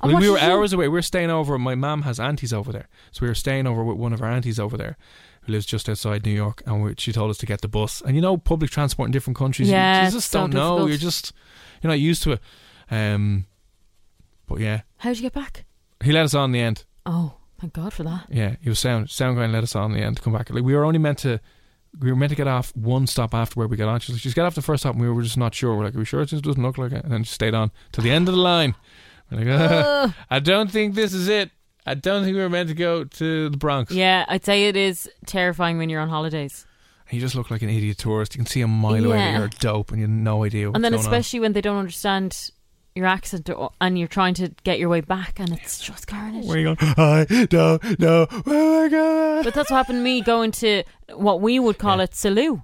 I 0.00 0.08
mean, 0.08 0.18
we 0.18 0.28
were 0.28 0.38
hours 0.38 0.74
away. 0.74 0.86
We 0.88 0.92
were 0.92 1.02
staying 1.02 1.30
over. 1.30 1.58
My 1.58 1.74
mum 1.74 2.02
has 2.02 2.20
aunties 2.20 2.52
over 2.52 2.72
there, 2.72 2.88
so 3.10 3.22
we 3.22 3.28
were 3.28 3.34
staying 3.34 3.66
over 3.66 3.82
with 3.82 3.96
one 3.96 4.12
of 4.12 4.20
our 4.20 4.28
aunties 4.28 4.60
over 4.60 4.76
there, 4.76 4.98
who 5.44 5.52
lives 5.52 5.66
just 5.66 5.88
outside 5.88 6.24
New 6.24 6.32
York. 6.32 6.62
And 6.66 6.82
we, 6.82 6.94
she 6.98 7.12
told 7.12 7.30
us 7.30 7.38
to 7.38 7.46
get 7.46 7.60
the 7.60 7.68
bus. 7.68 8.00
And 8.00 8.14
you 8.16 8.22
know, 8.22 8.36
public 8.36 8.70
transport 8.70 9.08
in 9.08 9.12
different 9.12 9.36
countries, 9.36 9.68
you- 9.68 9.74
Yeah, 9.74 10.06
you, 10.06 10.10
just 10.12 10.30
so 10.30 10.40
don't 10.40 10.54
know. 10.54 10.86
You're 10.86 10.96
just 10.96 11.32
you're 11.82 11.90
not 11.90 12.00
used 12.00 12.22
to 12.24 12.32
it. 12.32 12.40
Um, 12.90 13.46
but 14.46 14.60
yeah, 14.60 14.82
How'd 14.98 15.16
you 15.16 15.22
get 15.22 15.32
back? 15.32 15.64
he 16.02 16.12
let 16.12 16.24
us 16.24 16.34
on 16.34 16.46
in 16.50 16.52
the 16.52 16.60
end. 16.60 16.84
Oh, 17.06 17.34
thank 17.60 17.72
God 17.72 17.92
for 17.92 18.02
that. 18.02 18.26
Yeah, 18.30 18.56
he 18.60 18.68
was 18.68 18.78
sound. 18.78 19.08
Sound 19.10 19.36
guy 19.36 19.44
and 19.44 19.52
let 19.52 19.62
us 19.62 19.74
on 19.74 19.92
in 19.92 19.98
the 19.98 20.04
end 20.04 20.16
to 20.16 20.22
come 20.22 20.32
back. 20.34 20.50
Like 20.50 20.64
we 20.64 20.74
were 20.74 20.84
only 20.84 20.98
meant 20.98 21.18
to. 21.18 21.40
We 22.00 22.10
were 22.10 22.16
meant 22.16 22.30
to 22.30 22.36
get 22.36 22.48
off 22.48 22.74
one 22.74 23.06
stop 23.06 23.34
after 23.34 23.54
where 23.58 23.68
we 23.68 23.76
got 23.76 23.88
on. 23.88 24.00
She's 24.00 24.16
like, 24.16 24.22
just 24.22 24.34
get 24.34 24.44
off 24.44 24.54
the 24.56 24.62
first 24.62 24.82
stop, 24.82 24.94
and 24.94 25.00
we 25.02 25.08
were 25.08 25.22
just 25.22 25.36
not 25.36 25.54
sure. 25.54 25.76
We're 25.76 25.84
like, 25.84 25.94
are 25.94 25.98
we 25.98 26.04
sure 26.04 26.20
it 26.22 26.26
just 26.26 26.42
doesn't 26.42 26.60
look 26.62 26.76
like 26.76 26.90
it? 26.92 27.04
And 27.04 27.12
then 27.12 27.22
she 27.22 27.32
stayed 27.32 27.54
on 27.54 27.70
to 27.92 28.00
the 28.00 28.10
end 28.10 28.28
of 28.28 28.34
the 28.34 28.40
line. 28.40 28.74
We're 29.30 29.44
like. 29.44 30.12
I 30.30 30.40
don't 30.40 30.70
think 30.70 30.94
this 30.96 31.14
is 31.14 31.28
it. 31.28 31.50
I 31.86 31.94
don't 31.94 32.24
think 32.24 32.34
we 32.34 32.40
were 32.40 32.48
meant 32.48 32.68
to 32.70 32.74
go 32.74 33.04
to 33.04 33.48
the 33.50 33.56
Bronx. 33.56 33.92
Yeah, 33.92 34.24
I'd 34.28 34.44
say 34.44 34.68
it 34.68 34.76
is 34.76 35.10
terrifying 35.26 35.78
when 35.78 35.90
you're 35.90 36.00
on 36.00 36.08
holidays. 36.08 36.66
You 37.10 37.20
just 37.20 37.34
look 37.34 37.50
like 37.50 37.62
an 37.62 37.68
idiot 37.68 37.98
tourist. 37.98 38.34
You 38.34 38.38
can 38.38 38.46
see 38.46 38.62
a 38.62 38.66
mile 38.68 39.04
away 39.04 39.18
that 39.18 39.38
you're 39.38 39.48
dope 39.48 39.90
and 39.90 40.00
you 40.00 40.06
have 40.06 40.10
no 40.10 40.44
idea 40.44 40.68
what's 40.68 40.76
and 40.76 40.84
then 40.84 40.92
going 40.92 41.04
especially 41.04 41.40
when 41.40 41.52
they 41.52 41.60
don't 41.60 41.76
understand 41.76 42.50
your 42.94 43.06
accent 43.06 43.50
or, 43.50 43.70
and 43.80 43.98
you're 43.98 44.08
trying 44.08 44.34
to 44.34 44.48
get 44.62 44.78
your 44.78 44.88
way 44.88 45.00
back 45.00 45.38
and 45.38 45.52
it's 45.52 45.80
just 45.80 46.06
carnage. 46.06 46.44
on. 46.44 46.48
Where 46.48 46.58
you 46.58 46.74
going? 46.74 46.94
I 46.96 47.46
don't 47.50 47.98
know 47.98 48.26
where 48.44 48.84
I 48.84 48.88
go. 48.88 49.42
But 49.42 49.54
that's 49.54 49.70
what 49.70 49.76
happened 49.76 49.98
to 49.98 50.02
me 50.02 50.22
going 50.22 50.52
to 50.52 50.84
what 51.14 51.40
we 51.40 51.58
would 51.58 51.78
call 51.78 52.00
it 52.00 52.12
Salou. 52.12 52.62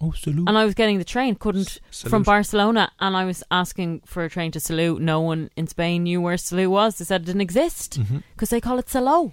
Oh, 0.00 0.12
salute. 0.12 0.48
And 0.48 0.58
I 0.58 0.64
was 0.64 0.74
getting 0.74 0.98
the 0.98 1.04
train, 1.04 1.34
couldn't 1.36 1.78
Salou. 1.90 2.10
from 2.10 2.22
Barcelona, 2.22 2.90
and 3.00 3.16
I 3.16 3.24
was 3.24 3.42
asking 3.50 4.02
for 4.04 4.24
a 4.24 4.30
train 4.30 4.50
to 4.52 4.58
Salou. 4.58 4.98
No 4.98 5.20
one 5.20 5.50
in 5.56 5.66
Spain 5.66 6.02
knew 6.04 6.20
where 6.20 6.36
Salou 6.36 6.68
was. 6.68 6.98
They 6.98 7.04
said 7.06 7.22
it 7.22 7.24
didn't 7.26 7.40
exist 7.40 7.98
Mm-hmm. 7.98 8.18
because 8.34 8.50
they 8.50 8.60
call 8.60 8.78
it 8.78 8.86
Salou. 8.86 9.32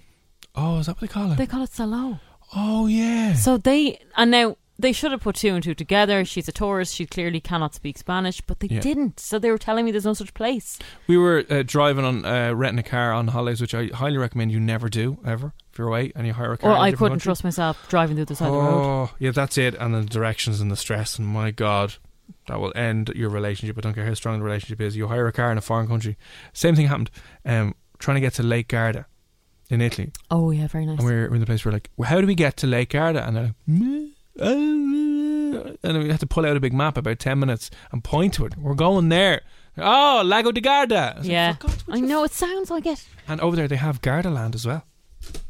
Oh, 0.54 0.78
is 0.78 0.86
that 0.86 0.92
what 0.92 1.00
they 1.00 1.08
call 1.08 1.32
it? 1.32 1.36
They 1.36 1.46
call 1.46 1.62
it 1.64 1.70
Salou. 1.70 2.18
oh, 2.56 2.86
yeah. 2.86 3.34
So 3.34 3.56
they 3.58 3.98
and 4.16 4.30
now 4.30 4.56
they 4.78 4.92
should 4.92 5.12
have 5.12 5.20
put 5.20 5.36
two 5.36 5.54
and 5.54 5.62
two 5.62 5.74
together. 5.74 6.24
She's 6.24 6.48
a 6.48 6.52
tourist. 6.52 6.94
She 6.94 7.06
clearly 7.06 7.40
cannot 7.40 7.74
speak 7.74 7.96
Spanish, 7.98 8.40
but 8.40 8.60
they 8.60 8.68
Yeah. 8.68 8.80
didn't. 8.80 9.20
So 9.20 9.38
they 9.38 9.50
were 9.50 9.58
telling 9.58 9.84
me 9.84 9.90
there's 9.92 10.04
no 10.04 10.14
such 10.14 10.32
place. 10.34 10.78
We 11.06 11.16
were 11.16 11.44
uh, 11.50 11.62
driving 11.64 12.04
on, 12.04 12.24
uh, 12.24 12.52
renting 12.54 12.78
a 12.80 12.88
car 12.88 13.12
on 13.12 13.28
holidays, 13.28 13.60
which 13.60 13.74
I 13.74 13.86
highly 13.94 14.16
recommend 14.16 14.50
you 14.50 14.60
never 14.60 14.88
do, 14.88 15.18
ever. 15.26 15.52
You're 15.78 15.88
away 15.88 16.12
and 16.14 16.26
you 16.26 16.32
hire 16.32 16.52
a 16.52 16.58
car. 16.58 16.72
Or 16.72 16.76
I 16.76 16.90
couldn't 16.92 17.08
country. 17.14 17.24
trust 17.24 17.44
myself 17.44 17.88
driving 17.88 18.16
the 18.16 18.22
other 18.22 18.34
side 18.34 18.48
of 18.48 18.52
the 18.54 18.58
road. 18.58 18.84
Oh, 19.10 19.14
yeah, 19.18 19.30
that's 19.32 19.58
it. 19.58 19.74
And 19.74 19.94
the 19.94 20.02
directions 20.04 20.60
and 20.60 20.70
the 20.70 20.76
stress, 20.76 21.18
and 21.18 21.26
my 21.28 21.50
God, 21.50 21.94
that 22.48 22.60
will 22.60 22.72
end 22.76 23.10
your 23.14 23.30
relationship. 23.30 23.76
I 23.78 23.80
don't 23.80 23.94
care 23.94 24.06
how 24.06 24.14
strong 24.14 24.38
the 24.38 24.44
relationship 24.44 24.80
is. 24.80 24.96
You 24.96 25.08
hire 25.08 25.26
a 25.26 25.32
car 25.32 25.50
in 25.52 25.58
a 25.58 25.62
foreign 25.62 25.86
country. 25.88 26.16
Same 26.52 26.74
thing 26.76 26.86
happened. 26.86 27.10
Um, 27.44 27.74
trying 27.98 28.16
to 28.16 28.20
get 28.20 28.34
to 28.34 28.42
Lake 28.42 28.68
Garda 28.68 29.06
in 29.70 29.80
Italy, 29.80 30.12
Oh 30.30 30.50
yeah, 30.50 30.66
very 30.66 30.84
nice. 30.84 30.98
and 30.98 31.06
we're, 31.06 31.28
we're 31.28 31.34
in 31.36 31.40
the 31.40 31.46
place 31.46 31.64
where 31.64 31.72
we're 31.72 31.76
like, 31.76 31.90
well, 31.96 32.08
how 32.08 32.20
do 32.20 32.26
we 32.26 32.34
get 32.34 32.56
to 32.58 32.66
Lake 32.66 32.90
Garda? 32.90 33.26
And 33.26 33.34
they're 33.36 33.44
like, 33.44 33.54
"Meh, 33.66 34.08
uh, 34.38 35.74
and 35.82 36.02
we 36.02 36.10
had 36.10 36.20
to 36.20 36.26
pull 36.26 36.44
out 36.46 36.56
a 36.56 36.60
big 36.60 36.72
map 36.74 36.96
about 36.96 37.18
ten 37.18 37.38
minutes 37.38 37.70
and 37.92 38.02
point 38.04 38.34
to 38.34 38.44
it. 38.46 38.56
We're 38.58 38.74
going 38.74 39.08
there. 39.08 39.40
Oh, 39.78 40.22
Lago 40.24 40.52
di 40.52 40.60
Garda. 40.60 41.14
I 41.16 41.18
like, 41.20 41.26
yeah, 41.28 41.54
"For 41.54 41.70
I 41.90 42.00
know 42.00 42.24
it 42.24 42.32
sounds 42.32 42.70
like 42.70 42.86
it. 42.86 43.04
And 43.26 43.40
over 43.40 43.56
there 43.56 43.68
they 43.68 43.76
have 43.76 44.00
Gardaland 44.02 44.54
as 44.54 44.66
well. 44.66 44.84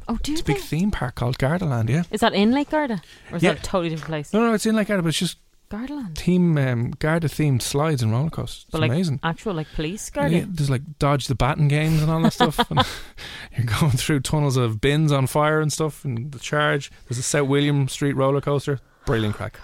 Oh, 0.09 0.19
do 0.23 0.33
It's 0.33 0.43
a 0.43 0.45
they? 0.45 0.53
big 0.55 0.63
theme 0.63 0.91
park 0.91 1.15
called 1.15 1.39
Gardaland. 1.39 1.89
Yeah. 1.89 2.03
Is 2.11 2.21
that 2.21 2.35
in 2.35 2.53
Lake 2.53 2.71
Garda, 2.71 3.01
or 3.31 3.37
is 3.39 3.43
Yeah. 3.43 3.53
that 3.55 3.61
a 3.61 3.63
totally 3.63 3.89
different 3.91 4.09
place? 4.11 4.33
No, 4.33 4.41
no, 4.47 4.53
it's 4.53 4.67
in 4.67 4.77
Lake 4.77 4.89
Garda, 4.89 5.03
but 5.03 5.09
it's 5.09 5.19
just 5.19 5.39
Gardaland, 5.71 6.15
theme 6.17 6.57
um, 6.59 6.91
Garda 6.99 7.27
themed 7.27 7.63
slides 7.63 8.03
and 8.03 8.13
roller 8.13 8.29
coasters. 8.31 8.65
It's 8.65 8.71
but 8.71 8.83
like 8.83 8.91
amazing. 8.91 9.19
actual 9.23 9.55
like 9.55 9.67
police 9.75 10.11
Garda. 10.11 10.37
Yeah, 10.37 10.45
there's 10.47 10.69
like 10.71 10.83
dodge 10.99 11.27
the 11.27 11.35
baton 11.35 11.69
games 11.69 12.03
and 12.03 12.11
all 12.11 12.21
that 12.23 12.35
stuff. 12.35 12.71
And 12.71 12.81
you're 13.57 13.67
going 13.67 13.93
through 13.93 14.21
tunnels 14.21 14.57
of 14.59 14.81
bins 14.81 15.11
on 15.11 15.27
fire 15.27 15.61
and 15.61 15.73
stuff, 15.73 16.05
and 16.05 16.31
the 16.33 16.39
charge. 16.39 16.93
There's 17.09 17.19
a 17.19 17.23
South 17.23 17.49
William 17.49 17.89
Street 17.89 18.13
roller 18.15 18.43
coaster. 18.43 18.81
Brilliant 19.07 19.35
crack. 19.37 19.59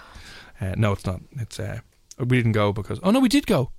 Uh, 0.59 0.73
no, 0.75 0.91
it's 0.93 1.05
not. 1.05 1.21
It's 1.33 1.59
uh, 1.59 1.79
we 2.17 2.37
didn't 2.37 2.53
go 2.53 2.73
because 2.73 2.99
oh 3.03 3.11
no, 3.11 3.19
we 3.19 3.29
did 3.29 3.45
go. 3.45 3.71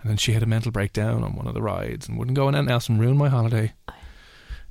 And 0.00 0.08
then 0.10 0.16
she 0.18 0.32
had 0.34 0.42
a 0.44 0.46
mental 0.46 0.70
breakdown 0.70 1.24
on 1.24 1.34
one 1.34 1.48
of 1.48 1.54
the 1.54 1.62
rides 1.62 2.08
and 2.08 2.16
wouldn't 2.16 2.36
go 2.36 2.46
on 2.46 2.54
anything 2.54 2.72
else 2.72 2.88
and 2.88 3.00
ruined 3.00 3.18
my 3.18 3.28
holiday. 3.28 3.72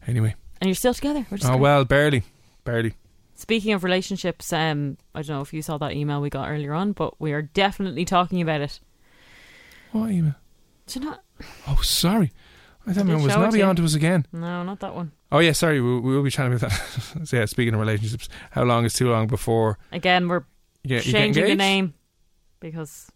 Anyway, 0.08 0.36
And 0.66 0.70
you're 0.72 0.76
still 0.76 0.96
together. 0.96 1.28
Oh 1.32 1.38
great. 1.38 1.60
well, 1.60 1.86
barely, 1.86 2.24
barely. 2.64 2.96
Speaking 3.36 3.74
of 3.74 3.84
relationships, 3.84 4.52
um, 4.52 4.98
I 5.14 5.22
don't 5.22 5.36
know 5.36 5.42
if 5.42 5.54
you 5.54 5.62
saw 5.62 5.78
that 5.78 5.94
email 5.94 6.20
we 6.22 6.32
got 6.32 6.50
earlier 6.50 6.74
on, 6.74 6.94
but 6.94 7.22
we 7.22 7.34
are 7.34 7.44
definitely 7.44 8.04
talking 8.04 8.42
about 8.42 8.62
it. 8.62 8.80
What 9.92 10.10
email? 10.10 10.34
Do 10.88 11.00
you 11.00 11.06
not? 11.06 11.24
Oh, 11.68 11.82
sorry. 11.84 12.32
I 12.88 12.94
thought 12.94 13.06
did 13.06 13.14
was 13.14 13.26
it 13.26 13.28
not 13.28 13.52
to 13.52 13.62
on 13.62 13.76
to 13.76 13.84
us 13.84 13.94
again. 13.94 14.26
No, 14.34 14.64
not 14.64 14.80
that 14.80 14.96
one. 14.96 15.12
Oh 15.32 15.38
yeah, 15.38 15.52
sorry. 15.52 15.80
We, 15.80 16.00
we 16.00 16.16
will 16.16 16.24
be 16.24 16.32
chatting 16.32 16.54
about 16.54 16.72
that. 16.72 16.78
so, 17.26 17.38
yeah, 17.38 17.46
speaking 17.46 17.76
of 17.76 17.80
relationships, 17.80 18.28
how 18.50 18.64
long 18.64 18.86
is 18.86 18.94
too 18.96 19.12
long 19.12 19.28
before 19.28 19.78
Again, 19.92 20.28
we're 20.28 20.46
get, 20.84 21.04
changing 21.04 21.46
the 21.46 21.54
name 21.54 21.94
because 22.60 23.12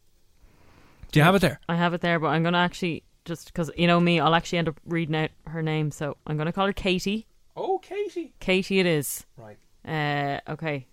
Do 1.12 1.19
you 1.19 1.23
have 1.23 1.33
it 1.33 1.41
there? 1.41 1.59
I 1.67 1.73
have 1.73 1.95
it 1.95 2.01
there, 2.01 2.19
but 2.19 2.27
I'm 2.27 2.43
going 2.43 2.53
to 2.53 2.59
actually 2.59 3.01
just 3.25 3.47
because 3.47 3.71
you 3.75 3.88
know 3.88 3.99
me, 3.99 4.19
I'll 4.19 4.35
actually 4.35 4.59
end 4.59 4.69
up 4.69 4.79
reading 4.85 5.15
out 5.15 5.31
her 5.47 5.63
name, 5.63 5.89
so 5.89 6.15
I'm 6.27 6.38
going 6.38 6.45
to 6.45 6.53
call 6.53 6.67
her 6.67 6.73
Katie. 6.73 7.25
Oh, 7.61 7.77
Katie. 7.79 8.33
Katie, 8.39 8.79
it 8.79 8.85
is. 8.85 9.25
Right. 9.37 9.57
Uh, 9.85 10.39
okay. 10.51 10.85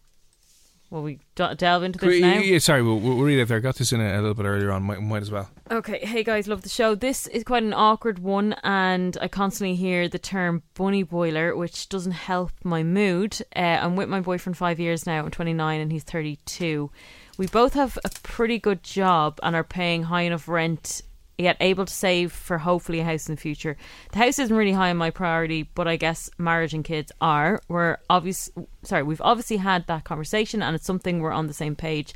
Will 0.91 1.03
we 1.03 1.19
d- 1.35 1.55
delve 1.57 1.83
into 1.83 1.99
Could 1.99 2.09
this 2.11 2.15
we- 2.17 2.21
now? 2.21 2.39
yeah, 2.39 2.59
sorry, 2.59 2.81
we'll, 2.83 2.99
we'll 3.01 3.19
read 3.19 3.41
it 3.41 3.49
there. 3.49 3.59
Got 3.61 3.75
this 3.77 3.93
in 3.93 4.01
a, 4.01 4.15
a 4.15 4.21
little 4.21 4.35
bit 4.35 4.47
earlier 4.47 4.71
on. 4.71 4.85
Might, 4.85 5.03
might 5.03 5.23
as 5.23 5.31
well. 5.33 5.51
Okay, 5.71 5.99
hey 6.07 6.23
guys, 6.23 6.47
love 6.47 6.63
the 6.63 6.69
show. 6.69 6.95
This 6.95 7.27
is 7.27 7.43
quite 7.43 7.65
an 7.65 7.73
awkward 7.75 8.21
one, 8.21 8.55
and 8.63 9.19
I 9.21 9.27
constantly 9.27 9.75
hear 9.75 10.09
the 10.09 10.19
term 10.21 10.63
bunny 10.75 11.03
boiler, 11.03 11.57
which 11.57 11.89
doesn't 11.89 12.13
help 12.13 12.53
my 12.63 12.85
mood. 12.85 13.37
Uh, 13.55 13.59
I'm 13.83 13.97
with 13.97 14.09
my 14.09 14.21
boyfriend 14.21 14.57
five 14.57 14.79
years 14.79 15.07
now. 15.07 15.25
I'm 15.25 15.31
29 15.31 15.81
and 15.81 15.91
he's 15.91 16.05
32. 16.05 16.91
We 17.37 17.47
both 17.49 17.75
have 17.75 17.99
a 18.05 18.11
pretty 18.23 18.59
good 18.61 18.83
job 18.85 19.41
and 19.43 19.57
are 19.57 19.65
paying 19.65 20.05
high 20.05 20.23
enough 20.23 20.47
rent, 20.49 21.03
yet 21.39 21.57
able 21.61 21.85
to 21.85 21.93
save 21.93 22.33
for 22.33 22.59
hopefully 22.59 23.01
a 23.01 23.05
house 23.05 23.29
in 23.29 23.35
the 23.35 23.41
future. 23.41 23.77
The 24.13 24.19
house 24.19 24.39
isn't 24.39 24.57
really 24.57 24.73
high 24.73 24.91
on 24.91 24.97
my 24.97 25.11
priority, 25.11 25.65
but 25.75 25.87
I 25.87 25.97
guess 25.97 26.31
marriage 26.39 26.75
and 26.75 26.85
kids 26.85 27.13
are. 27.21 27.61
We're 27.69 27.99
obvious. 28.09 28.51
Sorry, 28.83 29.03
we've 29.03 29.21
obviously 29.21 29.59
had 29.59 29.87
that 29.87 30.05
conversation, 30.05 30.63
and 30.63 30.75
it's 30.75 30.87
something 30.87 31.21
we're 31.21 31.33
on 31.33 31.47
the 31.47 31.53
same 31.53 31.77
page. 31.77 32.15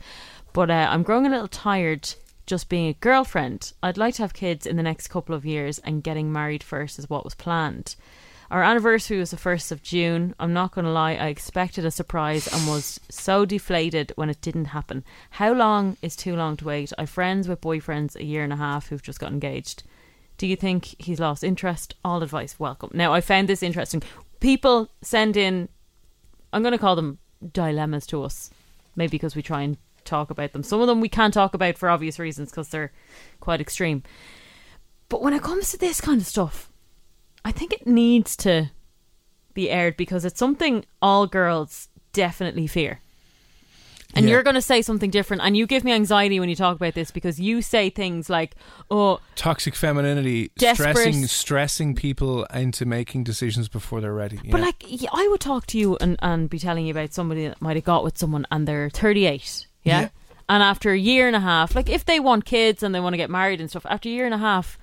But 0.52 0.70
uh, 0.70 0.88
I'm 0.90 1.02
growing 1.02 1.26
a 1.26 1.30
little 1.30 1.48
tired 1.48 2.14
just 2.46 2.68
being 2.68 2.88
a 2.88 2.94
girlfriend. 2.94 3.72
I'd 3.82 3.98
like 3.98 4.14
to 4.14 4.22
have 4.22 4.34
kids 4.34 4.66
in 4.66 4.76
the 4.76 4.82
next 4.82 5.08
couple 5.08 5.34
of 5.34 5.46
years, 5.46 5.78
and 5.80 6.02
getting 6.02 6.32
married 6.32 6.62
first 6.62 6.98
is 6.98 7.10
what 7.10 7.24
was 7.24 7.34
planned. 7.34 7.96
Our 8.50 8.64
anniversary 8.64 9.18
was 9.18 9.30
the 9.30 9.36
1st 9.36 9.70
of 9.70 9.80
June. 9.80 10.34
I'm 10.40 10.52
not 10.52 10.72
going 10.72 10.84
to 10.84 10.90
lie, 10.90 11.14
I 11.14 11.28
expected 11.28 11.84
a 11.84 11.90
surprise 11.92 12.52
and 12.52 12.66
was 12.66 12.98
so 13.08 13.44
deflated 13.44 14.12
when 14.16 14.28
it 14.28 14.40
didn't 14.40 14.64
happen. 14.66 15.04
How 15.30 15.52
long 15.52 15.96
is 16.02 16.16
too 16.16 16.34
long 16.34 16.56
to 16.56 16.64
wait? 16.64 16.92
I've 16.98 17.10
friends 17.10 17.46
with 17.46 17.60
boyfriends 17.60 18.16
a 18.16 18.24
year 18.24 18.42
and 18.42 18.52
a 18.52 18.56
half 18.56 18.88
who've 18.88 19.02
just 19.02 19.20
got 19.20 19.30
engaged. 19.30 19.84
Do 20.36 20.48
you 20.48 20.56
think 20.56 20.96
he's 20.98 21.20
lost 21.20 21.44
interest? 21.44 21.94
All 22.04 22.24
advice 22.24 22.58
welcome. 22.58 22.90
Now, 22.92 23.12
I 23.14 23.20
found 23.20 23.48
this 23.48 23.62
interesting. 23.62 24.02
People 24.40 24.90
send 25.00 25.36
in, 25.36 25.68
I'm 26.52 26.62
going 26.62 26.72
to 26.72 26.78
call 26.78 26.96
them 26.96 27.18
dilemmas 27.52 28.04
to 28.08 28.24
us, 28.24 28.50
maybe 28.96 29.10
because 29.12 29.36
we 29.36 29.42
try 29.42 29.62
and 29.62 29.76
talk 30.04 30.28
about 30.28 30.54
them. 30.54 30.64
Some 30.64 30.80
of 30.80 30.88
them 30.88 31.00
we 31.00 31.08
can't 31.08 31.32
talk 31.32 31.54
about 31.54 31.78
for 31.78 31.88
obvious 31.88 32.18
reasons 32.18 32.50
because 32.50 32.70
they're 32.70 32.90
quite 33.38 33.60
extreme. 33.60 34.02
But 35.08 35.22
when 35.22 35.34
it 35.34 35.42
comes 35.42 35.70
to 35.70 35.78
this 35.78 36.00
kind 36.00 36.20
of 36.20 36.26
stuff, 36.26 36.69
I 37.44 37.52
think 37.52 37.72
it 37.72 37.86
needs 37.86 38.36
to 38.38 38.70
be 39.54 39.70
aired 39.70 39.96
because 39.96 40.24
it's 40.24 40.38
something 40.38 40.84
all 41.02 41.26
girls 41.26 41.88
definitely 42.12 42.66
fear. 42.66 43.00
And 44.12 44.26
Yeah. 44.26 44.32
you're 44.32 44.42
going 44.42 44.54
to 44.54 44.62
say 44.62 44.82
something 44.82 45.08
different, 45.10 45.40
and 45.44 45.56
you 45.56 45.68
give 45.68 45.84
me 45.84 45.92
anxiety 45.92 46.40
when 46.40 46.48
you 46.48 46.56
talk 46.56 46.74
about 46.74 46.94
this 46.94 47.12
because 47.12 47.38
you 47.38 47.62
say 47.62 47.90
things 47.90 48.28
like, 48.28 48.56
"Oh, 48.90 49.20
Toxic 49.36 49.76
femininity, 49.76 50.50
Desperate. 50.58 50.96
stressing 50.96 51.26
stressing 51.28 51.94
people 51.94 52.42
into 52.46 52.84
making 52.84 53.22
decisions 53.22 53.68
before 53.68 54.00
they're 54.00 54.12
ready. 54.12 54.40
But 54.50 54.58
yeah. 54.58 54.64
like, 54.66 54.84
I 55.12 55.28
would 55.28 55.40
talk 55.40 55.66
to 55.68 55.78
you 55.78 55.96
and, 56.00 56.16
and 56.22 56.50
be 56.50 56.58
telling 56.58 56.86
you 56.86 56.90
about 56.90 57.12
somebody 57.12 57.46
that 57.46 57.62
might 57.62 57.76
have 57.76 57.84
got 57.84 58.02
with 58.02 58.18
someone 58.18 58.46
and 58.50 58.66
they're 58.66 58.90
38, 58.90 59.66
yeah? 59.84 60.00
Yeah. 60.00 60.08
And 60.48 60.64
after 60.64 60.90
a 60.90 60.98
year 60.98 61.28
and 61.28 61.36
a 61.36 61.40
half, 61.40 61.76
like 61.76 61.88
if 61.88 62.04
they 62.04 62.18
want 62.18 62.44
kids 62.44 62.82
and 62.82 62.92
they 62.92 62.98
want 62.98 63.12
to 63.12 63.16
get 63.18 63.30
married 63.30 63.60
and 63.60 63.70
stuff, 63.70 63.86
after 63.88 64.08
a 64.08 64.12
year 64.12 64.24
and 64.24 64.34
a 64.34 64.38
half, 64.38 64.76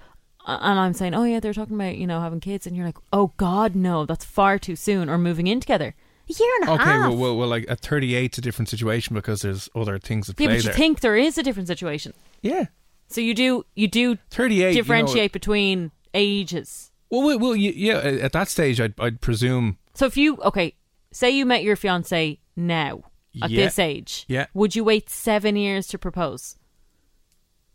and 0.48 0.80
I'm 0.80 0.94
saying, 0.94 1.14
oh 1.14 1.24
yeah, 1.24 1.40
they're 1.40 1.54
talking 1.54 1.76
about 1.76 1.98
you 1.98 2.08
know 2.08 2.22
having 2.22 2.40
kids, 2.40 2.66
and 2.66 2.76
you're 2.76 2.86
like, 2.86 2.98
oh 3.14 3.34
God, 3.38 3.76
no, 3.76 4.06
that's 4.06 4.26
far 4.26 4.58
too 4.58 4.76
soon, 4.76 5.10
or 5.10 5.18
moving 5.18 5.48
in 5.48 5.60
together. 5.60 5.94
A 6.30 6.34
year 6.34 6.50
and 6.62 6.70
a 6.70 6.74
Okay, 6.74 6.84
half. 6.84 7.10
well, 7.10 7.18
well, 7.18 7.38
well, 7.38 7.48
like 7.48 7.66
at 7.70 7.80
38, 7.80 8.26
it's 8.26 8.38
a 8.38 8.42
different 8.42 8.68
situation 8.70 9.14
because 9.14 9.44
there's 9.44 9.70
other 9.76 9.98
things 10.00 10.30
at 10.30 10.38
yeah, 10.40 10.48
play 10.48 10.56
but 10.56 10.64
you 10.64 10.64
there. 10.64 10.74
think 10.74 11.00
there 11.00 11.16
is 11.16 11.38
a 11.38 11.44
different 11.44 11.68
situation. 11.70 12.14
yeah, 12.42 12.66
So 13.08 13.22
you 13.22 13.34
do 13.34 13.66
you 13.76 13.88
do 13.88 14.18
38. 14.32 14.60
you 14.60 14.66
know, 14.68 14.74
differentiate 14.74 15.32
between 15.32 15.92
ages. 16.14 16.92
well, 17.10 17.22
well, 17.24 17.40
well, 17.40 17.52
y- 17.52 17.74
yeah. 17.76 17.98
At 17.98 18.34
that 18.34 18.50
stage, 18.50 18.82
I'd, 18.82 18.94
I'd 19.00 19.22
presume. 19.22 19.78
So 19.94 20.06
if 20.06 20.18
you 20.18 20.38
okay, 20.44 20.76
say 21.12 21.30
you 21.32 21.46
met 21.46 21.64
your 21.64 21.76
fiance 21.78 22.40
now 22.58 23.04
at 23.42 23.50
Yeah. 23.50 23.66
this 23.66 23.80
age, 23.80 24.26
Yeah. 24.28 24.48
would 24.54 24.76
you 24.76 24.84
wait 24.84 25.10
seven 25.10 25.56
years 25.56 25.88
to 25.88 25.98
propose? 25.98 26.58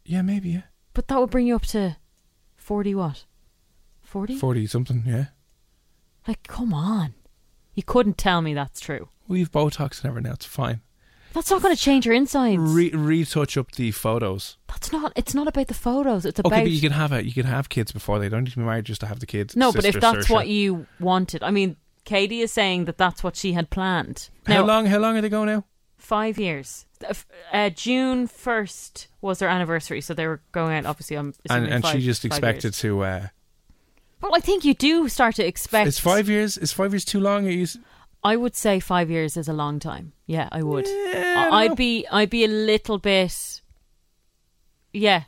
Yeah, 0.05 0.23
maybe. 0.23 0.51
Yeah, 0.51 0.63
But 0.93 1.09
that 1.09 1.19
would 1.21 1.31
bring 1.31 1.47
you 1.47 1.57
up 1.57 1.63
to 1.67 1.97
forty 2.73 2.95
what? 2.95 3.25
Forty? 4.01 4.35
40 4.37 4.67
something. 4.67 5.03
Yeah, 5.07 5.27
Like, 6.27 6.43
come 6.45 6.73
on, 6.73 7.13
you 7.75 7.83
couldn't 7.83 8.17
tell 8.17 8.41
me 8.41 8.55
that's 8.55 8.81
true. 8.81 9.09
we've 9.29 9.51
Botox 9.51 9.99
and 10.03 10.07
everything. 10.09 10.29
Now 10.31 10.35
it's 10.35 10.47
fine. 10.47 10.81
That's 11.35 11.51
not 11.51 11.61
going 11.63 11.75
to 11.75 11.81
change 11.81 12.05
your 12.07 12.15
insides. 12.15 12.61
Re- 12.61 12.91
retouch 12.93 13.57
up 13.59 13.73
the 13.73 13.91
photos. 13.91 14.57
that's 14.69 14.91
not. 14.93 15.13
It's 15.17 15.35
not 15.35 15.49
about 15.49 15.69
the 15.69 15.75
photos. 15.75 16.25
It's 16.25 16.39
about 16.39 16.53
Okay, 16.53 16.63
but 16.63 16.71
you 16.71 16.81
can 16.81 16.93
have 16.93 17.13
a, 17.13 17.23
you 17.25 17.33
can 17.33 17.45
have 17.47 17.69
kids 17.69 17.93
before 17.93 18.19
they 18.19 18.29
don't 18.31 18.45
need 18.45 18.53
to 18.53 18.59
be 18.59 18.65
married 18.65 18.85
just 18.87 19.01
to 19.03 19.07
have 19.07 19.21
the 19.21 19.27
kids. 19.27 19.55
no. 19.57 19.71
But 19.73 19.85
if 19.85 19.99
that's 20.01 20.27
Saoirse. 20.27 20.31
what 20.31 20.49
you 20.49 20.87
wanted, 21.01 21.43
I 21.43 21.51
mean, 21.51 21.77
Katie 22.05 22.41
is 22.41 22.53
saying 22.53 22.85
that 22.87 22.97
that's 22.99 23.23
what 23.23 23.37
she 23.37 23.53
had 23.53 23.69
planned. 23.71 24.29
how 24.47 24.65
long? 24.65 24.87
How 24.87 24.99
long 24.99 25.17
are 25.19 25.21
they 25.23 25.29
going 25.31 25.47
now? 25.47 25.65
Five 26.03 26.37
years. 26.39 26.85
Uh, 27.53 27.71
June 27.71 28.27
first 28.27 29.07
was 29.21 29.39
their 29.39 29.49
anniversary, 29.49 30.01
so 30.01 30.15
they 30.15 30.27
were 30.27 30.41
going 30.51 30.75
out. 30.77 30.85
Obviously, 30.85 31.17
I'm 31.17 31.33
And 31.49 31.67
and 31.67 31.83
five- 31.83 31.95
she 31.95 32.01
just 32.01 32.25
expected 32.25 32.75
to. 32.75 33.03
uh 33.05 33.27
Well, 34.21 34.35
I 34.35 34.41
think 34.41 34.65
you 34.65 34.75
do 34.75 35.09
start 35.09 35.37
to 35.37 35.47
expect. 35.47 35.87
Is 35.87 35.99
five 36.01 36.29
years? 36.29 36.59
Is 36.59 36.73
five 36.73 36.93
years 36.93 37.05
too 37.05 37.21
long? 37.21 37.47
You, 37.47 37.67
I 38.25 38.37
would 38.37 38.57
say 38.57 38.81
five 38.81 39.11
years 39.11 39.37
is 39.37 39.49
a 39.49 39.53
long 39.53 39.79
time. 39.79 40.13
Yeah, 40.27 40.49
I 40.51 40.63
would. 40.63 40.87
Yeah, 40.89 41.49
I 41.53 41.65
I'd 41.65 41.77
be. 41.77 42.05
I'd 42.11 42.31
be 42.31 42.45
a 42.45 42.49
little 42.49 42.99
bit. 42.99 43.63
Yeah. 44.93 45.23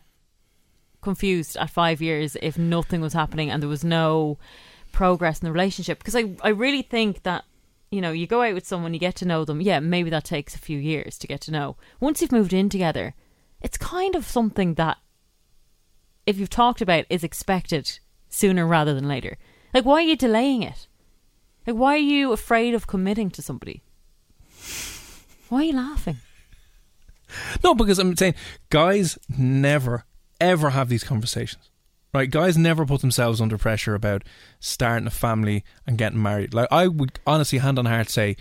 Confused 1.03 1.57
at 1.57 1.71
five 1.71 2.03
years 2.03 2.37
if 2.43 2.59
nothing 2.59 3.01
was 3.01 3.13
happening 3.13 3.51
and 3.51 3.63
there 3.63 3.69
was 3.71 3.85
no 3.85 4.39
progress 4.93 5.41
in 5.41 5.47
the 5.47 5.53
relationship 5.53 5.99
because 5.99 6.17
I 6.17 6.35
I 6.43 6.49
really 6.51 6.83
think 6.83 7.23
that 7.23 7.45
you 7.91 8.01
know 8.01 8.13
you 8.13 8.27
go 8.27 8.43
out 8.43 8.55
with 8.55 8.67
someone 8.67 8.95
you 8.95 9.01
get 9.01 9.15
to 9.17 9.25
know 9.25 9.45
them 9.45 9.61
yeah 9.61 9.81
maybe 9.81 10.11
that 10.11 10.25
takes 10.25 10.55
a 10.55 10.59
few 10.59 10.79
years 10.79 11.19
to 11.19 11.27
get 11.27 11.41
to 11.43 11.51
know. 11.51 11.77
Once 12.01 12.21
you've 12.21 12.33
moved 12.33 12.53
in 12.53 12.69
together 12.69 13.15
it's 13.61 13.79
kind 13.79 14.15
of 14.15 14.27
something 14.27 14.75
that 14.75 14.99
if 16.27 16.39
you've 16.39 16.51
talked 16.51 16.81
about 16.81 17.07
is 17.09 17.25
expected 17.25 17.99
sooner 18.29 18.67
rather 18.67 18.95
than 18.95 19.09
later. 19.09 19.37
Like 19.73 19.85
why 19.85 19.95
are 19.95 20.03
you 20.03 20.17
delaying 20.17 20.63
it? 20.63 20.87
Like 21.67 21.77
why 21.77 21.95
are 21.95 21.99
you 21.99 22.33
afraid 22.33 22.75
of 22.75 22.87
committing 22.87 23.31
to 23.31 23.43
somebody? 23.43 23.83
Why 25.49 25.59
are 25.61 25.65
you 25.65 25.73
laughing? 25.75 26.19
No, 27.63 27.75
because 27.75 27.99
I'm 27.99 28.17
saying 28.17 28.35
guys 28.71 29.19
never 29.29 30.05
ever 30.41 30.71
have 30.71 30.89
these 30.89 31.05
conversations. 31.05 31.71
Right? 32.15 32.31
Guys 32.31 32.57
never 32.57 32.87
put 32.87 33.01
themselves 33.01 33.41
under 33.41 33.59
pressure 33.59 33.95
about 33.95 34.23
starting 34.61 35.07
a 35.07 35.11
family 35.11 35.65
and 35.87 35.99
getting 35.99 36.23
married. 36.23 36.55
Like 36.55 36.69
I 36.71 36.87
would 36.87 37.19
honestly 37.27 37.59
hand 37.59 37.79
on 37.79 37.87
heart 37.87 38.09
say 38.09 38.37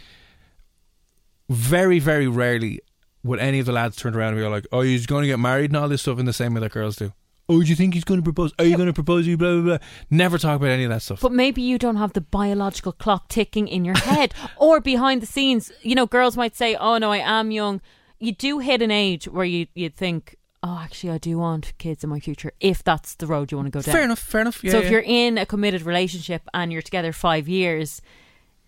very, 1.49 1.99
very 1.99 2.27
rarely 2.27 2.79
would 3.23 3.39
any 3.39 3.59
of 3.59 3.65
the 3.65 3.71
lads 3.71 3.95
turn 3.95 4.15
around 4.15 4.33
and 4.33 4.37
be 4.37 4.47
like, 4.47 4.67
Oh, 4.71 4.81
he's 4.81 5.07
gonna 5.07 5.27
get 5.27 5.39
married 5.39 5.71
and 5.71 5.77
all 5.77 5.89
this 5.89 6.03
stuff 6.03 6.19
in 6.19 6.25
the 6.25 6.33
same 6.33 6.53
way 6.53 6.59
that 6.61 6.71
girls 6.71 6.97
do. 6.97 7.13
Oh, 7.49 7.61
do 7.61 7.67
you 7.67 7.75
think 7.75 7.93
he's 7.93 8.03
gonna 8.03 8.21
propose? 8.21 8.53
Are 8.57 8.65
you 8.65 8.77
gonna 8.77 8.93
propose? 8.93 9.27
You 9.27 9.37
blah 9.37 9.53
blah 9.53 9.61
blah. 9.61 9.87
Never 10.09 10.37
talk 10.37 10.57
about 10.57 10.69
any 10.69 10.83
of 10.83 10.89
that 10.91 11.01
stuff. 11.01 11.21
But 11.21 11.33
maybe 11.33 11.61
you 11.61 11.77
don't 11.77 11.97
have 11.97 12.13
the 12.13 12.21
biological 12.21 12.91
clock 12.91 13.27
ticking 13.27 13.67
in 13.67 13.83
your 13.83 13.97
head 13.97 14.33
or 14.57 14.79
behind 14.79 15.21
the 15.21 15.25
scenes. 15.25 15.71
You 15.81 15.95
know, 15.95 16.05
girls 16.05 16.37
might 16.37 16.55
say, 16.55 16.75
"Oh 16.75 16.97
no, 16.99 17.11
I 17.11 17.17
am 17.17 17.51
young." 17.51 17.81
You 18.19 18.31
do 18.31 18.59
hit 18.59 18.81
an 18.81 18.91
age 18.91 19.27
where 19.27 19.45
you 19.45 19.67
you 19.75 19.89
think, 19.89 20.37
"Oh, 20.63 20.79
actually, 20.81 21.11
I 21.11 21.17
do 21.17 21.37
want 21.37 21.73
kids 21.77 22.03
in 22.03 22.09
my 22.09 22.19
future." 22.19 22.53
If 22.59 22.83
that's 22.83 23.15
the 23.15 23.27
road 23.27 23.51
you 23.51 23.57
want 23.57 23.67
to 23.67 23.71
go 23.71 23.81
down. 23.81 23.93
fair 23.93 24.03
enough, 24.03 24.19
fair 24.19 24.41
enough. 24.41 24.63
Yeah, 24.63 24.71
so 24.71 24.77
if 24.79 24.85
yeah. 24.85 24.91
you're 24.91 25.03
in 25.05 25.37
a 25.37 25.45
committed 25.45 25.83
relationship 25.83 26.41
and 26.53 26.71
you're 26.71 26.81
together 26.81 27.11
five 27.11 27.47
years, 27.47 28.01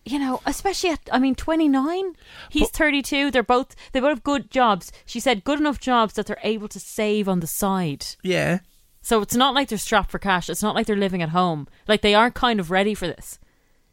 you 0.05 0.19
know, 0.19 0.41
especially 0.45 0.91
at 0.91 0.99
I 1.11 1.19
mean, 1.19 1.35
twenty 1.35 1.67
nine. 1.67 2.13
He's 2.49 2.69
But- 2.69 2.77
thirty 2.77 3.01
two. 3.01 3.31
They're 3.31 3.43
both 3.43 3.75
they 3.91 3.99
both 3.99 4.09
have 4.09 4.23
good 4.23 4.51
jobs. 4.51 4.91
She 5.05 5.19
said 5.19 5.43
good 5.43 5.59
enough 5.59 5.79
jobs 5.79 6.13
that 6.13 6.27
they're 6.27 6.37
able 6.43 6.67
to 6.67 6.79
save 6.79 7.27
on 7.27 7.39
the 7.39 7.47
side. 7.47 8.05
Yeah. 8.21 8.59
So 9.01 9.21
it's 9.21 9.35
not 9.35 9.53
like 9.53 9.69
they're 9.69 9.77
strapped 9.77 10.11
for 10.11 10.19
cash. 10.19 10.49
It's 10.49 10.63
not 10.63 10.73
like 10.75 10.87
they're 10.87 10.95
living 10.95 11.21
at 11.21 11.29
home. 11.29 11.67
Like 11.87 12.01
they 12.01 12.15
are 12.15 12.31
kind 12.31 12.59
of 12.59 12.71
ready 12.71 12.95
for 12.95 13.07
this. 13.07 13.39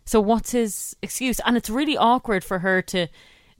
So 0.04 0.20
what's 0.20 0.52
his 0.52 0.96
excuse? 1.02 1.38
And 1.46 1.56
it's 1.56 1.70
really 1.70 1.96
awkward 1.96 2.42
for 2.44 2.60
her 2.60 2.82
to 2.82 3.08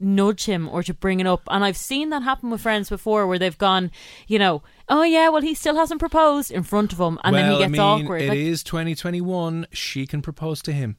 nudge 0.03 0.45
him 0.45 0.69
or 0.69 0.83
to 0.83 0.93
bring 0.93 1.19
it 1.19 1.27
up. 1.27 1.41
And 1.49 1.63
I've 1.63 1.77
seen 1.77 2.09
that 2.09 2.23
happen 2.23 2.49
with 2.49 2.61
friends 2.61 2.89
before 2.89 3.25
where 3.27 3.39
they've 3.39 3.57
gone, 3.57 3.91
you 4.27 4.39
know, 4.39 4.63
oh 4.89 5.03
yeah, 5.03 5.29
well 5.29 5.41
he 5.41 5.53
still 5.53 5.75
hasn't 5.75 5.99
proposed 5.99 6.51
in 6.51 6.63
front 6.63 6.93
of 6.93 6.99
him, 6.99 7.19
and 7.23 7.33
well, 7.33 7.43
then 7.43 7.51
he 7.51 7.57
gets 7.57 7.79
I 7.79 7.95
mean, 7.95 8.05
awkward. 8.05 8.21
It 8.21 8.29
like, 8.29 8.37
is 8.37 8.63
2021. 8.63 9.67
She 9.71 10.05
can 10.05 10.21
propose 10.21 10.61
to 10.63 10.71
him. 10.71 10.97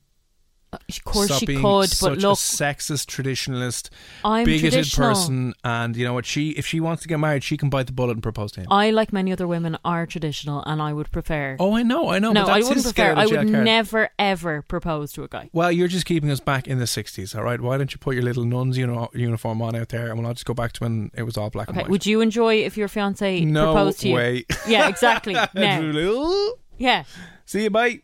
Of 0.75 1.05
course 1.05 1.27
Stop 1.27 1.41
she 1.41 1.47
could, 1.47 1.89
such 1.91 2.01
but 2.01 2.19
look, 2.19 2.33
a 2.33 2.41
sexist, 2.41 3.07
traditionalist, 3.07 3.91
I'm 4.25 4.45
bigoted 4.45 4.73
traditional. 4.73 5.09
person, 5.09 5.55
and 5.65 5.97
you 5.97 6.05
know 6.05 6.15
what? 6.15 6.27
She, 6.27 6.51
if 6.51 6.67
she 6.67 6.81
wants 6.81 7.03
to 7.03 7.09
get 7.09 7.19
married, 7.19 7.43
she 7.45 7.57
can 7.57 7.71
bite 7.71 7.87
the 7.87 7.93
bullet 7.93 8.13
and 8.13 8.23
propose 8.23 8.53
to 8.53 8.61
him. 8.61 8.67
I, 8.71 8.91
like 8.91 9.13
many 9.13 9.33
other 9.33 9.47
women, 9.47 9.79
are 9.85 10.07
traditional, 10.07 10.63
and 10.65 10.81
I 10.83 10.93
would 10.93 11.11
prefer. 11.11 11.57
oh, 11.59 11.75
I 11.77 11.83
know, 11.83 12.09
I 12.09 12.19
know. 12.19 12.33
no, 12.33 12.47
I 12.47 12.61
wouldn't 12.61 12.83
prefer. 12.83 13.15
I 13.17 13.27
would 13.27 13.35
card. 13.35 13.65
never 13.65 14.11
ever 14.19 14.63
propose 14.63 15.13
to 15.13 15.25
a 15.25 15.29
guy. 15.29 15.51
Well, 15.53 15.73
you're 15.73 15.89
just 15.89 16.07
keeping 16.07 16.31
us 16.31 16.41
back 16.41 16.67
in 16.69 16.79
the 16.79 16.85
60s, 16.85 17.37
all 17.37 17.43
right? 17.45 17.61
Why 17.61 17.79
don't 17.79 17.93
you 17.93 17.99
put 17.99 18.15
your 18.15 18.25
little 18.25 18.45
nun's 18.45 18.79
uni- 18.79 19.09
uniform 19.15 19.63
on 19.63 19.75
out 19.77 19.89
there, 19.91 20.11
and 20.11 20.23
we'll 20.23 20.33
just 20.33 20.47
go 20.47 20.55
back 20.55 20.73
to 20.75 20.85
when 20.85 21.11
it 21.15 21.23
was 21.23 21.37
all 21.37 21.51
black 21.51 21.69
Okay, 21.69 21.79
and 21.79 21.85
white. 21.87 21.91
would 21.91 22.07
you 22.07 22.21
enjoy 22.21 22.57
if 22.57 22.77
your 22.77 22.89
fiance 22.89 23.41
no 23.41 23.73
proposed 23.73 24.01
to 24.01 24.09
you? 24.09 24.15
No 24.15 24.21
way. 24.21 24.45
Yeah, 24.67 24.89
exactly. 24.89 25.35
now, 25.55 26.55
yeah. 26.79 27.05
See 27.47 27.65
you, 27.65 27.71
bye. 27.71 28.01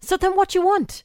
So 0.00 0.16
then, 0.16 0.36
what 0.36 0.50
do 0.50 0.58
you 0.58 0.64
want? 0.66 1.04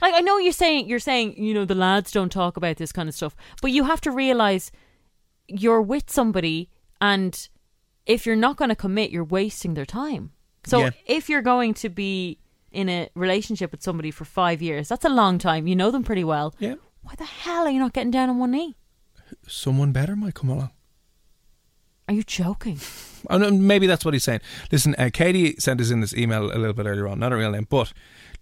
Like, 0.00 0.14
I 0.14 0.20
know 0.20 0.38
you're 0.38 0.52
saying 0.52 0.88
you're 0.88 0.98
saying 0.98 1.34
you 1.42 1.52
know 1.54 1.64
the 1.64 1.74
lads 1.74 2.10
don't 2.12 2.30
talk 2.30 2.56
about 2.56 2.76
this 2.76 2.92
kind 2.92 3.08
of 3.08 3.14
stuff, 3.14 3.34
but 3.62 3.70
you 3.72 3.84
have 3.84 4.00
to 4.02 4.10
realize 4.10 4.70
you're 5.48 5.82
with 5.82 6.10
somebody, 6.10 6.68
and 7.00 7.48
if 8.06 8.26
you're 8.26 8.36
not 8.36 8.56
going 8.56 8.68
to 8.70 8.76
commit, 8.76 9.10
you're 9.10 9.24
wasting 9.24 9.74
their 9.74 9.86
time. 9.86 10.32
So 10.66 10.80
Yeah. 10.80 10.90
if 11.06 11.28
you're 11.28 11.42
going 11.42 11.74
to 11.74 11.88
be 11.88 12.38
in 12.70 12.88
a 12.88 13.08
relationship 13.14 13.70
with 13.72 13.82
somebody 13.82 14.10
for 14.10 14.24
five 14.24 14.60
years, 14.62 14.88
that's 14.88 15.04
a 15.04 15.08
long 15.08 15.38
time. 15.38 15.66
You 15.66 15.74
know 15.76 15.90
them 15.90 16.04
pretty 16.04 16.24
well. 16.24 16.54
Yeah. 16.58 16.74
Why 17.02 17.14
the 17.16 17.24
hell 17.24 17.66
are 17.66 17.70
you 17.70 17.78
not 17.78 17.92
getting 17.94 18.10
down 18.10 18.28
on 18.28 18.38
one 18.38 18.50
knee? 18.50 18.76
Someone 19.46 19.92
better 19.92 20.14
might 20.16 20.34
come 20.34 20.50
along. 20.50 20.70
Are 22.08 22.14
you 22.14 22.22
joking? 22.22 22.78
Oh, 23.28 23.36
no, 23.36 23.50
maybe 23.50 23.86
that's 23.86 24.04
what 24.04 24.14
he's 24.14 24.24
saying. 24.24 24.40
Listen, 24.72 24.94
uh, 24.98 25.10
Katie 25.12 25.56
sent 25.58 25.80
us 25.80 25.90
in 25.90 26.00
this 26.00 26.14
email 26.14 26.44
a 26.46 26.56
little 26.56 26.72
bit 26.72 26.86
earlier 26.86 27.06
on, 27.08 27.18
not 27.18 27.32
a 27.32 27.36
real 27.36 27.50
name, 27.50 27.66
but 27.68 27.92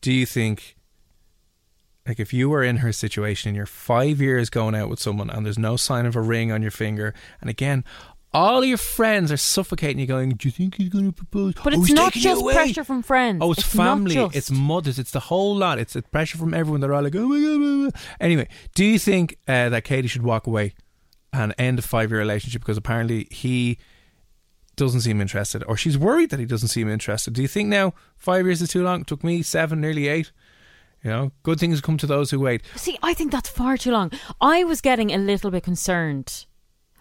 do 0.01 0.12
you 0.12 0.27
think, 0.27 0.77
like, 2.07 2.21
if 2.21 2.33
you 2.33 2.49
were 2.49 2.62
in 2.62 2.79
her 2.79 2.92
situation 2.92 3.49
and 3.49 3.57
you're 3.57 3.66
five 3.66 4.21
years 4.21 4.51
going 4.51 4.75
out 4.75 4.88
with 4.88 5.01
someone 5.01 5.31
and 5.31 5.45
there's 5.45 5.59
no 5.59 5.77
sign 5.77 6.07
of 6.07 6.16
a 6.16 6.21
ring 6.21 6.53
on 6.53 6.62
your 6.62 6.71
finger, 6.71 7.14
and 7.40 7.51
again, 7.51 7.85
all 8.33 8.64
your 8.64 8.77
friends 8.77 9.33
are 9.33 9.37
suffocating 9.37 9.99
you, 9.99 10.07
going, 10.07 10.31
"Do 10.31 10.47
you 10.47 10.53
think 10.53 10.75
he's 10.75 10.90
going 10.90 11.07
to 11.07 11.12
propose?" 11.12 11.55
But 11.55 11.75
"Oh, 11.75 11.81
it's 11.81 11.92
not 11.92 12.12
just 12.12 12.45
pressure 12.45 12.85
from 12.85 13.03
friends. 13.03 13.38
Oh, 13.42 13.53
it's, 13.53 13.62
It's 13.62 13.75
family, 13.75 14.17
it's 14.35 14.50
mothers, 14.50 14.98
it's 14.98 15.11
the 15.13 15.21
whole 15.21 15.57
lot. 15.57 15.79
It's 15.79 15.94
the 15.94 16.02
pressure 16.02 16.37
from 16.37 16.52
everyone. 16.52 16.81
They're 16.81 16.92
all 16.92 17.02
like, 17.02 17.17
"Oh 17.17 17.29
my 17.29 17.40
god!" 17.40 17.59
blah, 17.59 17.90
blah." 17.90 18.00
Anyway, 18.21 18.48
do 18.75 18.85
you 18.85 18.98
think 18.98 19.38
uh, 19.48 19.71
that 19.71 19.85
Katie 19.85 20.09
should 20.09 20.23
walk 20.23 20.46
away 20.46 20.75
and 21.33 21.54
end 21.57 21.79
a 21.79 21.83
five-year 21.83 22.19
relationship 22.19 22.61
because 22.61 22.77
apparently 22.77 23.27
he 23.31 23.79
doesn't 24.77 25.00
seem 25.00 25.21
interested, 25.23 25.65
or 25.67 25.77
she's 25.77 25.96
worried 25.96 26.29
that 26.31 26.38
he 26.38 26.44
doesn't 26.46 26.69
seem 26.69 26.88
interested? 26.90 27.33
Do 27.33 27.40
you 27.40 27.48
think 27.48 27.71
now 27.71 27.94
five 28.19 28.44
years 28.44 28.61
is 28.61 28.69
too 28.69 28.83
long? 28.83 29.00
It 29.00 29.07
took 29.07 29.25
me 29.25 29.40
seven, 29.42 29.81
nearly 29.81 30.09
eight. 30.09 30.31
You 31.07 31.13
know, 31.13 31.33
good 31.44 31.61
things 31.61 31.81
come 31.81 31.96
to 31.98 32.07
those 32.09 32.33
who 32.33 32.40
wait. 32.40 32.63
See, 32.75 32.98
I 33.00 33.15
think 33.15 33.31
that's 33.31 33.48
far 33.48 33.77
too 33.77 33.92
long. 33.92 34.11
I 34.40 34.65
was 34.65 34.81
getting 34.81 35.13
a 35.13 35.19
little 35.19 35.52
bit 35.52 35.63
concerned. 35.63 36.46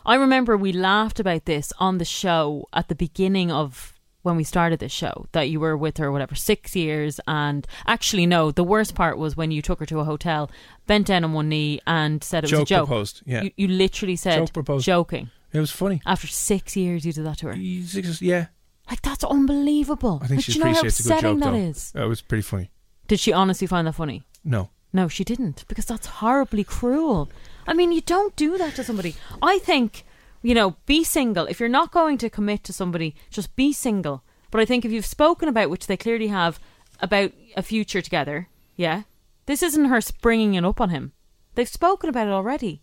I 0.06 0.14
remember 0.14 0.56
we 0.56 0.74
laughed 0.74 1.20
about 1.20 1.46
this 1.46 1.74
on 1.80 1.98
the 1.98 2.06
show 2.06 2.68
at 2.72 2.88
the 2.88 2.94
beginning 2.94 3.52
of 3.52 3.96
when 4.22 4.36
we 4.36 4.44
started 4.44 4.80
this 4.80 4.92
show 4.92 5.26
that 5.32 5.50
you 5.50 5.60
were 5.60 5.76
with 5.76 5.98
her 5.98 6.12
whatever 6.12 6.36
six 6.36 6.76
years 6.76 7.20
and 7.28 7.66
actually 7.88 8.28
no 8.28 8.50
the 8.52 8.64
worst 8.64 8.94
part 8.94 9.18
was 9.18 9.36
when 9.38 9.50
you 9.52 9.62
took 9.62 9.80
her 9.80 9.86
to 9.86 10.00
a 10.00 10.04
hotel 10.04 10.50
bent 10.88 11.06
down 11.06 11.24
on 11.24 11.34
one 11.34 11.48
knee 11.50 11.80
and 11.86 12.24
said 12.24 12.44
it 12.44 12.46
was 12.46 12.52
Joke 12.52 12.62
a 12.62 12.66
joke 12.66 12.88
proposed, 12.88 13.22
yeah. 13.26 13.44
you, 13.44 13.52
you 13.56 13.68
literally 13.68 14.16
said 14.16 14.38
Joke 14.38 14.54
proposed. 14.54 14.86
joking 14.86 15.30
It 15.54 15.60
was 15.60 15.70
funny. 15.70 16.02
after 16.08 16.26
six 16.26 16.76
years 16.76 17.06
you 17.06 17.14
did 17.14 17.24
that 17.24 17.38
to 17.40 17.48
her 17.48 17.56
six, 17.86 18.20
Yeah, 18.20 18.48
like 18.90 19.04
that's 19.04 19.24
unbelievable 19.24 20.20
I 20.24 20.28
think 20.28 20.40
like, 20.40 20.46
she 20.46 20.54
do 20.54 20.60
you 20.60 20.66
know 20.66 20.72
how 20.72 20.80
appreciates 20.80 21.00
a 21.00 21.04
good 21.04 21.22
joke 21.22 21.40
that 21.40 21.52
though. 21.52 21.56
is 21.56 21.94
It 21.96 22.06
was 22.08 22.22
pretty 22.22 22.42
funny. 22.44 22.72
Did 23.08 23.20
she 23.20 23.34
honestly 23.34 23.68
find 23.68 23.88
that 23.88 23.94
funny 23.94 24.24
No, 24.44 24.70
no, 24.94 25.08
she 25.08 25.24
didn't, 25.24 25.66
because 25.68 25.86
that's 25.86 26.08
horribly 26.08 26.64
cruel. 26.64 27.30
I 27.68 27.74
mean, 27.74 27.92
you 27.92 28.02
don't 28.02 28.36
do 28.36 28.58
that 28.58 28.76
to 28.76 28.84
somebody. 28.84 29.16
I 29.42 29.60
think, 29.60 30.06
you 30.42 30.54
know, 30.54 30.78
be 30.86 31.04
single. 31.04 31.48
If 31.48 31.60
you're 31.60 31.70
not 31.70 31.92
going 31.92 32.18
to 32.20 32.30
commit 32.30 32.64
to 32.66 32.74
somebody, 32.74 33.16
just 33.30 33.56
be 33.56 33.74
single. 33.74 34.24
But 34.52 34.62
I 34.62 34.66
think 34.66 34.86
if 34.86 34.92
you've 34.92 35.06
spoken 35.06 35.50
about, 35.50 35.70
which 35.70 35.88
they 35.88 35.98
clearly 35.98 36.28
have, 36.28 36.60
about 37.00 37.32
a 37.58 37.62
future 37.62 38.02
together, 38.02 38.48
yeah, 38.76 39.04
this 39.48 39.62
isn't 39.64 39.86
her 39.86 40.00
springing 40.00 40.54
it 40.54 40.64
up 40.64 40.80
on 40.80 40.92
him. 40.92 41.12
They've 41.56 41.68
spoken 41.68 42.10
about 42.10 42.28
it 42.28 42.32
already. 42.32 42.82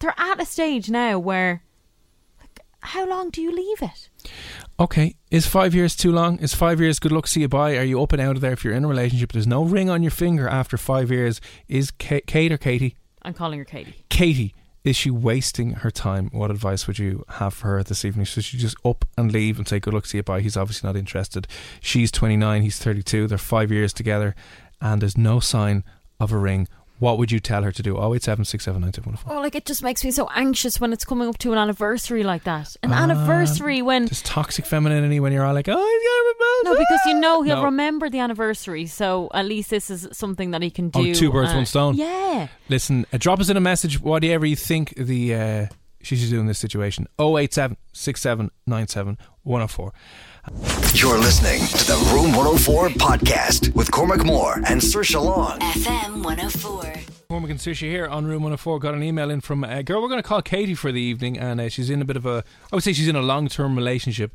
They're 0.00 0.14
at 0.18 0.40
a 0.40 0.44
stage 0.44 0.90
now 0.90 1.18
where, 1.18 1.62
how 2.80 3.06
long 3.08 3.30
do 3.30 3.40
you 3.42 3.50
leave 3.54 3.82
it? 3.82 4.08
Okay, 4.78 5.16
is 5.30 5.46
five 5.46 5.74
years 5.74 5.96
too 5.96 6.12
long? 6.12 6.38
Is 6.38 6.54
five 6.54 6.80
years 6.80 6.98
good 6.98 7.12
luck, 7.12 7.26
see 7.26 7.40
you 7.40 7.48
bye? 7.48 7.76
Are 7.76 7.82
you 7.82 8.02
up 8.02 8.12
and 8.12 8.20
out 8.20 8.36
of 8.36 8.42
there 8.42 8.52
if 8.52 8.64
you're 8.64 8.74
in 8.74 8.84
a 8.84 8.88
relationship? 8.88 9.32
There's 9.32 9.46
no 9.46 9.64
ring 9.64 9.88
on 9.90 10.02
your 10.02 10.10
finger 10.10 10.48
after 10.48 10.76
five 10.76 11.10
years. 11.10 11.40
Is 11.68 11.90
Ka- 11.90 12.20
Kate 12.26 12.52
or 12.52 12.58
Katie? 12.58 12.96
I'm 13.22 13.34
calling 13.34 13.58
her 13.58 13.64
Katie. 13.64 14.04
Katie, 14.08 14.54
is 14.84 14.94
she 14.96 15.10
wasting 15.10 15.70
her 15.72 15.90
time? 15.90 16.28
What 16.32 16.50
advice 16.50 16.86
would 16.86 16.98
you 16.98 17.24
have 17.28 17.54
for 17.54 17.68
her 17.68 17.82
this 17.82 18.04
evening? 18.04 18.24
Should 18.26 18.44
she 18.44 18.56
just 18.58 18.76
up 18.84 19.04
and 19.18 19.32
leave 19.32 19.58
and 19.58 19.66
say 19.66 19.80
good 19.80 19.94
luck, 19.94 20.06
see 20.06 20.18
you 20.18 20.22
bye? 20.22 20.40
He's 20.40 20.56
obviously 20.56 20.86
not 20.86 20.96
interested. 20.96 21.48
She's 21.80 22.12
29, 22.12 22.62
he's 22.62 22.78
32. 22.78 23.26
They're 23.26 23.38
five 23.38 23.72
years 23.72 23.92
together, 23.92 24.36
and 24.80 25.02
there's 25.02 25.18
no 25.18 25.40
sign 25.40 25.82
of 26.20 26.30
a 26.30 26.38
ring. 26.38 26.68
What 26.98 27.18
would 27.18 27.30
you 27.30 27.40
tell 27.40 27.62
her 27.62 27.72
to 27.72 27.82
do? 27.82 27.96
Oh, 27.98 28.14
087 28.14 28.46
Oh, 29.28 29.40
like 29.40 29.54
it 29.54 29.66
just 29.66 29.82
makes 29.82 30.02
me 30.02 30.10
so 30.10 30.28
anxious 30.34 30.80
when 30.80 30.92
it's 30.94 31.04
coming 31.04 31.28
up 31.28 31.36
to 31.38 31.52
an 31.52 31.58
anniversary 31.58 32.22
like 32.24 32.44
that. 32.44 32.74
An 32.82 32.92
Ah, 32.92 33.02
anniversary 33.02 33.82
when 33.82 34.06
There's 34.06 34.22
toxic 34.22 34.64
femininity 34.64 35.20
when 35.20 35.32
you're 35.32 35.44
all 35.44 35.52
like, 35.52 35.68
oh, 35.68 35.72
he's 35.76 35.76
got 35.76 36.20
a 36.22 36.36
no, 36.64 36.74
because 36.78 37.00
you 37.06 37.20
know 37.20 37.42
he'll 37.42 37.56
No. 37.56 37.64
remember 37.64 38.08
the 38.08 38.20
anniversary. 38.20 38.86
So 38.86 39.28
at 39.34 39.44
least 39.44 39.68
this 39.70 39.90
is 39.90 40.08
something 40.12 40.52
that 40.52 40.62
he 40.62 40.70
can 40.70 40.90
Oh, 40.94 41.02
do. 41.02 41.14
two 41.14 41.30
birds, 41.30 41.52
uh, 41.52 41.56
one 41.56 41.66
stone. 41.66 41.96
Yeah, 41.96 42.48
Listen, 42.68 43.04
uh, 43.12 43.18
drop 43.18 43.40
us 43.40 43.50
in 43.50 43.56
a 43.56 43.60
message, 43.60 44.00
whatever 44.00 44.46
you 44.46 44.56
think 44.56 44.94
the 44.96 45.34
uh, 45.34 45.66
she 46.02 46.16
should 46.16 46.30
do 46.30 46.40
in 46.40 46.46
this 46.46 46.58
situation. 46.58 47.06
087 47.18 47.76
6797 47.92 49.18
104. 49.42 49.92
You're 50.94 51.18
listening 51.18 51.60
to 51.66 51.86
the 51.86 51.96
Room 52.14 52.32
104 52.32 52.90
podcast 52.90 53.74
with 53.74 53.90
Cormac 53.90 54.24
Moore 54.24 54.54
and 54.66 54.80
Saoirse 54.80 55.20
Long. 55.22 55.58
FM 55.58 56.22
104. 56.24 56.94
Cormac 57.28 57.50
and 57.50 57.58
Saoirse 57.58 57.80
here 57.80 58.06
on 58.06 58.26
Room 58.26 58.42
104 58.42 58.78
got 58.78 58.94
an 58.94 59.02
email 59.02 59.30
in 59.30 59.40
from 59.40 59.64
a 59.64 59.82
girl 59.82 60.00
we're 60.00 60.08
going 60.08 60.22
to 60.22 60.26
call 60.26 60.42
Katie 60.42 60.74
for 60.74 60.92
the 60.92 61.00
evening, 61.00 61.36
and 61.38 61.60
uh, 61.60 61.68
she's 61.68 61.90
in 61.90 62.00
a 62.00 62.04
bit 62.04 62.16
of 62.16 62.26
a, 62.26 62.44
I 62.72 62.76
would 62.76 62.84
say 62.84 62.92
she's 62.92 63.08
in 63.08 63.16
a 63.16 63.22
long 63.22 63.48
term 63.48 63.76
relationship. 63.76 64.32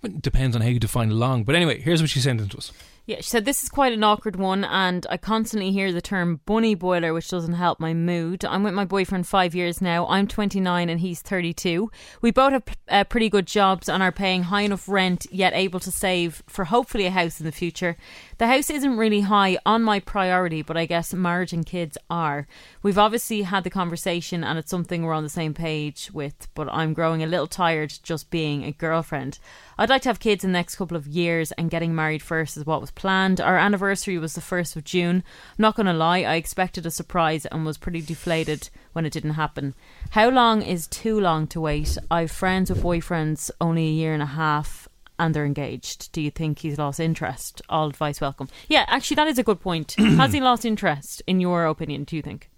But 0.00 0.12
it 0.12 0.22
depends 0.22 0.54
on 0.54 0.62
how 0.62 0.68
you 0.68 0.78
define 0.78 1.10
long. 1.10 1.42
But 1.42 1.56
anyway, 1.56 1.80
here's 1.80 2.00
what 2.00 2.10
she 2.10 2.20
sent 2.20 2.40
in 2.40 2.48
to 2.50 2.58
us. 2.58 2.72
Yeah. 3.08 3.16
She 3.16 3.30
said 3.30 3.46
this 3.46 3.62
is 3.62 3.70
quite 3.70 3.94
an 3.94 4.04
awkward 4.04 4.36
one, 4.36 4.64
and 4.64 5.06
I 5.08 5.16
constantly 5.16 5.72
hear 5.72 5.92
the 5.92 6.02
term 6.02 6.40
"bunny 6.44 6.74
boiler," 6.74 7.14
which 7.14 7.30
doesn't 7.30 7.54
help 7.54 7.80
my 7.80 7.94
mood. 7.94 8.44
I'm 8.44 8.62
with 8.62 8.74
my 8.74 8.84
boyfriend 8.84 9.26
five 9.26 9.54
years 9.54 9.80
now. 9.80 10.06
I'm 10.08 10.28
29 10.28 10.90
and 10.90 11.00
he's 11.00 11.22
32. 11.22 11.90
We 12.20 12.30
both 12.30 12.52
have 12.52 12.64
uh, 12.86 13.04
pretty 13.04 13.30
good 13.30 13.46
jobs 13.46 13.88
and 13.88 14.02
are 14.02 14.12
paying 14.12 14.42
high 14.42 14.60
enough 14.60 14.86
rent, 14.86 15.26
yet 15.32 15.54
able 15.54 15.80
to 15.80 15.90
save 15.90 16.42
for 16.46 16.66
hopefully 16.66 17.06
a 17.06 17.10
house 17.10 17.40
in 17.40 17.46
the 17.46 17.52
future. 17.52 17.96
The 18.38 18.46
house 18.46 18.70
isn't 18.70 18.96
really 18.96 19.22
high 19.22 19.58
on 19.66 19.82
my 19.82 19.98
priority, 19.98 20.62
but 20.62 20.76
I 20.76 20.86
guess 20.86 21.12
marriage 21.12 21.52
and 21.52 21.66
kids 21.66 21.98
are. 22.08 22.46
We've 22.84 22.96
obviously 22.96 23.42
had 23.42 23.64
the 23.64 23.70
conversation 23.70 24.44
and 24.44 24.56
it's 24.56 24.70
something 24.70 25.02
we're 25.02 25.12
on 25.12 25.24
the 25.24 25.28
same 25.28 25.54
page 25.54 26.10
with, 26.12 26.46
but 26.54 26.72
I'm 26.72 26.94
growing 26.94 27.20
a 27.20 27.26
little 27.26 27.48
tired 27.48 27.92
just 28.04 28.30
being 28.30 28.62
a 28.62 28.70
girlfriend. 28.70 29.40
I'd 29.76 29.90
like 29.90 30.02
to 30.02 30.08
have 30.08 30.20
kids 30.20 30.44
in 30.44 30.52
the 30.52 30.58
next 30.58 30.76
couple 30.76 30.96
of 30.96 31.08
years 31.08 31.50
and 31.52 31.68
getting 31.68 31.96
married 31.96 32.22
first 32.22 32.56
is 32.56 32.64
what 32.64 32.80
was 32.80 32.92
planned. 32.92 33.40
Our 33.40 33.58
anniversary 33.58 34.18
was 34.18 34.34
the 34.34 34.40
1st 34.40 34.76
of 34.76 34.84
June. 34.84 35.16
I'm 35.16 35.62
not 35.62 35.74
going 35.74 35.86
to 35.86 35.92
lie, 35.92 36.18
I 36.18 36.36
expected 36.36 36.86
a 36.86 36.92
surprise 36.92 37.44
and 37.44 37.66
was 37.66 37.76
pretty 37.76 38.02
deflated 38.02 38.70
when 38.92 39.04
it 39.04 39.12
didn't 39.12 39.30
happen. 39.30 39.74
How 40.10 40.28
long 40.28 40.62
is 40.62 40.86
too 40.86 41.20
long 41.20 41.48
to 41.48 41.60
wait? 41.60 41.98
I've 42.08 42.30
friends 42.30 42.70
with 42.70 42.84
boyfriends 42.84 43.50
only 43.60 43.88
a 43.88 43.92
year 43.92 44.14
and 44.14 44.22
a 44.22 44.26
half 44.26 44.87
and 45.18 45.34
they're 45.34 45.44
engaged. 45.44 46.12
Do 46.12 46.20
you 46.20 46.30
think 46.30 46.60
he's 46.60 46.78
lost 46.78 47.00
interest? 47.00 47.62
All 47.68 47.88
advice 47.88 48.20
welcome. 48.20 48.48
Yeah, 48.68 48.84
actually, 48.88 49.16
that 49.16 49.28
is 49.28 49.38
a 49.38 49.42
good 49.42 49.60
point. 49.60 49.92
Has 49.98 50.32
he 50.32 50.40
lost 50.40 50.64
interest, 50.64 51.22
in 51.26 51.40
your 51.40 51.66
opinion, 51.66 52.04
do 52.04 52.16
you 52.16 52.22
think? 52.22 52.50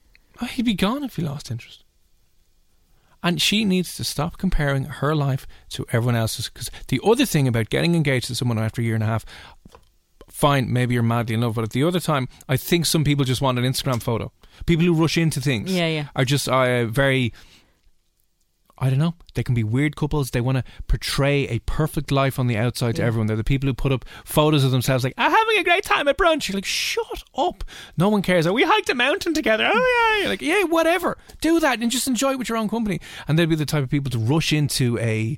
Oh, 0.43 0.47
he'd 0.47 0.65
be 0.65 0.75
gone 0.75 1.03
if 1.05 1.17
he 1.17 1.23
lost 1.23 1.51
interest. 1.51 1.85
And 3.23 3.41
she 3.43 3.65
needs 3.67 3.97
to 3.97 4.05
stop 4.05 4.39
comparing 4.39 4.85
her 4.85 5.15
life 5.15 5.47
to 5.71 5.85
everyone 5.93 6.17
else's. 6.17 6.49
Because 6.49 6.71
the 6.89 7.01
other 7.05 7.27
thing 7.27 7.47
about 7.47 7.69
getting 7.69 7.95
engaged 7.95 8.29
to 8.29 8.35
someone 8.35 8.59
after 8.59 8.81
a 8.81 8.85
year 8.85 8.95
and 8.95 9.05
a 9.05 9.07
half, 9.07 9.27
fine, 10.31 10.73
maybe 10.73 10.95
you're 10.95 11.03
madly 11.03 11.35
in 11.35 11.43
love, 11.43 11.55
but 11.55 11.65
at 11.65 11.71
the 11.71 11.85
other 11.85 12.01
time, 12.01 12.29
I 12.49 12.57
think 12.57 12.87
some 12.87 13.05
people 13.05 13.25
just 13.27 13.43
want 13.43 13.59
an 13.59 13.65
Instagram 13.65 14.03
photo. 14.03 14.33
People 14.65 14.87
who 14.87 14.95
rush 14.95 15.19
into 15.19 15.41
things 15.41 15.71
Yeah, 15.73 15.87
yeah. 15.89 16.07
are 16.17 16.25
just 16.25 16.49
uh, 16.49 16.87
very. 16.87 17.33
I 18.83 18.89
don't 18.89 18.99
know. 18.99 19.15
They 19.35 19.43
can 19.43 19.55
be 19.55 19.63
weird 19.63 19.95
couples. 19.95 20.31
They 20.31 20.41
want 20.41 20.57
to 20.57 20.65
portray 20.89 21.47
a 21.49 21.59
perfect 21.61 22.11
life 22.11 22.39
on 22.39 22.47
the 22.47 22.57
outside 22.57 22.97
to 22.97 23.03
everyone. 23.03 23.27
They're 23.27 23.37
the 23.37 23.45
people 23.45 23.67
who 23.69 23.75
put 23.75 23.93
up 23.93 24.07
photos 24.25 24.65
of 24.65 24.71
themselves 24.71 25.05
like, 25.05 25.13
I'm 25.19 25.31
having 25.31 25.59
a 25.59 25.65
great 25.65 25.85
time 25.85 26.09
at 26.09 26.17
brunch. 26.17 26.49
You're 26.49 26.55
like, 26.57 26.65
shut 26.65 27.23
up. 27.37 27.63
No 27.99 28.09
one 28.09 28.23
cares. 28.23 28.47
Oh, 28.47 28.55
we 28.55 28.63
hiked 28.65 28.89
a 28.89 28.95
mountain 28.95 29.35
together. 29.35 29.71
Oh, 29.71 30.13
yeah. 30.15 30.21
You're 30.23 30.29
like, 30.31 30.41
yeah, 30.41 30.63
whatever. 30.65 31.19
Do 31.43 31.61
that 31.61 31.81
and 31.81 31.91
just 31.91 32.09
enjoy 32.09 32.33
it 32.33 32.39
with 32.39 32.49
your 32.49 32.57
own 32.57 32.71
company. 32.71 33.01
And 33.29 33.39
they'd 33.39 33.49
be 33.51 33.55
the 33.55 33.67
type 33.67 33.83
of 33.85 33.91
people 33.91 34.11
to 34.13 34.19
rush 34.19 34.53
into 34.53 34.99
a 34.99 35.37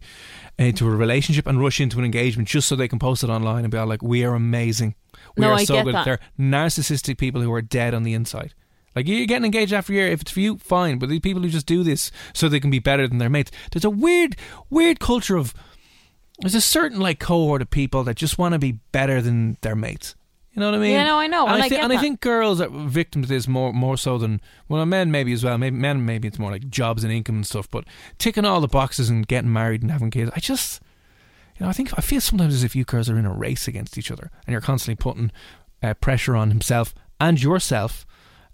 into 0.59 0.87
a 0.87 0.91
relationship 0.91 1.47
and 1.47 1.59
rush 1.61 1.81
into 1.81 1.99
an 1.99 2.05
engagement 2.05 2.47
just 2.49 2.69
so 2.69 2.77
they 2.77 2.87
can 2.87 2.99
post 2.99 3.25
it 3.25 3.31
online 3.31 3.65
and 3.65 3.73
be 3.73 3.79
all 3.79 3.87
like, 3.87 4.03
we 4.03 4.23
are 4.25 4.35
amazing. 4.35 4.95
We 5.37 5.41
No, 5.41 5.51
are 5.51 5.55
I 5.55 5.65
so 5.65 5.83
good. 5.83 5.95
that. 5.95 6.05
They're 6.05 6.21
narcissistic 6.39 7.19
people 7.19 7.41
who 7.41 7.53
are 7.53 7.63
dead 7.63 7.95
on 7.95 8.03
the 8.03 8.13
inside. 8.15 8.55
Like 8.95 9.09
you're 9.09 9.27
getting 9.27 9.45
engaged 9.47 9.73
after 9.73 9.93
a 9.93 9.97
year. 9.97 10.09
If 10.09 10.23
it's 10.23 10.31
for 10.31 10.41
you, 10.41 10.59
fine. 10.59 10.99
But 10.99 11.09
the 11.09 11.21
people 11.21 11.43
who 11.43 11.49
just 11.49 11.67
do 11.67 11.83
this 11.83 12.11
so 12.35 12.49
they 12.49 12.61
can 12.61 12.71
be 12.71 12.79
better 12.79 13.09
than 13.09 13.19
their 13.19 13.31
mates, 13.31 13.51
there's 13.73 13.85
a 13.85 13.91
weird, 13.91 14.37
weird 14.71 15.01
culture 15.01 15.37
of. 15.37 15.55
There's 16.41 16.55
a 16.55 16.61
certain 16.61 16.99
like 16.99 17.21
cohort 17.21 17.63
of 17.63 17.71
people 17.71 18.03
that 18.05 18.17
just 18.17 18.37
want 18.39 18.53
to 18.55 18.59
be 18.59 18.73
better 18.91 19.21
than 19.23 19.59
their 19.61 19.77
mates. 19.77 20.17
You 20.55 20.61
know 20.61 20.67
what 20.71 20.75
I 20.75 20.79
mean? 20.79 20.93
Yeah, 20.93 21.05
no, 21.05 21.19
I 21.19 21.29
know, 21.29 21.47
And, 21.47 21.55
and 21.55 21.63
I, 21.63 21.67
I 21.67 21.69
thi- 21.71 21.77
and 21.79 21.93
I 21.93 21.99
think 21.99 22.21
girls 22.21 22.61
are 22.61 22.69
victims 22.69 23.29
to 23.29 23.33
this 23.33 23.49
more 23.49 23.73
more 23.73 23.97
so 23.97 24.19
than 24.19 24.41
well, 24.69 24.85
men 24.85 25.11
maybe 25.11 25.33
as 25.33 25.43
well. 25.45 25.57
Maybe 25.57 25.77
men 25.77 26.05
maybe 26.05 26.29
it's 26.29 26.39
more 26.39 26.51
like 26.51 26.69
jobs 26.69 27.05
and 27.05 27.13
income 27.13 27.37
and 27.37 27.47
stuff. 27.47 27.71
But 27.71 27.85
ticking 28.19 28.45
all 28.45 28.61
the 28.61 28.69
boxes 28.69 29.09
and 29.09 29.27
getting 29.27 29.53
married 29.53 29.83
and 29.83 29.91
having 29.91 30.11
kids, 30.11 30.31
I 30.35 30.41
just 30.41 30.83
you 31.59 31.65
know, 31.65 31.71
I 31.71 31.73
think 31.73 31.97
I 31.97 32.03
feel 32.03 32.21
sometimes 32.21 32.55
as 32.55 32.65
if 32.65 32.75
you 32.77 32.85
girls 32.85 33.09
are 33.09 33.19
in 33.19 33.25
a 33.27 33.33
race 33.33 33.69
against 33.69 33.97
each 33.97 34.11
other, 34.11 34.31
and 34.47 34.53
you're 34.53 34.61
constantly 34.61 34.97
putting 35.01 35.31
uh, 35.83 35.95
pressure 35.95 36.35
on 36.37 36.49
himself 36.51 36.95
and 37.21 37.41
yourself, 37.43 38.05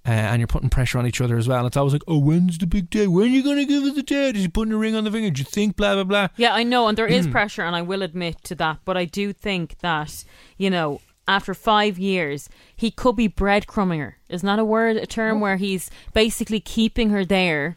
uh, 0.09 0.13
and 0.13 0.41
you're 0.41 0.47
putting 0.47 0.71
pressure 0.71 0.99
on 0.99 1.07
each 1.07 1.21
other 1.21 1.37
as 1.37 1.47
well. 1.47 1.67
It's 1.67 1.77
always 1.77 1.93
like, 1.93 2.03
oh, 2.09 2.19
when's 2.19 2.57
the 2.59 2.67
big 2.67 2.89
day? 2.89 3.07
When 3.07 3.25
are 3.25 3.29
you 3.29 3.43
going 3.43 3.59
to 3.59 3.65
give 3.67 3.83
us 3.85 3.95
the 3.95 4.03
day? 4.03 4.31
Is 4.31 4.41
he 4.43 4.49
putting 4.49 4.73
a 4.73 4.77
ring 4.79 4.95
on 4.95 5.05
the 5.05 5.11
finger? 5.11 5.31
Do 5.31 5.41
you 5.41 5.45
think 5.45 5.77
blah 5.77 5.95
blah 5.95 6.05
blah? 6.05 6.29
Yeah, 6.37 6.55
I 6.55 6.63
know, 6.63 6.89
and 6.89 6.97
there 6.97 7.09
Hmm. 7.09 7.31
pressure, 7.31 7.63
and 7.63 7.77
I 7.77 7.83
will 7.83 8.03
admit 8.03 8.43
to 8.45 8.55
that. 8.57 8.79
But 8.85 8.97
I 8.97 9.05
do 9.05 9.33
think 9.33 9.79
that 9.81 10.25
you 10.57 10.71
know, 10.71 11.01
after 11.27 11.53
five 11.55 11.99
years, 11.99 12.49
he 12.75 12.91
could 12.91 13.17
be 13.17 13.29
breadcrumbing 13.29 13.99
her. 14.01 14.17
Isn't 14.31 14.47
that 14.47 14.59
a 14.59 14.65
word, 14.65 14.97
a 14.97 15.03
Oh. 15.03 15.05
term 15.05 15.41
where 15.41 15.57
he's 15.57 15.91
basically 16.15 16.61
keeping 16.61 17.11
her 17.11 17.25
there? 17.25 17.77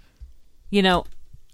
You 0.70 0.82
know. 0.82 1.04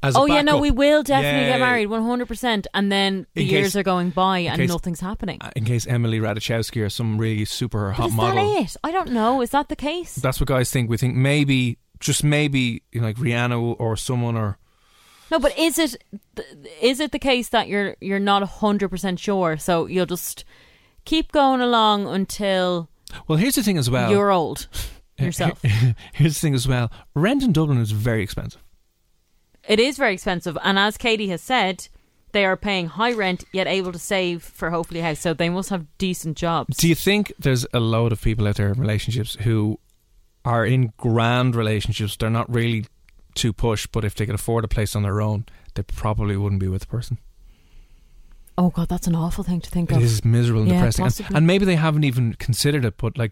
As 0.04 0.16
oh 0.16 0.26
yeah, 0.26 0.41
no, 0.43 0.60
we 0.60 0.70
will 0.70 1.02
definitely 1.04 1.48
Yeah. 1.48 1.58
get 1.58 1.60
married, 1.60 1.88
one 1.88 2.04
hundred 2.04 2.28
percent. 2.28 2.68
And 2.74 2.91
then 2.91 3.26
the 3.34 3.41
In 3.41 3.48
years 3.48 3.66
case- 3.68 3.76
are 3.78 3.84
going 3.84 4.12
by 4.12 4.39
and 4.39 4.60
case- 4.62 4.70
nothing's 4.70 5.00
happening. 5.00 5.39
Uh, 5.41 5.50
In 5.56 5.66
case 5.66 5.88
Emily 5.88 6.20
Ratajkowski 6.20 6.86
or 6.86 6.89
some 6.89 7.18
really 7.18 7.45
super 7.45 7.91
hot 7.93 8.10
is 8.10 8.14
model. 8.14 8.36
that 8.54 8.62
it? 8.62 8.78
I 8.84 8.91
don't 8.91 9.12
know. 9.12 9.41
Is 9.41 9.50
that 9.52 9.70
the 9.70 9.76
case? 9.76 10.16
That's 10.16 10.39
what 10.39 10.48
guys 10.48 10.70
think. 10.72 10.89
We 10.89 10.98
think 10.98 11.16
maybe, 11.16 11.80
just 12.00 12.24
maybe, 12.24 12.84
you 12.91 13.02
know, 13.02 13.08
like 13.08 13.18
Rihanna 13.18 13.76
or 13.80 13.98
someone 13.98 14.36
or. 14.38 14.60
No, 15.32 15.39
but 15.39 15.58
is 15.58 15.78
it 15.80 15.95
is 16.82 17.00
it 17.00 17.12
the 17.12 17.20
case 17.20 17.50
that 17.50 17.68
you're 17.68 17.95
you're 18.00 18.20
not 18.20 18.43
hundred 18.43 18.89
percent 18.89 19.20
sure? 19.20 19.58
So 19.58 19.88
you'll 19.88 20.06
just 20.06 20.45
keep 21.06 21.32
going 21.32 21.60
along 21.60 22.08
until 22.08 22.88
Well, 23.28 23.38
here's 23.39 23.56
the 23.56 23.64
thing 23.64 23.78
as 23.80 23.89
well. 23.89 24.12
you're 24.12 24.32
old 24.32 24.68
yourself. 25.18 25.60
Here's 26.14 26.36
the 26.36 26.39
thing 26.39 26.54
as 26.54 26.68
well. 26.68 26.91
Rent 27.16 27.41
in 27.43 27.52
Dublin 27.52 27.80
is 27.80 27.91
very 27.91 28.22
expensive. 28.24 28.62
It 29.68 29.80
is 29.80 29.97
very 29.97 30.13
expensive, 30.13 30.57
and 30.63 30.80
as 30.80 30.97
Katie 30.97 31.28
has 31.30 31.41
said, 31.41 31.88
they 32.32 32.45
are 32.45 32.55
paying 32.57 32.88
high 32.88 33.13
rent 33.13 33.43
yet 33.51 33.68
able 33.68 33.91
to 33.91 33.99
save 33.99 34.43
for 34.43 34.70
hopefully 34.70 34.99
a 34.99 35.03
house. 35.03 35.20
So 35.20 35.34
they 35.34 35.49
must 35.49 35.70
have 35.70 35.86
decent 35.97 36.38
jobs. 36.38 36.78
Do 36.78 36.88
you 36.88 36.95
think 36.95 37.34
there's 37.39 37.65
a 37.74 37.80
load 37.80 38.11
of 38.11 38.22
people 38.22 38.47
out 38.47 38.55
there 38.55 38.70
in 38.72 38.80
relationships 38.80 39.36
who 39.41 39.80
are 40.45 40.65
in 40.65 40.93
grand 40.97 41.55
relationships? 41.55 42.15
They're 42.15 42.30
not 42.30 42.49
really 42.53 42.86
too 43.36 43.53
push, 43.53 43.88
but 43.88 44.05
if 44.05 44.15
they 44.15 44.26
could 44.26 44.36
afford 44.36 44.63
a 44.63 44.68
place 44.68 44.95
on 44.95 45.03
their 45.03 45.22
own, 45.22 45.45
they 45.76 45.84
probably 45.84 46.38
wouldn't 46.38 46.61
be 46.61 46.68
with 46.68 46.82
the 46.82 46.88
person. 46.88 47.18
Oh 48.57 48.70
god, 48.72 48.89
that's 48.89 49.05
an 49.07 49.15
awful 49.15 49.43
thing 49.43 49.61
to 49.61 49.70
think 49.70 49.91
It 49.91 49.97
of. 49.97 50.03
is 50.03 50.26
miserable 50.26 50.61
and 50.63 50.72
Yeah, 50.72 50.89
depressing. 50.89 51.26
And, 51.28 51.38
and 51.38 51.47
maybe 51.47 51.65
they 51.65 51.76
haven't 51.76 52.03
even 52.03 52.34
considered 52.34 52.86
it, 52.86 52.95
but 52.97 53.18
like 53.18 53.32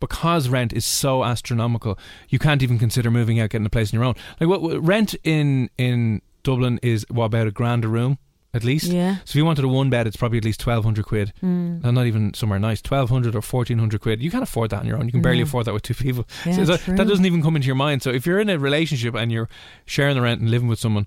because 0.00 0.48
rent 0.48 0.72
is 0.72 0.84
so 0.84 1.22
astronomical, 1.24 1.98
you 2.28 2.38
can't 2.38 2.62
even 2.62 2.78
consider 2.78 3.10
moving 3.10 3.38
out, 3.38 3.50
getting 3.50 3.66
a 3.66 3.70
place 3.70 3.92
on 3.92 3.98
your 3.98 4.04
own. 4.04 4.14
Like 4.40 4.48
what, 4.48 4.62
what 4.62 4.84
rent 4.84 5.14
in 5.24 5.70
in 5.78 6.22
Dublin 6.42 6.80
is 6.82 7.04
what 7.10 7.26
about 7.26 7.46
a 7.46 7.50
grand 7.50 7.84
a 7.84 7.88
room 7.88 8.18
at 8.52 8.64
least. 8.64 8.86
Yeah. 8.86 9.16
So 9.18 9.22
if 9.26 9.34
you 9.36 9.44
wanted 9.44 9.64
a 9.64 9.68
one 9.68 9.90
bed, 9.90 10.08
it's 10.08 10.16
probably 10.16 10.38
at 10.38 10.44
least 10.44 10.58
twelve 10.58 10.84
hundred 10.84 11.04
quid. 11.06 11.32
Mm. 11.42 11.84
And 11.84 11.94
not 11.94 12.06
even 12.06 12.34
somewhere 12.34 12.58
nice, 12.58 12.82
twelve 12.82 13.08
hundred 13.08 13.36
or 13.36 13.42
fourteen 13.42 13.78
hundred 13.78 14.00
quid. 14.00 14.20
You 14.20 14.30
can't 14.30 14.42
afford 14.42 14.70
that 14.70 14.80
on 14.80 14.86
your 14.86 14.96
own. 14.98 15.06
You 15.06 15.12
can 15.12 15.22
barely 15.22 15.38
No. 15.38 15.44
afford 15.44 15.66
that 15.66 15.74
with 15.74 15.82
two 15.84 15.94
people. 15.94 16.26
Yeah, 16.44 16.56
So 16.56 16.64
that, 16.64 16.96
that 16.96 17.06
doesn't 17.06 17.26
even 17.26 17.42
come 17.42 17.54
into 17.54 17.66
your 17.66 17.76
mind. 17.76 18.02
So 18.02 18.10
if 18.10 18.26
you're 18.26 18.40
in 18.40 18.48
a 18.48 18.58
relationship 18.58 19.14
and 19.14 19.30
you're 19.30 19.48
sharing 19.86 20.16
the 20.16 20.22
rent 20.22 20.40
and 20.40 20.50
living 20.50 20.66
with 20.66 20.80
someone, 20.80 21.06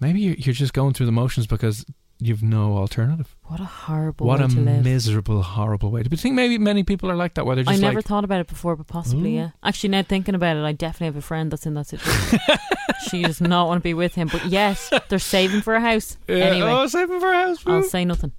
maybe 0.00 0.20
you're, 0.20 0.34
you're 0.34 0.54
just 0.54 0.72
going 0.72 0.94
through 0.94 1.06
the 1.06 1.12
motions 1.12 1.46
because 1.46 1.84
you've 2.20 2.42
no 2.42 2.76
alternative. 2.76 3.34
What 3.44 3.60
a 3.60 3.64
horrible 3.64 4.26
What 4.26 4.38
way 4.40 4.44
a 4.44 4.48
to 4.48 4.60
live. 4.60 4.84
miserable, 4.84 5.42
horrible 5.42 5.90
way. 5.90 6.02
To. 6.02 6.10
But 6.10 6.18
I 6.18 6.22
think 6.22 6.34
maybe 6.34 6.58
many 6.58 6.82
people 6.82 7.10
are 7.10 7.16
like 7.16 7.34
that, 7.34 7.46
where 7.46 7.56
they're 7.56 7.64
I 7.66 7.76
never 7.76 7.96
like, 7.96 8.04
thought 8.04 8.24
about 8.24 8.40
it 8.40 8.46
before, 8.46 8.76
but 8.76 8.86
possibly, 8.86 9.34
Ooh. 9.34 9.40
yeah. 9.40 9.50
Actually, 9.62 9.90
now 9.90 10.02
thinking 10.02 10.34
about 10.34 10.56
it, 10.56 10.62
I 10.64 10.72
definitely 10.72 11.06
have 11.06 11.16
a 11.16 11.22
friend 11.22 11.50
that's 11.50 11.66
in 11.66 11.74
that 11.74 11.86
situation. 11.86 12.38
she 13.10 13.22
does 13.22 13.40
not 13.40 13.66
want 13.66 13.78
to 13.78 13.82
be 13.82 13.94
with 13.94 14.14
him, 14.14 14.28
but 14.30 14.44
yes, 14.46 14.92
they're 15.08 15.18
saving 15.18 15.62
for 15.62 15.74
a 15.74 15.80
house. 15.80 16.16
Yeah, 16.28 16.36
anyway, 16.36 16.70
oh, 16.70 16.86
saving 16.86 17.18
for 17.20 17.32
a 17.32 17.34
house. 17.34 17.58
I'll 17.66 17.82
say 17.82 18.04
nothing. 18.04 18.32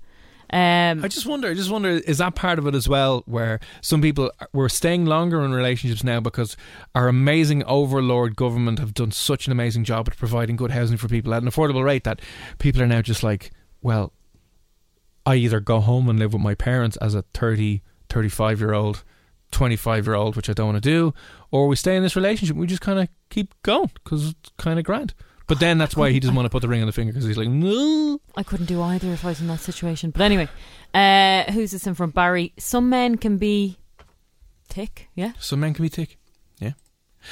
Um, 0.54 1.04
I 1.04 1.08
just 1.08 1.26
wonder. 1.26 1.50
I 1.50 1.54
just 1.54 1.70
wonder. 1.72 1.90
Is 1.90 2.18
that 2.18 2.36
part 2.36 2.60
of 2.60 2.68
it 2.68 2.76
as 2.76 2.88
well? 2.88 3.24
Where 3.26 3.60
some 3.80 4.02
people 4.02 4.32
we're 4.52 4.68
staying 4.68 5.06
longer 5.06 5.44
in 5.46 5.54
relationships 5.54 6.04
now 6.04 6.20
because 6.20 6.58
our 6.94 7.08
amazing 7.08 7.64
overlord 7.64 8.36
government 8.36 8.80
have 8.80 8.94
done 8.94 9.12
such 9.12 9.46
an 9.46 9.54
amazing 9.54 9.86
job 9.86 10.10
at 10.10 10.18
providing 10.18 10.58
good 10.58 10.72
housing 10.72 10.98
for 10.98 11.08
people 11.08 11.34
at 11.34 11.42
an 11.42 11.50
affordable 11.50 11.84
rate 11.86 12.04
that 12.04 12.20
people 12.60 12.82
are 12.82 12.88
now 12.88 13.02
just 13.02 13.24
like, 13.24 13.52
well, 13.82 14.14
I 15.26 15.36
either 15.36 15.60
go 15.60 15.80
home 15.80 16.10
and 16.10 16.20
live 16.20 16.34
with 16.34 16.42
my 16.42 16.56
parents 16.56 16.98
as 16.98 17.14
a 17.16 17.24
30, 17.34 17.82
35 18.10 18.60
year 18.60 18.74
old, 18.74 19.04
25 19.52 20.08
year 20.08 20.16
old, 20.16 20.36
which 20.36 20.50
I 20.50 20.54
don't 20.54 20.68
want 20.68 20.84
to 20.84 20.90
do, 20.90 21.14
or 21.52 21.68
we 21.68 21.76
stay 21.76 21.96
in 21.96 22.04
this 22.04 22.16
relationship. 22.16 22.56
We 22.56 22.68
just 22.68 22.82
kind 22.82 23.00
of 23.00 23.08
keep 23.30 23.54
going 23.64 23.92
because 24.04 24.30
it's 24.30 24.52
kind 24.58 24.80
of 24.80 24.86
grand. 24.86 25.14
But 25.48 25.60
then 25.60 25.78
that's 25.78 25.98
why 25.98 26.12
he 26.12 26.20
doesn't 26.22 26.36
want 26.36 26.46
to 26.46 26.50
put 26.50 26.62
the 26.62 26.70
ring 26.70 26.80
on 26.80 26.88
the 26.88 26.94
finger 26.94 27.12
because 27.12 27.26
he's 27.28 27.38
like, 27.38 27.50
no. 27.50 28.22
I 28.38 28.44
couldn't 28.44 28.68
do 28.68 28.82
either 28.82 29.12
if 29.12 29.26
I 29.26 29.30
was 29.30 29.42
in 29.42 29.48
that 29.48 29.60
situation. 29.60 30.12
But 30.12 30.22
anyway, 30.22 30.48
uh, 30.94 31.52
who's 31.52 31.72
this 31.72 31.86
in 31.86 31.94
from 31.94 32.12
Barry? 32.12 32.54
Some 32.58 32.90
men 32.90 33.18
can 33.18 33.38
be 33.38 33.78
tick, 34.70 35.10
yeah. 35.14 35.34
Some 35.40 35.60
men 35.60 35.74
can 35.74 35.84
be 35.84 35.90
tick, 35.90 36.18
Yeah. 36.60 36.72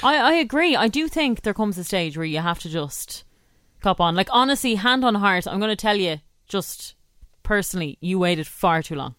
I, 0.02 0.16
I 0.16 0.32
agree. 0.34 0.76
I 0.76 0.88
do 0.88 1.08
think 1.08 1.42
there 1.42 1.54
comes 1.54 1.78
a 1.78 1.84
stage 1.84 2.16
where 2.18 2.26
you 2.26 2.40
have 2.40 2.58
to 2.58 2.68
just 2.68 3.24
cop 3.80 4.00
on. 4.00 4.14
Like, 4.14 4.28
honestly, 4.30 4.74
hand 4.74 5.02
on 5.02 5.14
heart, 5.14 5.46
I'm 5.48 5.58
going 5.58 5.70
to 5.70 5.76
tell 5.76 5.96
you, 5.96 6.18
just 6.50 6.94
personally, 7.42 7.96
you 8.00 8.18
waited 8.18 8.46
far 8.46 8.82
too 8.82 8.94
long. 8.96 9.14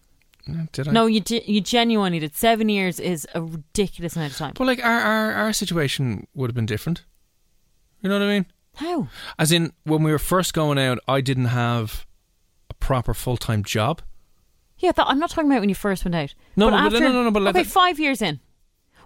Did 0.72 0.88
I? 0.88 0.92
No, 0.92 1.06
you 1.06 1.22
you 1.46 1.60
genuinely 1.60 2.18
did. 2.18 2.34
Seven 2.34 2.68
years 2.68 2.98
is 3.00 3.26
a 3.34 3.40
ridiculous 3.42 4.16
amount 4.16 4.32
of 4.32 4.38
time. 4.38 4.52
But 4.56 4.66
like 4.66 4.84
our, 4.84 5.00
our 5.00 5.32
our 5.32 5.52
situation 5.52 6.26
would 6.34 6.50
have 6.50 6.54
been 6.54 6.66
different. 6.66 7.04
You 8.00 8.08
know 8.08 8.18
what 8.18 8.24
I 8.28 8.32
mean? 8.32 8.46
How? 8.74 9.08
As 9.38 9.52
in 9.52 9.72
when 9.84 10.02
we 10.02 10.10
were 10.10 10.18
first 10.18 10.52
going 10.54 10.78
out, 10.78 10.98
I 11.06 11.20
didn't 11.20 11.46
have 11.46 12.06
a 12.70 12.74
proper 12.74 13.14
full 13.14 13.36
time 13.36 13.62
job. 13.62 14.02
Yeah, 14.78 14.90
that, 14.92 15.06
I'm 15.06 15.20
not 15.20 15.30
talking 15.30 15.48
about 15.50 15.60
when 15.60 15.68
you 15.68 15.76
first 15.76 16.04
went 16.04 16.16
out. 16.16 16.34
No, 16.56 16.66
but 16.66 16.70
no, 16.72 16.86
after, 16.86 17.00
no, 17.00 17.12
no, 17.12 17.22
no, 17.24 17.30
but 17.30 17.42
like 17.42 17.54
okay, 17.54 17.62
that- 17.62 17.70
five 17.70 18.00
years 18.00 18.20
in, 18.20 18.40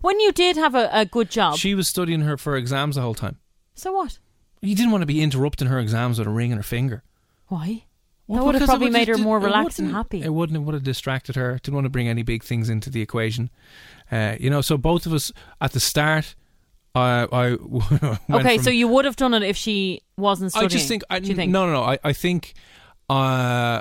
when 0.00 0.18
you 0.20 0.32
did 0.32 0.56
have 0.56 0.74
a, 0.74 0.88
a 0.90 1.04
good 1.04 1.30
job. 1.30 1.56
She 1.56 1.74
was 1.74 1.86
studying 1.86 2.20
her 2.22 2.38
for 2.38 2.56
exams 2.56 2.96
the 2.96 3.02
whole 3.02 3.14
time. 3.14 3.36
so 3.74 3.92
what? 3.92 4.18
You 4.62 4.74
didn't 4.74 4.90
want 4.92 5.02
to 5.02 5.06
be 5.06 5.20
interrupting 5.22 5.68
her 5.68 5.78
exams 5.78 6.18
with 6.18 6.26
a 6.26 6.30
ring 6.30 6.50
on 6.50 6.56
her 6.56 6.62
finger. 6.62 7.02
Why? 7.48 7.84
Well, 8.28 8.40
that 8.40 8.46
would 8.46 8.54
have 8.56 8.66
probably 8.66 8.86
would 8.86 8.92
made 8.92 9.08
her 9.08 9.18
more 9.18 9.38
relaxed 9.38 9.78
and 9.78 9.90
happy. 9.92 10.22
It 10.22 10.32
wouldn't. 10.32 10.56
It 10.56 10.60
would 10.60 10.74
have 10.74 10.82
distracted 10.82 11.36
her. 11.36 11.58
Didn't 11.62 11.74
want 11.74 11.84
to 11.84 11.90
bring 11.90 12.08
any 12.08 12.22
big 12.22 12.42
things 12.42 12.68
into 12.68 12.90
the 12.90 13.00
equation. 13.00 13.50
Uh, 14.10 14.36
you 14.40 14.50
know, 14.50 14.60
so 14.60 14.76
both 14.76 15.06
of 15.06 15.12
us 15.12 15.30
at 15.60 15.72
the 15.72 15.80
start, 15.80 16.34
I, 16.94 17.26
I 17.30 17.46
okay, 18.30 18.56
from- 18.56 18.64
so 18.64 18.70
you 18.70 18.88
would 18.88 19.04
have 19.04 19.16
done 19.16 19.32
it 19.34 19.42
if 19.42 19.56
she 19.56 20.02
wasn't 20.16 20.50
studying. 20.50 20.66
I 20.66 20.68
just 20.68 20.88
think. 20.88 21.02
I, 21.08 21.20
think? 21.20 21.52
No, 21.52 21.66
no, 21.66 21.72
no. 21.72 21.82
I, 21.82 21.98
I 22.02 22.12
think. 22.12 22.54
Uh, 23.08 23.80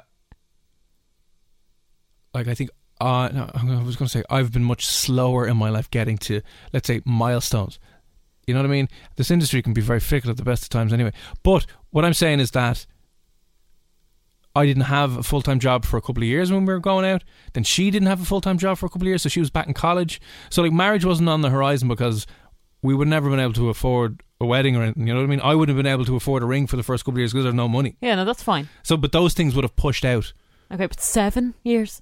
like 2.34 2.48
I 2.48 2.54
think. 2.54 2.70
Uh, 3.02 3.30
no, 3.34 3.50
I 3.54 3.84
was 3.84 3.98
going 3.98 4.08
to 4.08 4.10
say 4.10 4.24
I've 4.30 4.54
been 4.54 4.64
much 4.64 4.86
slower 4.86 5.46
in 5.46 5.58
my 5.58 5.70
life 5.70 5.92
getting 5.92 6.18
to, 6.20 6.42
let's 6.72 6.88
say, 6.88 7.02
milestones. 7.04 7.78
You 8.48 8.54
know 8.54 8.62
what 8.62 8.68
I 8.68 8.70
mean? 8.70 8.88
This 9.18 9.32
industry 9.32 9.62
can 9.62 9.74
be 9.74 9.82
very 9.82 10.00
fickle 10.00 10.30
at 10.30 10.38
the 10.38 10.44
best 10.44 10.64
of 10.64 10.70
times, 10.70 10.94
anyway. 10.94 11.12
But 11.44 11.66
what 11.90 12.06
I'm 12.06 12.14
saying 12.14 12.40
is 12.40 12.52
that 12.52 12.86
I 14.56 14.66
didn't 14.66 14.84
have 14.84 15.18
a 15.18 15.24
full 15.24 15.42
time 15.42 15.60
job 15.60 15.84
for 15.86 15.98
a 15.98 16.02
couple 16.02 16.24
of 16.24 16.28
years 16.30 16.52
when 16.52 16.66
we 16.66 16.74
were 16.74 16.80
going 16.80 17.06
out. 17.06 17.24
Then 17.54 17.64
she 17.64 17.92
didn't 17.92 18.08
have 18.08 18.22
a 18.22 18.26
full 18.26 18.42
time 18.42 18.58
job 18.58 18.78
for 18.78 18.86
a 18.86 18.90
couple 18.90 19.04
of 19.04 19.10
years, 19.10 19.22
so 19.22 19.30
she 19.30 19.40
was 19.40 19.50
back 19.50 19.68
in 19.68 19.74
college. 19.74 20.22
So 20.50 20.62
like 20.64 20.72
marriage 20.72 21.04
wasn't 21.06 21.30
on 21.30 21.42
the 21.42 21.50
horizon 21.50 21.88
because 21.88 22.26
we 22.82 22.94
would 22.96 23.08
never 23.08 23.30
been 23.30 23.40
able 23.40 23.54
to 23.54 23.70
afford 23.70 24.22
a 24.40 24.46
wedding 24.46 24.76
or 24.76 24.84
anything. 24.84 25.08
You 25.08 25.14
know 25.14 25.20
what 25.20 25.26
I 25.26 25.30
mean? 25.30 25.42
I 25.42 25.56
wouldn't 25.56 25.76
have 25.76 25.84
been 25.84 25.92
able 25.92 26.06
to 26.06 26.16
afford 26.16 26.44
a 26.44 26.46
ring 26.46 26.68
for 26.68 26.76
the 26.78 26.84
first 26.84 27.04
couple 27.04 27.16
of 27.16 27.20
years 27.20 27.34
because 27.34 27.44
there's 27.46 27.56
no 27.56 27.68
money. 27.68 27.98
Yeah, 28.02 28.16
no, 28.16 28.26
that's 28.26 28.44
fine. 28.44 28.70
So, 28.84 28.96
but 28.98 29.12
those 29.12 29.34
things 29.34 29.56
would 29.56 29.64
have 29.64 29.76
pushed 29.76 30.06
out. 30.06 30.34
Okay, 30.72 30.86
but 30.88 31.00
seven 31.02 31.54
years. 31.64 32.02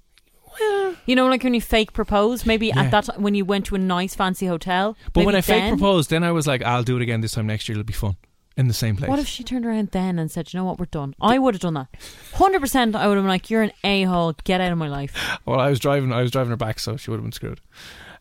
Well, 0.59 0.95
You 1.05 1.15
know, 1.15 1.27
like 1.27 1.43
when 1.43 1.53
you 1.55 1.61
fake 1.61 1.93
propose, 1.93 2.45
maybe 2.45 2.67
Yeah. 2.67 2.81
at 2.83 2.91
that 2.91 3.05
time 3.05 3.21
when 3.21 3.33
you 3.35 3.45
went 3.45 3.65
to 3.67 3.75
a 3.75 3.79
nice 3.79 4.13
fancy 4.13 4.45
hotel. 4.45 4.95
But 5.13 5.25
when 5.25 5.35
I 5.35 5.41
fake 5.41 5.63
then- 5.63 5.77
proposed, 5.77 6.09
then 6.11 6.23
I 6.23 6.31
was 6.31 6.45
like, 6.47 6.61
I'll 6.63 6.83
do 6.83 6.95
it 6.97 7.01
again 7.01 7.21
this 7.21 7.31
time 7.31 7.47
next 7.47 7.67
year. 7.67 7.75
It'll 7.77 7.85
be 7.85 7.93
fun 7.93 8.15
in 8.55 8.67
the 8.67 8.73
same 8.73 8.95
place. 8.95 9.09
What 9.09 9.19
if 9.19 9.27
she 9.27 9.43
turned 9.43 9.65
around 9.65 9.89
then 9.91 10.19
and 10.19 10.29
said, 10.29 10.53
"You 10.53 10.59
know 10.59 10.63
what, 10.65 10.79
we're 10.79 10.85
done"? 10.85 11.15
I 11.19 11.39
would 11.39 11.55
have 11.55 11.61
done 11.61 11.73
that. 11.75 11.87
Hundred 12.33 12.59
percent. 12.61 12.95
I 12.95 13.07
would 13.07 13.15
have 13.17 13.23
been 13.23 13.29
like, 13.29 13.49
"You're 13.49 13.63
an 13.63 13.71
a 13.83 14.03
hole. 14.03 14.33
Get 14.43 14.61
out 14.61 14.71
of 14.71 14.77
my 14.77 14.87
life." 14.87 15.13
Well, 15.45 15.59
I 15.59 15.69
was 15.69 15.79
driving. 15.79 16.11
I 16.13 16.21
was 16.21 16.31
driving 16.31 16.51
her 16.51 16.55
back, 16.57 16.79
so 16.79 16.95
she 16.97 17.09
would 17.09 17.17
have 17.17 17.23
been 17.23 17.31
screwed. 17.31 17.61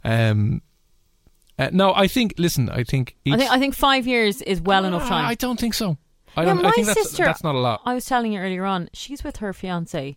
Um, 0.04 0.62
uh, 1.58 1.68
no, 1.72 1.92
I 1.94 2.06
think. 2.08 2.34
Listen, 2.38 2.68
I 2.70 2.82
think. 2.84 3.16
I 3.26 3.36
think 3.36 3.50
I 3.50 3.58
think 3.58 3.74
five 3.74 4.06
years 4.06 4.40
is 4.42 4.60
well 4.60 4.84
enough 4.84 5.02
Ah, 5.04 5.08
time. 5.08 5.26
I 5.26 5.34
don't 5.34 5.60
think 5.60 5.74
so. 5.74 5.98
I 6.36 6.42
Yeah, 6.42 6.54
don't. 6.54 6.62
my 6.62 6.68
I 6.70 6.72
think 6.72 6.86
that's, 6.86 7.02
sister. 7.02 7.24
that's 7.24 7.44
not 7.44 7.54
a 7.54 7.58
lot. 7.58 7.82
I 7.84 7.92
was 7.94 8.06
telling 8.06 8.32
you 8.32 8.40
earlier 8.40 8.64
on. 8.64 8.88
She's 8.94 9.22
with 9.22 9.36
her 9.38 9.52
fiance. 9.52 10.16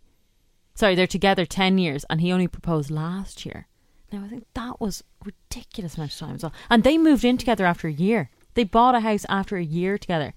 Sorry, 0.76 0.96
they're 0.96 1.08
together 1.08 1.46
ten 1.46 1.78
years, 1.78 2.06
and 2.10 2.22
he 2.22 2.32
only 2.32 2.48
proposed 2.48 2.90
last 2.90 3.46
year. 3.46 3.68
Now 4.12 4.24
I 4.24 4.28
think 4.30 4.46
that 4.54 4.80
was 4.80 5.04
ridiculous 5.26 5.96
amount 5.98 6.14
of 6.14 6.18
time 6.20 6.36
as 6.36 6.44
well. 6.44 6.54
And 6.70 6.84
they 6.84 6.98
moved 6.98 7.26
in 7.26 7.38
together 7.38 7.66
after 7.66 7.88
a 7.88 7.92
year. 7.94 8.30
They 8.56 8.64
bought 8.64 8.96
a 8.96 9.00
house 9.00 9.26
after 9.30 9.58
a 9.58 9.64
year 9.64 9.98
together. 9.98 10.34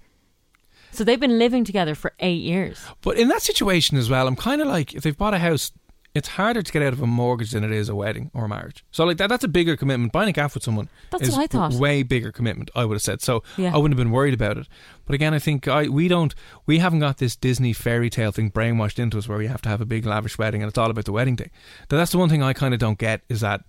So 0.91 1.03
they've 1.03 1.19
been 1.19 1.39
living 1.39 1.63
together 1.63 1.95
for 1.95 2.13
eight 2.19 2.41
years. 2.41 2.83
But 3.01 3.17
in 3.17 3.27
that 3.29 3.41
situation 3.41 3.97
as 3.97 4.09
well, 4.09 4.27
I'm 4.27 4.35
kind 4.35 4.61
of 4.61 4.67
like, 4.67 4.93
if 4.93 5.03
they've 5.03 5.17
bought 5.17 5.33
a 5.33 5.39
house, 5.39 5.71
it's 6.15 6.29
harder 6.29 6.61
to 6.61 6.71
get 6.71 6.81
out 6.81 6.93
of 6.93 7.01
a 7.01 7.07
mortgage 7.07 7.51
than 7.51 7.63
it 7.63 7.71
is 7.71 7.87
a 7.87 7.95
wedding 7.95 8.31
or 8.33 8.45
a 8.45 8.49
marriage. 8.49 8.83
So 8.91 9.05
like 9.05 9.17
that, 9.17 9.27
that's 9.27 9.43
a 9.43 9.47
bigger 9.47 9.77
commitment. 9.77 10.11
Buying 10.11 10.29
a 10.29 10.31
gaff 10.31 10.55
with 10.55 10.63
someone 10.63 10.89
That's 11.11 11.27
is 11.27 11.35
what 11.35 11.43
I 11.43 11.47
thought. 11.47 11.73
Way 11.73 12.01
bigger 12.01 12.31
commitment. 12.31 12.71
I 12.75 12.85
would 12.85 12.95
have 12.95 13.01
said 13.03 13.21
so. 13.21 13.43
Yeah. 13.57 13.73
I 13.73 13.77
wouldn't 13.77 13.97
have 13.97 14.03
been 14.03 14.11
worried 14.11 14.33
about 14.33 14.57
it. 14.57 14.67
But 15.05 15.13
again, 15.13 15.35
I 15.35 15.39
think 15.39 15.67
I 15.67 15.87
we 15.87 16.07
don't 16.07 16.33
we 16.65 16.79
haven't 16.79 16.99
got 16.99 17.17
this 17.17 17.35
Disney 17.35 17.73
fairy 17.73 18.09
tale 18.09 18.31
thing 18.31 18.49
brainwashed 18.49 18.97
into 18.97 19.19
us 19.19 19.27
where 19.27 19.37
we 19.37 19.47
have 19.47 19.61
to 19.61 19.69
have 19.69 19.81
a 19.81 19.85
big 19.85 20.05
lavish 20.05 20.37
wedding 20.39 20.63
and 20.63 20.69
it's 20.69 20.77
all 20.77 20.89
about 20.89 21.05
the 21.05 21.11
wedding 21.11 21.35
day. 21.35 21.51
But 21.87 21.97
that's 21.97 22.11
the 22.11 22.17
one 22.17 22.29
thing 22.29 22.41
I 22.41 22.53
kind 22.53 22.73
of 22.73 22.79
don't 22.79 22.97
get 22.97 23.21
is 23.29 23.41
that 23.41 23.61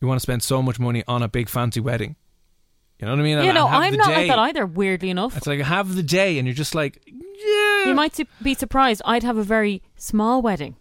you 0.00 0.06
want 0.06 0.18
to 0.20 0.22
spend 0.22 0.42
so 0.42 0.60
much 0.60 0.78
money 0.78 1.02
on 1.08 1.22
a 1.22 1.28
big 1.28 1.48
fancy 1.48 1.80
wedding. 1.80 2.16
You 2.98 3.06
know 3.06 3.12
what 3.12 3.20
I 3.20 3.22
mean? 3.22 3.38
you 3.38 3.44
And- 3.44 3.54
know, 3.54 3.66
and 3.66 3.76
I'm 3.76 3.94
not 3.96 4.08
day. 4.08 4.14
like 4.16 4.28
that 4.28 4.38
either. 4.38 4.64
Weirdly 4.66 5.10
enough, 5.10 5.36
It's 5.36 5.46
like 5.46 5.60
have 5.60 5.94
the 5.94 6.02
day, 6.02 6.38
and 6.38 6.46
you're 6.48 6.54
just 6.54 6.74
like, 6.74 7.02
yeah. 7.06 7.86
You 7.86 7.94
might 7.94 8.18
be 8.42 8.54
surprised. 8.54 9.02
I'd 9.04 9.22
have 9.22 9.36
a 9.36 9.42
very 9.42 9.82
small 9.96 10.40
wedding. 10.42 10.76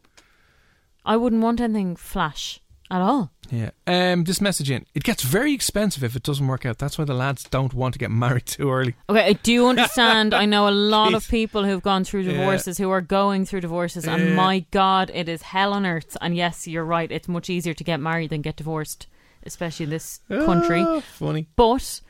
I 1.06 1.18
wouldn't 1.18 1.42
want 1.42 1.60
anything 1.62 1.96
flash 1.96 2.60
at 2.90 3.02
all. 3.02 3.32
Yeah. 3.52 3.70
Um, 3.86 4.24
this 4.24 4.42
message 4.42 4.72
in. 4.72 4.86
It 4.96 5.04
gets 5.04 5.22
very 5.22 5.54
expensive 5.54 6.04
if 6.04 6.16
it 6.16 6.24
doesn't 6.24 6.48
work 6.48 6.66
out. 6.66 6.80
That's 6.80 6.98
why 6.98 7.04
the 7.06 7.14
lads 7.14 7.44
don't 7.44 7.74
want 7.76 7.94
to 7.94 8.00
get 8.00 8.10
married 8.10 8.46
too 8.56 8.72
early. 8.72 8.96
Okay, 9.10 9.24
I 9.24 9.34
do 9.34 9.68
understand. 9.68 10.34
I 10.34 10.46
know 10.46 10.68
a 10.68 10.72
lot 10.72 11.14
of 11.14 11.28
people 11.38 11.64
who've 11.64 11.84
gone 11.84 12.06
through 12.06 12.22
Yeah. 12.22 12.32
divorces 12.38 12.78
who 12.80 12.90
are 12.90 13.02
going 13.02 13.46
through 13.46 13.62
divorces, 13.62 14.08
and 14.08 14.30
Yeah. 14.30 14.36
my 14.36 14.60
God, 14.72 15.12
it 15.14 15.30
is 15.30 15.44
hell 15.44 15.74
on 15.74 15.86
earth. 15.86 16.18
And 16.22 16.36
yes, 16.36 16.68
you're 16.68 16.86
right. 16.86 17.12
It's 17.12 17.28
much 17.28 17.50
easier 17.50 17.74
to 17.76 17.84
get 17.84 18.00
married 18.00 18.32
than 18.32 18.42
get 18.42 18.56
divorced, 18.56 19.06
especially 19.44 19.84
in 19.84 19.90
this 19.92 20.22
country. 20.30 20.82
Ah, 20.88 21.02
funny. 21.02 21.46
But 21.56 22.02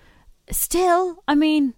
still, 0.51 1.23
I 1.27 1.35
mean, 1.35 1.73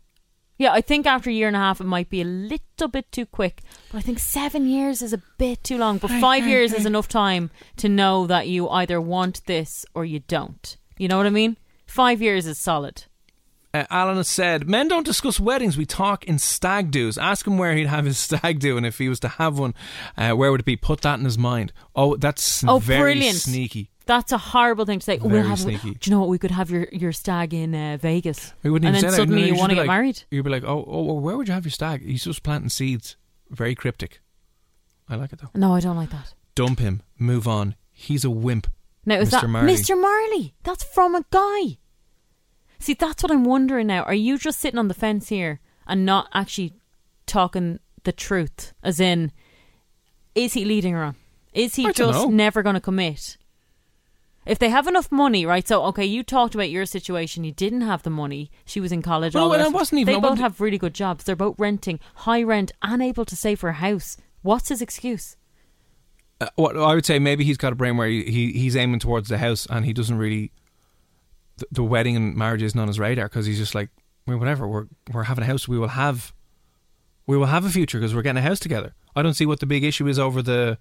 yeah, 0.58 0.72
I 0.74 0.82
think 0.82 1.06
after 1.06 1.30
a 1.30 1.34
year 1.34 1.48
and 1.48 1.56
a 1.56 1.60
half, 1.60 1.80
it 1.80 1.86
might 1.86 2.10
be 2.10 2.22
a 2.22 2.26
little 2.26 2.88
bit 2.88 3.12
too 3.12 3.26
quick. 3.26 3.62
But 3.92 4.00
I 4.00 4.02
think 4.02 4.20
seven 4.20 4.68
years 4.68 5.02
is 5.02 5.14
a 5.14 5.22
bit 5.38 5.64
too 5.64 5.78
long. 5.78 6.00
But 6.00 6.10
five 6.10 6.44
hey, 6.44 6.50
years 6.50 6.72
hey. 6.72 6.78
is 6.78 6.86
enough 6.86 7.08
time 7.08 7.52
to 7.78 7.88
know 7.90 8.26
that 8.28 8.48
you 8.48 8.68
either 8.70 9.00
want 9.00 9.46
this 9.46 9.86
or 9.94 10.04
you 10.06 10.20
don't. 10.22 10.78
You 10.98 11.08
know 11.08 11.18
what 11.18 11.28
I 11.28 11.32
mean? 11.32 11.58
Five 11.86 12.22
years 12.22 12.48
is 12.48 12.58
solid. 12.58 13.04
Uh, 13.74 13.86
Alan 13.92 14.18
has 14.18 14.28
said, 14.28 14.68
Men 14.68 14.88
don't 14.88 15.06
discuss 15.06 15.40
weddings, 15.40 15.78
we 15.78 15.86
talk 15.86 16.24
in 16.26 16.40
stag 16.40 16.90
do's. 16.90 17.18
Ask 17.18 17.46
him 17.46 17.58
where 17.60 17.76
he'd 17.76 17.86
have 17.88 18.06
his 18.06 18.18
stag 18.28 18.60
do, 18.60 18.78
and 18.78 18.86
if 18.86 18.98
he 18.98 19.10
was 19.10 19.20
to 19.20 19.28
have 19.28 19.60
one, 19.60 19.76
uh, 20.18 20.32
where 20.32 20.50
would 20.52 20.62
it 20.62 20.66
be? 20.66 20.76
Put 20.78 21.02
that 21.02 21.20
in 21.20 21.26
his 21.26 21.38
mind. 21.38 21.72
Oh, 21.96 22.16
that's 22.16 22.64
Oh, 22.64 22.80
very 22.80 23.14
brilliant. 23.14 23.38
sneaky. 23.38 23.92
That's 24.08 24.32
a 24.32 24.38
horrible 24.38 24.86
thing 24.86 25.00
to 25.00 25.04
say. 25.06 25.20
Oh, 25.22 25.28
Very 25.28 25.42
we'll 25.42 25.50
have, 25.50 25.60
sneaky. 25.60 25.94
Do 25.96 26.10
you 26.10 26.16
know 26.16 26.22
what? 26.22 26.30
We 26.30 26.40
could 26.40 26.52
have 26.52 26.72
your, 26.72 26.88
your 26.92 27.12
stag 27.12 27.54
in 27.54 27.76
uh, 27.76 27.98
Vegas. 28.02 28.54
We 28.64 28.70
wouldn't 28.70 28.88
and 28.88 28.96
even 28.98 29.04
then 29.10 29.12
say 29.12 29.18
suddenly 29.18 29.42
No, 29.42 29.48
you 29.48 29.56
want 29.56 29.70
to 29.72 29.76
get 29.76 29.82
like- 29.82 29.88
married. 29.88 30.24
You'd 30.32 30.44
be 30.44 30.50
like, 30.50 30.64
oh, 30.64 30.84
oh, 30.88 31.04
well, 31.04 31.20
where 31.20 31.38
would 31.38 31.48
you 31.48 31.54
have 31.54 31.66
your 31.66 31.72
stag? 31.72 32.04
He's 32.04 32.24
just 32.24 32.42
planting 32.42 32.70
seeds. 32.70 33.18
Very 33.50 33.76
cryptic. 33.76 34.22
I 35.10 35.16
like 35.16 35.32
it 35.34 35.40
though. 35.40 35.50
No, 35.54 35.74
I 35.74 35.80
don't 35.80 35.96
like 35.96 36.10
that. 36.10 36.34
Dump 36.56 36.80
him. 36.80 37.02
Move 37.18 37.48
on. 37.48 37.76
He's 37.94 38.26
a 38.26 38.30
wimp. 38.30 38.68
Now 39.06 39.20
is 39.20 39.30
Mr. 39.30 39.42
that 39.42 39.48
Marley. 39.48 39.74
Mr. 39.74 40.02
Marley? 40.02 40.54
That's 40.64 40.84
from 40.84 41.16
a 41.16 41.24
guy. 41.32 41.78
See, 42.80 42.94
that's 42.94 43.24
what 43.24 43.32
I'm 43.32 43.46
wondering 43.46 43.88
now. 43.88 44.04
Are 44.04 44.14
you 44.14 44.38
just 44.38 44.60
sitting 44.60 44.78
on 44.78 44.88
the 44.88 44.94
fence 44.94 45.30
here 45.30 45.60
and 45.88 46.06
not 46.06 46.28
actually 46.34 46.74
talking 47.26 47.80
the 48.04 48.12
truth? 48.12 48.74
As 48.84 49.00
in, 49.00 49.32
is 50.36 50.54
he 50.54 50.66
leading 50.66 50.94
her 50.94 51.04
on? 51.04 51.16
Is 51.54 51.76
he 51.76 51.86
I 51.88 51.92
just 51.92 52.30
never 52.30 52.62
going 52.62 52.76
to 52.76 52.82
commit? 52.82 53.38
If 54.48 54.60
they 54.60 54.70
have 54.70 54.88
enough 54.88 55.12
money, 55.12 55.46
right? 55.46 55.68
So, 55.68 55.84
okay, 55.86 56.06
you 56.06 56.24
talked 56.24 56.56
about 56.56 56.70
your 56.70 56.86
situation. 56.86 57.44
You 57.44 57.52
didn't 57.52 57.82
have 57.82 58.04
the 58.04 58.10
money. 58.10 58.50
She 58.66 58.80
was 58.80 58.92
in 58.92 59.02
college. 59.02 59.36
Well, 59.36 59.46
all 59.46 59.54
and 59.54 59.62
I 59.64 59.68
wasn't 59.68 60.00
even- 60.02 60.12
They 60.14 60.18
I 60.18 60.22
both 60.22 60.32
wasn't- 60.32 60.42
have 60.42 60.62
really 60.62 60.78
good 60.78 60.94
jobs. 60.94 61.24
They're 61.26 61.36
both 61.36 61.60
renting 61.60 62.00
high 62.16 62.44
rent 62.44 62.72
and 62.82 63.02
able 63.02 63.26
to 63.26 63.36
save 63.36 63.60
for 63.60 63.70
a 63.70 63.74
house. 63.74 64.18
What's 64.42 64.70
his 64.70 64.82
excuse? 64.82 65.36
Uh, 66.40 66.48
what 66.56 66.78
I 66.78 66.94
would 66.96 67.06
say, 67.06 67.20
maybe 67.20 67.44
he's 67.44 67.58
got 67.58 67.74
a 67.74 67.76
brain 67.76 67.98
where 67.98 68.08
he, 68.08 68.24
he 68.24 68.52
he's 68.54 68.76
aiming 68.76 69.00
towards 69.00 69.28
the 69.28 69.40
house 69.40 69.66
and 69.70 69.86
he 69.86 69.92
doesn't 69.94 70.18
really. 70.18 70.52
The, 71.58 71.66
the 71.72 71.84
wedding 71.84 72.16
and 72.16 72.36
marriage 72.36 72.62
isn't 72.62 72.80
on 72.80 72.88
his 72.88 73.00
radar 73.00 73.26
because 73.28 73.48
he's 73.48 73.58
just 73.58 73.74
like, 73.74 73.90
well, 74.28 74.38
whatever. 74.38 74.68
We're 74.68 74.86
we're 75.12 75.24
having 75.24 75.44
a 75.44 75.48
house. 75.48 75.68
We 75.68 75.80
will 75.80 75.88
have. 75.90 76.34
We 77.26 77.36
will 77.38 77.48
have 77.48 77.66
a 77.66 77.70
future 77.70 78.00
because 78.00 78.14
we're 78.16 78.22
getting 78.22 78.38
a 78.38 78.48
house 78.48 78.60
together. 78.60 78.94
I 79.16 79.24
don't 79.24 79.34
see 79.34 79.48
what 79.48 79.60
the 79.60 79.66
big 79.66 79.84
issue 79.84 80.08
is 80.08 80.20
over 80.20 80.42
the, 80.44 80.78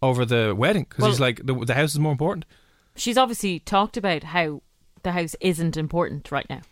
over 0.00 0.24
the 0.24 0.54
wedding 0.56 0.84
because 0.88 1.02
Well- 1.02 1.10
he's 1.10 1.20
like 1.20 1.44
the 1.44 1.54
the 1.64 1.74
house 1.74 1.90
is 1.92 1.98
more 1.98 2.12
important. 2.12 2.44
She's 2.96 3.18
obviously 3.18 3.60
talked 3.60 3.96
about 3.96 4.22
how 4.24 4.62
the 5.02 5.12
house 5.12 5.36
isn't 5.40 5.76
important 5.76 6.30
right 6.32 6.48
now. 6.50 6.62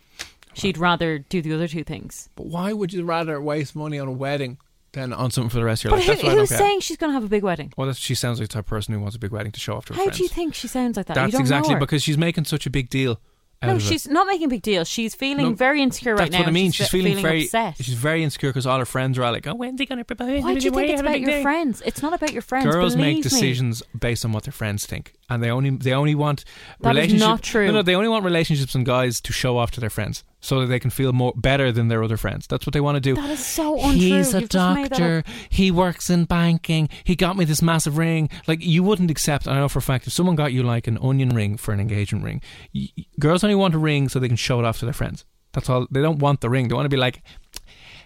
She'd 0.53 0.77
rather 0.77 1.19
do 1.19 1.41
the 1.41 1.53
other 1.53 1.67
two 1.67 1.83
things. 1.83 2.29
But 2.35 2.47
why 2.47 2.71
would 2.73 2.93
you 2.93 3.03
rather 3.03 3.41
waste 3.41 3.75
money 3.75 3.99
on 3.99 4.07
a 4.07 4.11
wedding 4.11 4.57
than 4.93 5.11
on 5.11 5.29
something 5.31 5.49
for 5.49 5.57
the 5.57 5.65
rest 5.65 5.83
of 5.83 5.91
your 5.91 5.99
But 5.99 6.07
life? 6.07 6.21
who, 6.21 6.25
what 6.27 6.31
I 6.31 6.35
don't 6.35 6.39
who's 6.43 6.49
get. 6.49 6.57
saying 6.59 6.79
she's 6.79 6.97
going 6.97 7.09
to 7.09 7.13
have 7.13 7.23
a 7.25 7.27
big 7.29 7.43
wedding? 7.43 7.73
Well, 7.77 7.87
that's, 7.87 7.99
she 7.99 8.15
sounds 8.15 8.39
like 8.39 8.47
the 8.47 8.53
type 8.53 8.61
of 8.65 8.67
person 8.69 8.93
who 8.93 9.01
wants 9.01 9.15
a 9.17 9.19
big 9.19 9.31
wedding 9.31 9.51
to 9.51 9.59
show 9.59 9.75
off 9.75 9.85
to 9.85 9.93
her 9.93 9.97
How 9.97 10.03
friends. 10.05 10.17
do 10.17 10.23
you 10.23 10.29
think 10.29 10.53
she 10.55 10.67
sounds 10.69 10.95
like 10.95 11.07
that? 11.07 11.17
You 11.17 11.21
That's 11.23 11.31
don't 11.33 11.41
exactly 11.41 11.69
know 11.71 11.75
her. 11.75 11.79
because 11.81 12.03
she's 12.03 12.17
making 12.17 12.45
such 12.45 12.65
a 12.65 12.69
big 12.69 12.89
deal. 12.89 13.19
Out 13.61 13.67
no, 13.67 13.75
of 13.75 13.77
it. 13.79 13.83
she's 13.85 14.07
not 14.07 14.27
making 14.27 14.45
a 14.45 14.49
big 14.49 14.61
deal. 14.61 14.83
She's 14.83 15.15
feeling 15.15 15.45
No, 15.45 15.53
very 15.53 15.81
insecure 15.81 16.13
right 16.13 16.19
That's 16.23 16.33
now. 16.33 16.39
what 16.39 16.47
I 16.47 16.51
mean. 16.51 16.71
She's, 16.71 16.89
fe- 16.89 17.01
feeling, 17.01 17.21
very. 17.21 17.43
upset. 17.45 17.77
She's 17.77 17.93
very 17.93 18.21
insecure 18.23 18.49
because 18.49 18.67
all 18.67 18.79
her 18.79 18.85
friends 18.85 19.17
are 19.17 19.23
all 19.23 19.31
like, 19.31 19.47
"Oh, 19.47 19.55
when's 19.55 19.79
he 19.79 19.85
going 19.85 19.97
to 19.99 20.03
propose?" 20.05 20.43
Why 20.43 20.55
do 20.55 20.65
you 20.65 20.71
think 20.71 20.89
it's 20.91 20.99
about 21.01 21.21
your 21.21 21.29
day?" 21.29 21.41
friends? 21.41 21.81
It's 21.85 22.01
not 22.01 22.13
about 22.13 22.33
your 22.33 22.41
friends. 22.41 22.65
Girls 22.65 22.97
make 22.97 23.03
believe 23.03 23.15
me. 23.17 23.21
decisions 23.23 23.81
based 23.97 24.25
on 24.25 24.33
what 24.33 24.43
their 24.43 24.51
friends 24.51 24.85
think, 24.85 25.13
and 25.29 25.41
they 25.43 25.49
only 25.49 25.71
they 25.71 25.91
only 25.93 26.15
want 26.15 26.45
That 26.81 26.91
is 26.91 26.95
relationships. 26.95 27.19
not 27.27 27.41
true. 27.41 27.67
No, 27.67 27.73
no, 27.73 27.81
they 27.81 27.95
only 27.95 28.09
want 28.09 28.23
relationships 28.25 28.75
and 28.75 28.85
guys 28.85 29.19
to 29.21 29.33
show 29.33 29.57
off 29.57 29.71
to 29.71 29.79
their 29.79 29.89
friends, 29.89 30.23
so 30.39 30.61
that 30.61 30.67
they 30.67 30.79
can 30.79 30.89
feel 30.91 31.13
more 31.13 31.33
better 31.35 31.71
than 31.71 31.87
their 31.87 32.03
other 32.03 32.17
friends. 32.17 32.45
That's 32.47 32.65
what 32.67 32.73
they 32.73 32.81
want 32.81 32.95
to 32.95 32.99
do. 33.01 33.15
That 33.15 33.31
is 33.31 33.45
so 33.45 33.75
untrue. 33.75 33.91
He's 33.91 34.33
a 34.33 34.41
You've 34.41 34.49
just 34.49 34.75
made 34.75 34.83
that 34.85 34.89
doctor. 34.91 35.23
He 35.49 35.71
works 35.71 36.09
in 36.09 36.25
banking. 36.25 36.89
He 37.03 37.15
got 37.15 37.37
me 37.37 37.45
this 37.45 37.61
massive 37.61 37.97
ring. 37.97 38.29
Like 38.47 38.63
you 38.63 38.83
wouldn't 38.83 39.09
accept. 39.09 39.47
I 39.47 39.55
know 39.55 39.67
for 39.69 39.79
a 39.79 39.81
fact 39.81 40.05
if 40.07 40.13
someone 40.13 40.35
got 40.35 40.53
you 40.53 40.61
like 40.63 40.87
an 40.87 40.97
onion 41.01 41.29
ring 41.35 41.57
for 41.57 41.73
an 41.73 41.79
engagement 41.79 42.23
ring, 42.23 42.41
y- 42.73 42.89
girls 43.19 43.43
only 43.43 43.55
want 43.55 43.73
a 43.73 43.79
ring 43.79 44.09
so 44.09 44.19
they 44.19 44.27
can 44.27 44.37
show 44.37 44.59
it 44.59 44.65
off 44.65 44.79
to 44.79 44.85
their 44.85 44.93
friends. 44.93 45.25
That's 45.53 45.69
all. 45.69 45.87
They 45.89 46.01
don't 46.01 46.19
want 46.19 46.41
the 46.41 46.49
ring. 46.49 46.67
They 46.67 46.75
want 46.75 46.85
to 46.85 46.89
be 46.89 46.97
like, 46.97 47.21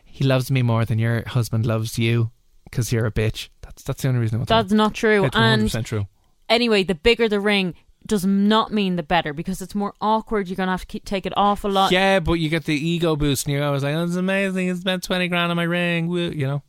he 0.06 0.24
loves 0.24 0.50
me 0.52 0.62
more 0.62 0.86
than 0.86 1.00
your 1.00 1.28
husband 1.28 1.66
loves 1.66 1.98
you 1.98 2.32
because 2.66 2.92
you're 2.94 3.06
a 3.06 3.12
bitch. 3.12 3.50
That's 3.62 3.84
that's 3.84 4.02
the 4.04 4.08
only 4.10 4.22
reason. 4.22 4.38
Want 4.40 4.48
That's 4.50 4.72
not 4.72 4.94
true. 4.94 5.26
It's 5.26 5.36
100% 5.36 5.76
and 5.76 5.86
true. 5.86 6.08
Anyway, 6.50 6.84
the 6.84 6.96
bigger 6.96 7.30
the 7.30 7.40
ring 7.40 7.76
does 8.06 8.26
not 8.26 8.72
mean 8.72 8.96
the 8.96 9.04
better 9.04 9.34
because 9.34 9.62
it's 9.62 9.76
more 9.76 9.94
awkward. 10.02 10.48
You're 10.48 10.56
going 10.56 10.68
to 10.68 10.72
have 10.72 10.82
to 10.82 10.88
keep, 10.88 11.06
take 11.06 11.26
it 11.26 11.34
off 11.38 11.64
a 11.64 11.68
lot. 11.68 11.92
Yeah, 11.92 12.20
but 12.20 12.34
you 12.34 12.50
get 12.50 12.66
the 12.66 12.74
ego 12.76 13.16
boost, 13.16 13.46
and 13.46 13.54
you're 13.54 13.64
always 13.64 13.84
like, 13.84 13.94
"Oh, 13.96 14.04
"It's 14.04 14.16
amazing! 14.16 14.70
I 14.72 14.74
spent 14.74 15.04
twenty 15.04 15.28
grand 15.28 15.52
on 15.52 15.58
my 15.58 15.64
ring." 15.64 16.08
Woo," 16.08 16.32
You 16.32 16.48
know, 16.48 16.64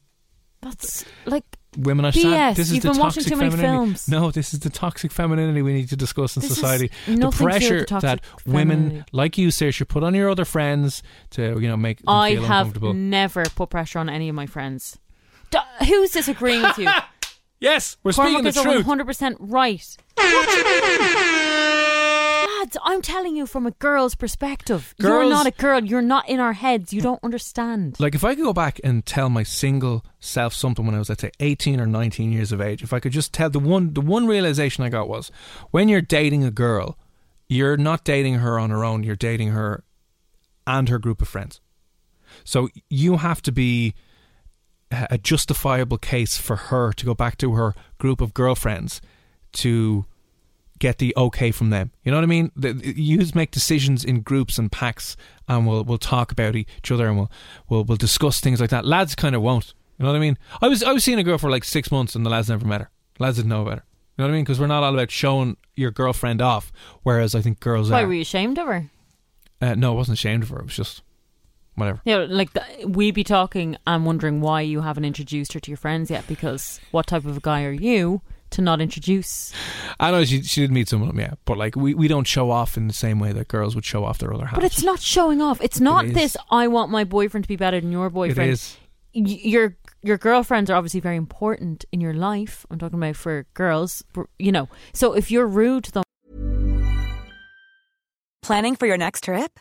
That's 0.61 1.05
like 1.27 1.45
women 1.79 2.05
are 2.05 2.11
BS. 2.13 2.21
sad. 2.23 2.57
This 2.57 2.67
is 2.67 2.75
You've 2.75 2.83
the 2.83 2.91
been 2.91 2.99
watching 2.99 3.23
toxic 3.23 3.33
too 3.33 3.39
many 3.39 3.51
femininity. 3.53 3.85
films. 3.87 4.09
No, 4.09 4.31
this 4.33 4.53
is 4.53 4.61
the 4.61 4.71
toxic 4.71 5.13
femininity 5.13 5.63
we 5.63 5.73
need 5.73 5.89
to 5.91 5.97
discuss 5.97 6.37
in 6.37 6.43
This 6.43 6.53
society. 6.55 6.91
The 7.07 7.17
nothing 7.17 7.17
to 7.17 7.21
do 7.21 7.27
with 7.27 7.37
pressure 7.37 7.85
the 7.87 8.01
that 8.01 8.21
women 8.45 8.79
femininity. 8.81 9.11
like 9.13 9.39
you, 9.39 9.51
sir, 9.53 9.71
should 9.71 9.89
put 9.89 10.03
on 10.03 10.15
your 10.15 10.29
other 10.31 10.45
friends 10.45 11.03
to 11.31 11.59
you 11.61 11.69
know 11.69 11.77
make 11.77 11.99
them 11.99 12.09
I 12.09 12.31
have 12.35 12.83
never 12.83 13.45
put 13.55 13.71
pressure 13.71 14.01
on 14.01 14.09
any 14.11 14.29
of 14.29 14.35
my 14.35 14.47
friends. 14.47 14.99
D- 15.51 15.59
who's 15.87 16.11
disagreeing 16.11 16.63
with 16.63 16.77
you? 16.79 16.91
yes, 17.61 17.97
we're 18.03 18.13
speaking 18.13 18.35
Cormac 18.35 18.55
the 18.55 18.61
is 18.61 18.65
truth. 18.65 18.87
100% 18.87 19.37
right. 19.39 19.97
What 20.17 20.49
you 20.57 20.65
mean? 20.65 22.61
Lads, 22.61 22.77
I'm 22.83 23.03
telling 23.03 23.37
you 23.37 23.47
from 23.47 23.67
a 23.67 23.71
girl's 23.73 24.15
perspective. 24.15 24.95
You're 24.99 25.11
Girls- 25.21 25.31
not 25.31 25.47
a 25.47 25.51
girl. 25.51 25.83
You're 25.85 26.03
not 26.03 26.29
in 26.29 26.41
our 26.41 26.53
heads. 26.53 26.93
You 26.93 27.01
don't 27.01 27.23
understand. 27.23 27.99
Like 27.99 28.15
if 28.15 28.25
I 28.25 28.35
could 28.35 28.45
go 28.45 28.53
back 28.53 28.81
and 28.85 29.05
tell 29.05 29.31
my 29.31 29.43
single 29.43 30.05
self 30.21 30.53
something 30.55 30.85
when 30.85 30.95
I 30.95 30.99
was 30.99 31.09
let's 31.09 31.23
say 31.23 31.31
18 31.41 31.81
or 31.81 31.87
19 31.87 32.33
years 32.33 32.53
of 32.53 32.61
age, 32.61 32.83
if 32.83 32.93
I 32.93 33.01
could 33.01 33.13
just 33.13 33.33
tell 33.33 33.49
the 33.51 33.59
one 33.59 33.95
the 33.95 34.01
one 34.01 34.27
realization 34.27 34.85
I 34.85 34.89
got 34.89 35.09
was 35.09 35.31
when 35.71 35.89
you're 35.89 36.03
dating 36.03 36.45
a 36.45 36.51
girl, 36.51 36.99
you're 37.49 37.77
not 37.77 38.05
dating 38.05 38.35
her 38.35 38.59
on 38.59 38.71
her 38.71 38.85
own, 38.85 39.03
you're 39.05 39.17
dating 39.17 39.49
her 39.49 39.85
and 40.67 40.89
her 40.89 40.99
group 40.99 41.23
of 41.23 41.29
friends. 41.29 41.61
So 42.45 42.69
you 42.89 43.17
have 43.17 43.43
to 43.43 43.53
be 43.53 43.95
a 44.91 45.19
justifiable 45.19 45.99
case 45.99 46.37
for 46.37 46.57
her 46.57 46.93
to 46.93 47.05
go 47.07 47.15
back 47.15 47.39
to 47.39 47.53
her 47.55 47.75
group 47.99 48.21
of 48.21 48.35
girlfriends 48.35 49.01
to 49.53 50.05
get 50.79 50.99
the 50.99 51.15
okay 51.17 51.51
from 51.53 51.71
them. 51.71 51.93
You 52.03 52.11
know 52.11 52.17
what 52.17 52.25
I 52.25 52.27
mean? 52.27 52.51
The, 52.57 52.73
you 52.97 53.25
make 53.35 53.51
decisions 53.53 54.05
in 54.05 54.23
groups 54.23 54.59
and 54.59 54.73
packs, 54.73 55.17
and 55.47 55.67
we'll 55.67 55.85
we'll 55.85 55.99
talk 55.99 56.33
about 56.33 56.57
each 56.57 56.91
other 56.91 57.07
and 57.07 57.17
we'll 57.17 57.31
we'll 57.69 57.85
we'll 57.85 57.97
discuss 57.97 58.41
things 58.41 58.61
like 58.61 58.71
that. 58.71 58.85
Lads 58.85 59.15
kind 59.15 59.37
of 59.37 59.43
won't. 59.43 59.75
You 59.99 60.05
know 60.05 60.13
what 60.13 60.17
I 60.17 60.21
mean? 60.21 60.39
I 60.61 60.69
was 60.69 60.83
I 60.83 60.93
was 60.93 61.05
seeing 61.05 61.19
a 61.19 61.25
girl 61.25 61.39
for 61.39 61.51
like 61.51 61.65
six 61.65 61.93
months, 61.93 62.15
and 62.15 62.27
the 62.27 62.31
lads 62.31 62.49
never 62.49 62.67
met 62.67 62.81
her. 62.81 62.91
Lads 63.19 63.37
didn't 63.37 63.51
know 63.51 63.63
about 63.63 63.79
her. 63.79 63.85
You 64.17 64.23
know 64.23 64.29
what 64.29 64.35
I 64.35 64.37
mean? 64.37 64.45
Because 64.45 64.59
we're 64.59 64.67
not 64.67 64.83
all 64.83 64.95
about 64.95 65.11
showing 65.11 65.57
your 65.77 65.91
girlfriend 65.91 66.43
off, 66.43 66.73
whereas 67.03 67.35
I 67.35 67.43
think 67.43 67.61
girls 67.61 67.91
Why 67.91 68.01
are. 68.01 68.03
Why 68.03 68.07
were 68.07 68.15
you 68.15 68.23
ashamed 68.23 68.59
of 68.59 68.67
her? 68.67 68.91
Uh, 69.61 69.75
no, 69.75 69.93
I 69.93 69.95
wasn't 69.95 70.19
ashamed 70.19 70.43
of 70.43 70.49
her. 70.49 70.59
It 70.59 70.65
was 70.65 70.77
just 70.77 71.03
whatever. 71.81 72.01
You 72.05 72.19
know, 72.19 72.25
like 72.27 72.53
the, 72.53 72.65
we 72.87 73.11
be 73.11 73.25
talking 73.25 73.77
and 73.87 74.07
wondering 74.07 74.41
why 74.41 74.61
you 74.61 74.83
haven't 74.83 75.05
introduced 75.05 75.53
her 75.55 75.61
to 75.61 75.71
your 75.71 75.77
friends 75.79 76.11
yet. 76.11 76.27
Because 76.27 76.81
what 76.91 77.07
type 77.07 77.25
of 77.25 77.37
a 77.37 77.41
guy 77.41 77.65
are 77.65 77.73
you 77.73 78.23
to 78.51 78.63
not 78.63 78.81
introduce? 78.81 79.53
I 79.99 80.11
know 80.11 80.25
she 80.25 80.43
she 80.43 80.61
did 80.61 80.71
meet 80.71 80.89
some 80.89 81.03
of 81.03 81.09
them, 81.09 81.19
yeah, 81.19 81.35
but 81.45 81.59
like 81.59 81.75
we, 81.77 81.95
we 81.95 82.09
don't 82.09 82.27
show 82.27 82.51
off 82.51 82.77
in 82.77 82.87
the 82.87 82.95
same 82.95 83.19
way 83.19 83.33
that 83.33 83.49
girls 83.49 83.75
would 83.75 83.85
show 83.85 84.05
off 84.05 84.19
their 84.19 84.33
other 84.33 84.47
halves. 84.47 84.57
But 84.57 84.65
it's 84.65 84.83
not 84.83 85.01
showing 85.01 85.41
off. 85.41 85.61
It's 85.61 85.81
not 85.81 86.07
is. 86.07 86.13
this. 86.15 86.37
I 86.51 86.69
want 86.69 86.91
my 86.91 87.05
boyfriend 87.05 87.45
to 87.45 87.49
be 87.49 87.57
better 87.57 87.81
than 87.81 87.91
your 87.93 88.11
boyfriend. 88.11 88.51
is. 88.51 88.77
y- 89.15 89.23
your 89.43 89.77
your 90.03 90.17
girlfriends 90.19 90.71
are 90.71 90.77
obviously 90.77 91.01
very 91.01 91.17
important 91.17 91.85
in 91.93 92.01
your 92.01 92.15
life. 92.15 92.65
I'm 92.71 92.79
talking 92.79 92.99
about 92.99 93.17
for 93.17 93.47
girls, 93.55 94.03
but, 94.15 94.27
you 94.39 94.51
know. 94.51 94.69
So 94.95 95.13
if 95.13 95.31
you're 95.31 95.47
rude 95.47 95.85
to 95.85 95.93
them, 95.93 96.03
Planning 98.43 98.75
for 98.75 98.87
your 98.87 98.97
next 98.97 99.23
trip? 99.25 99.61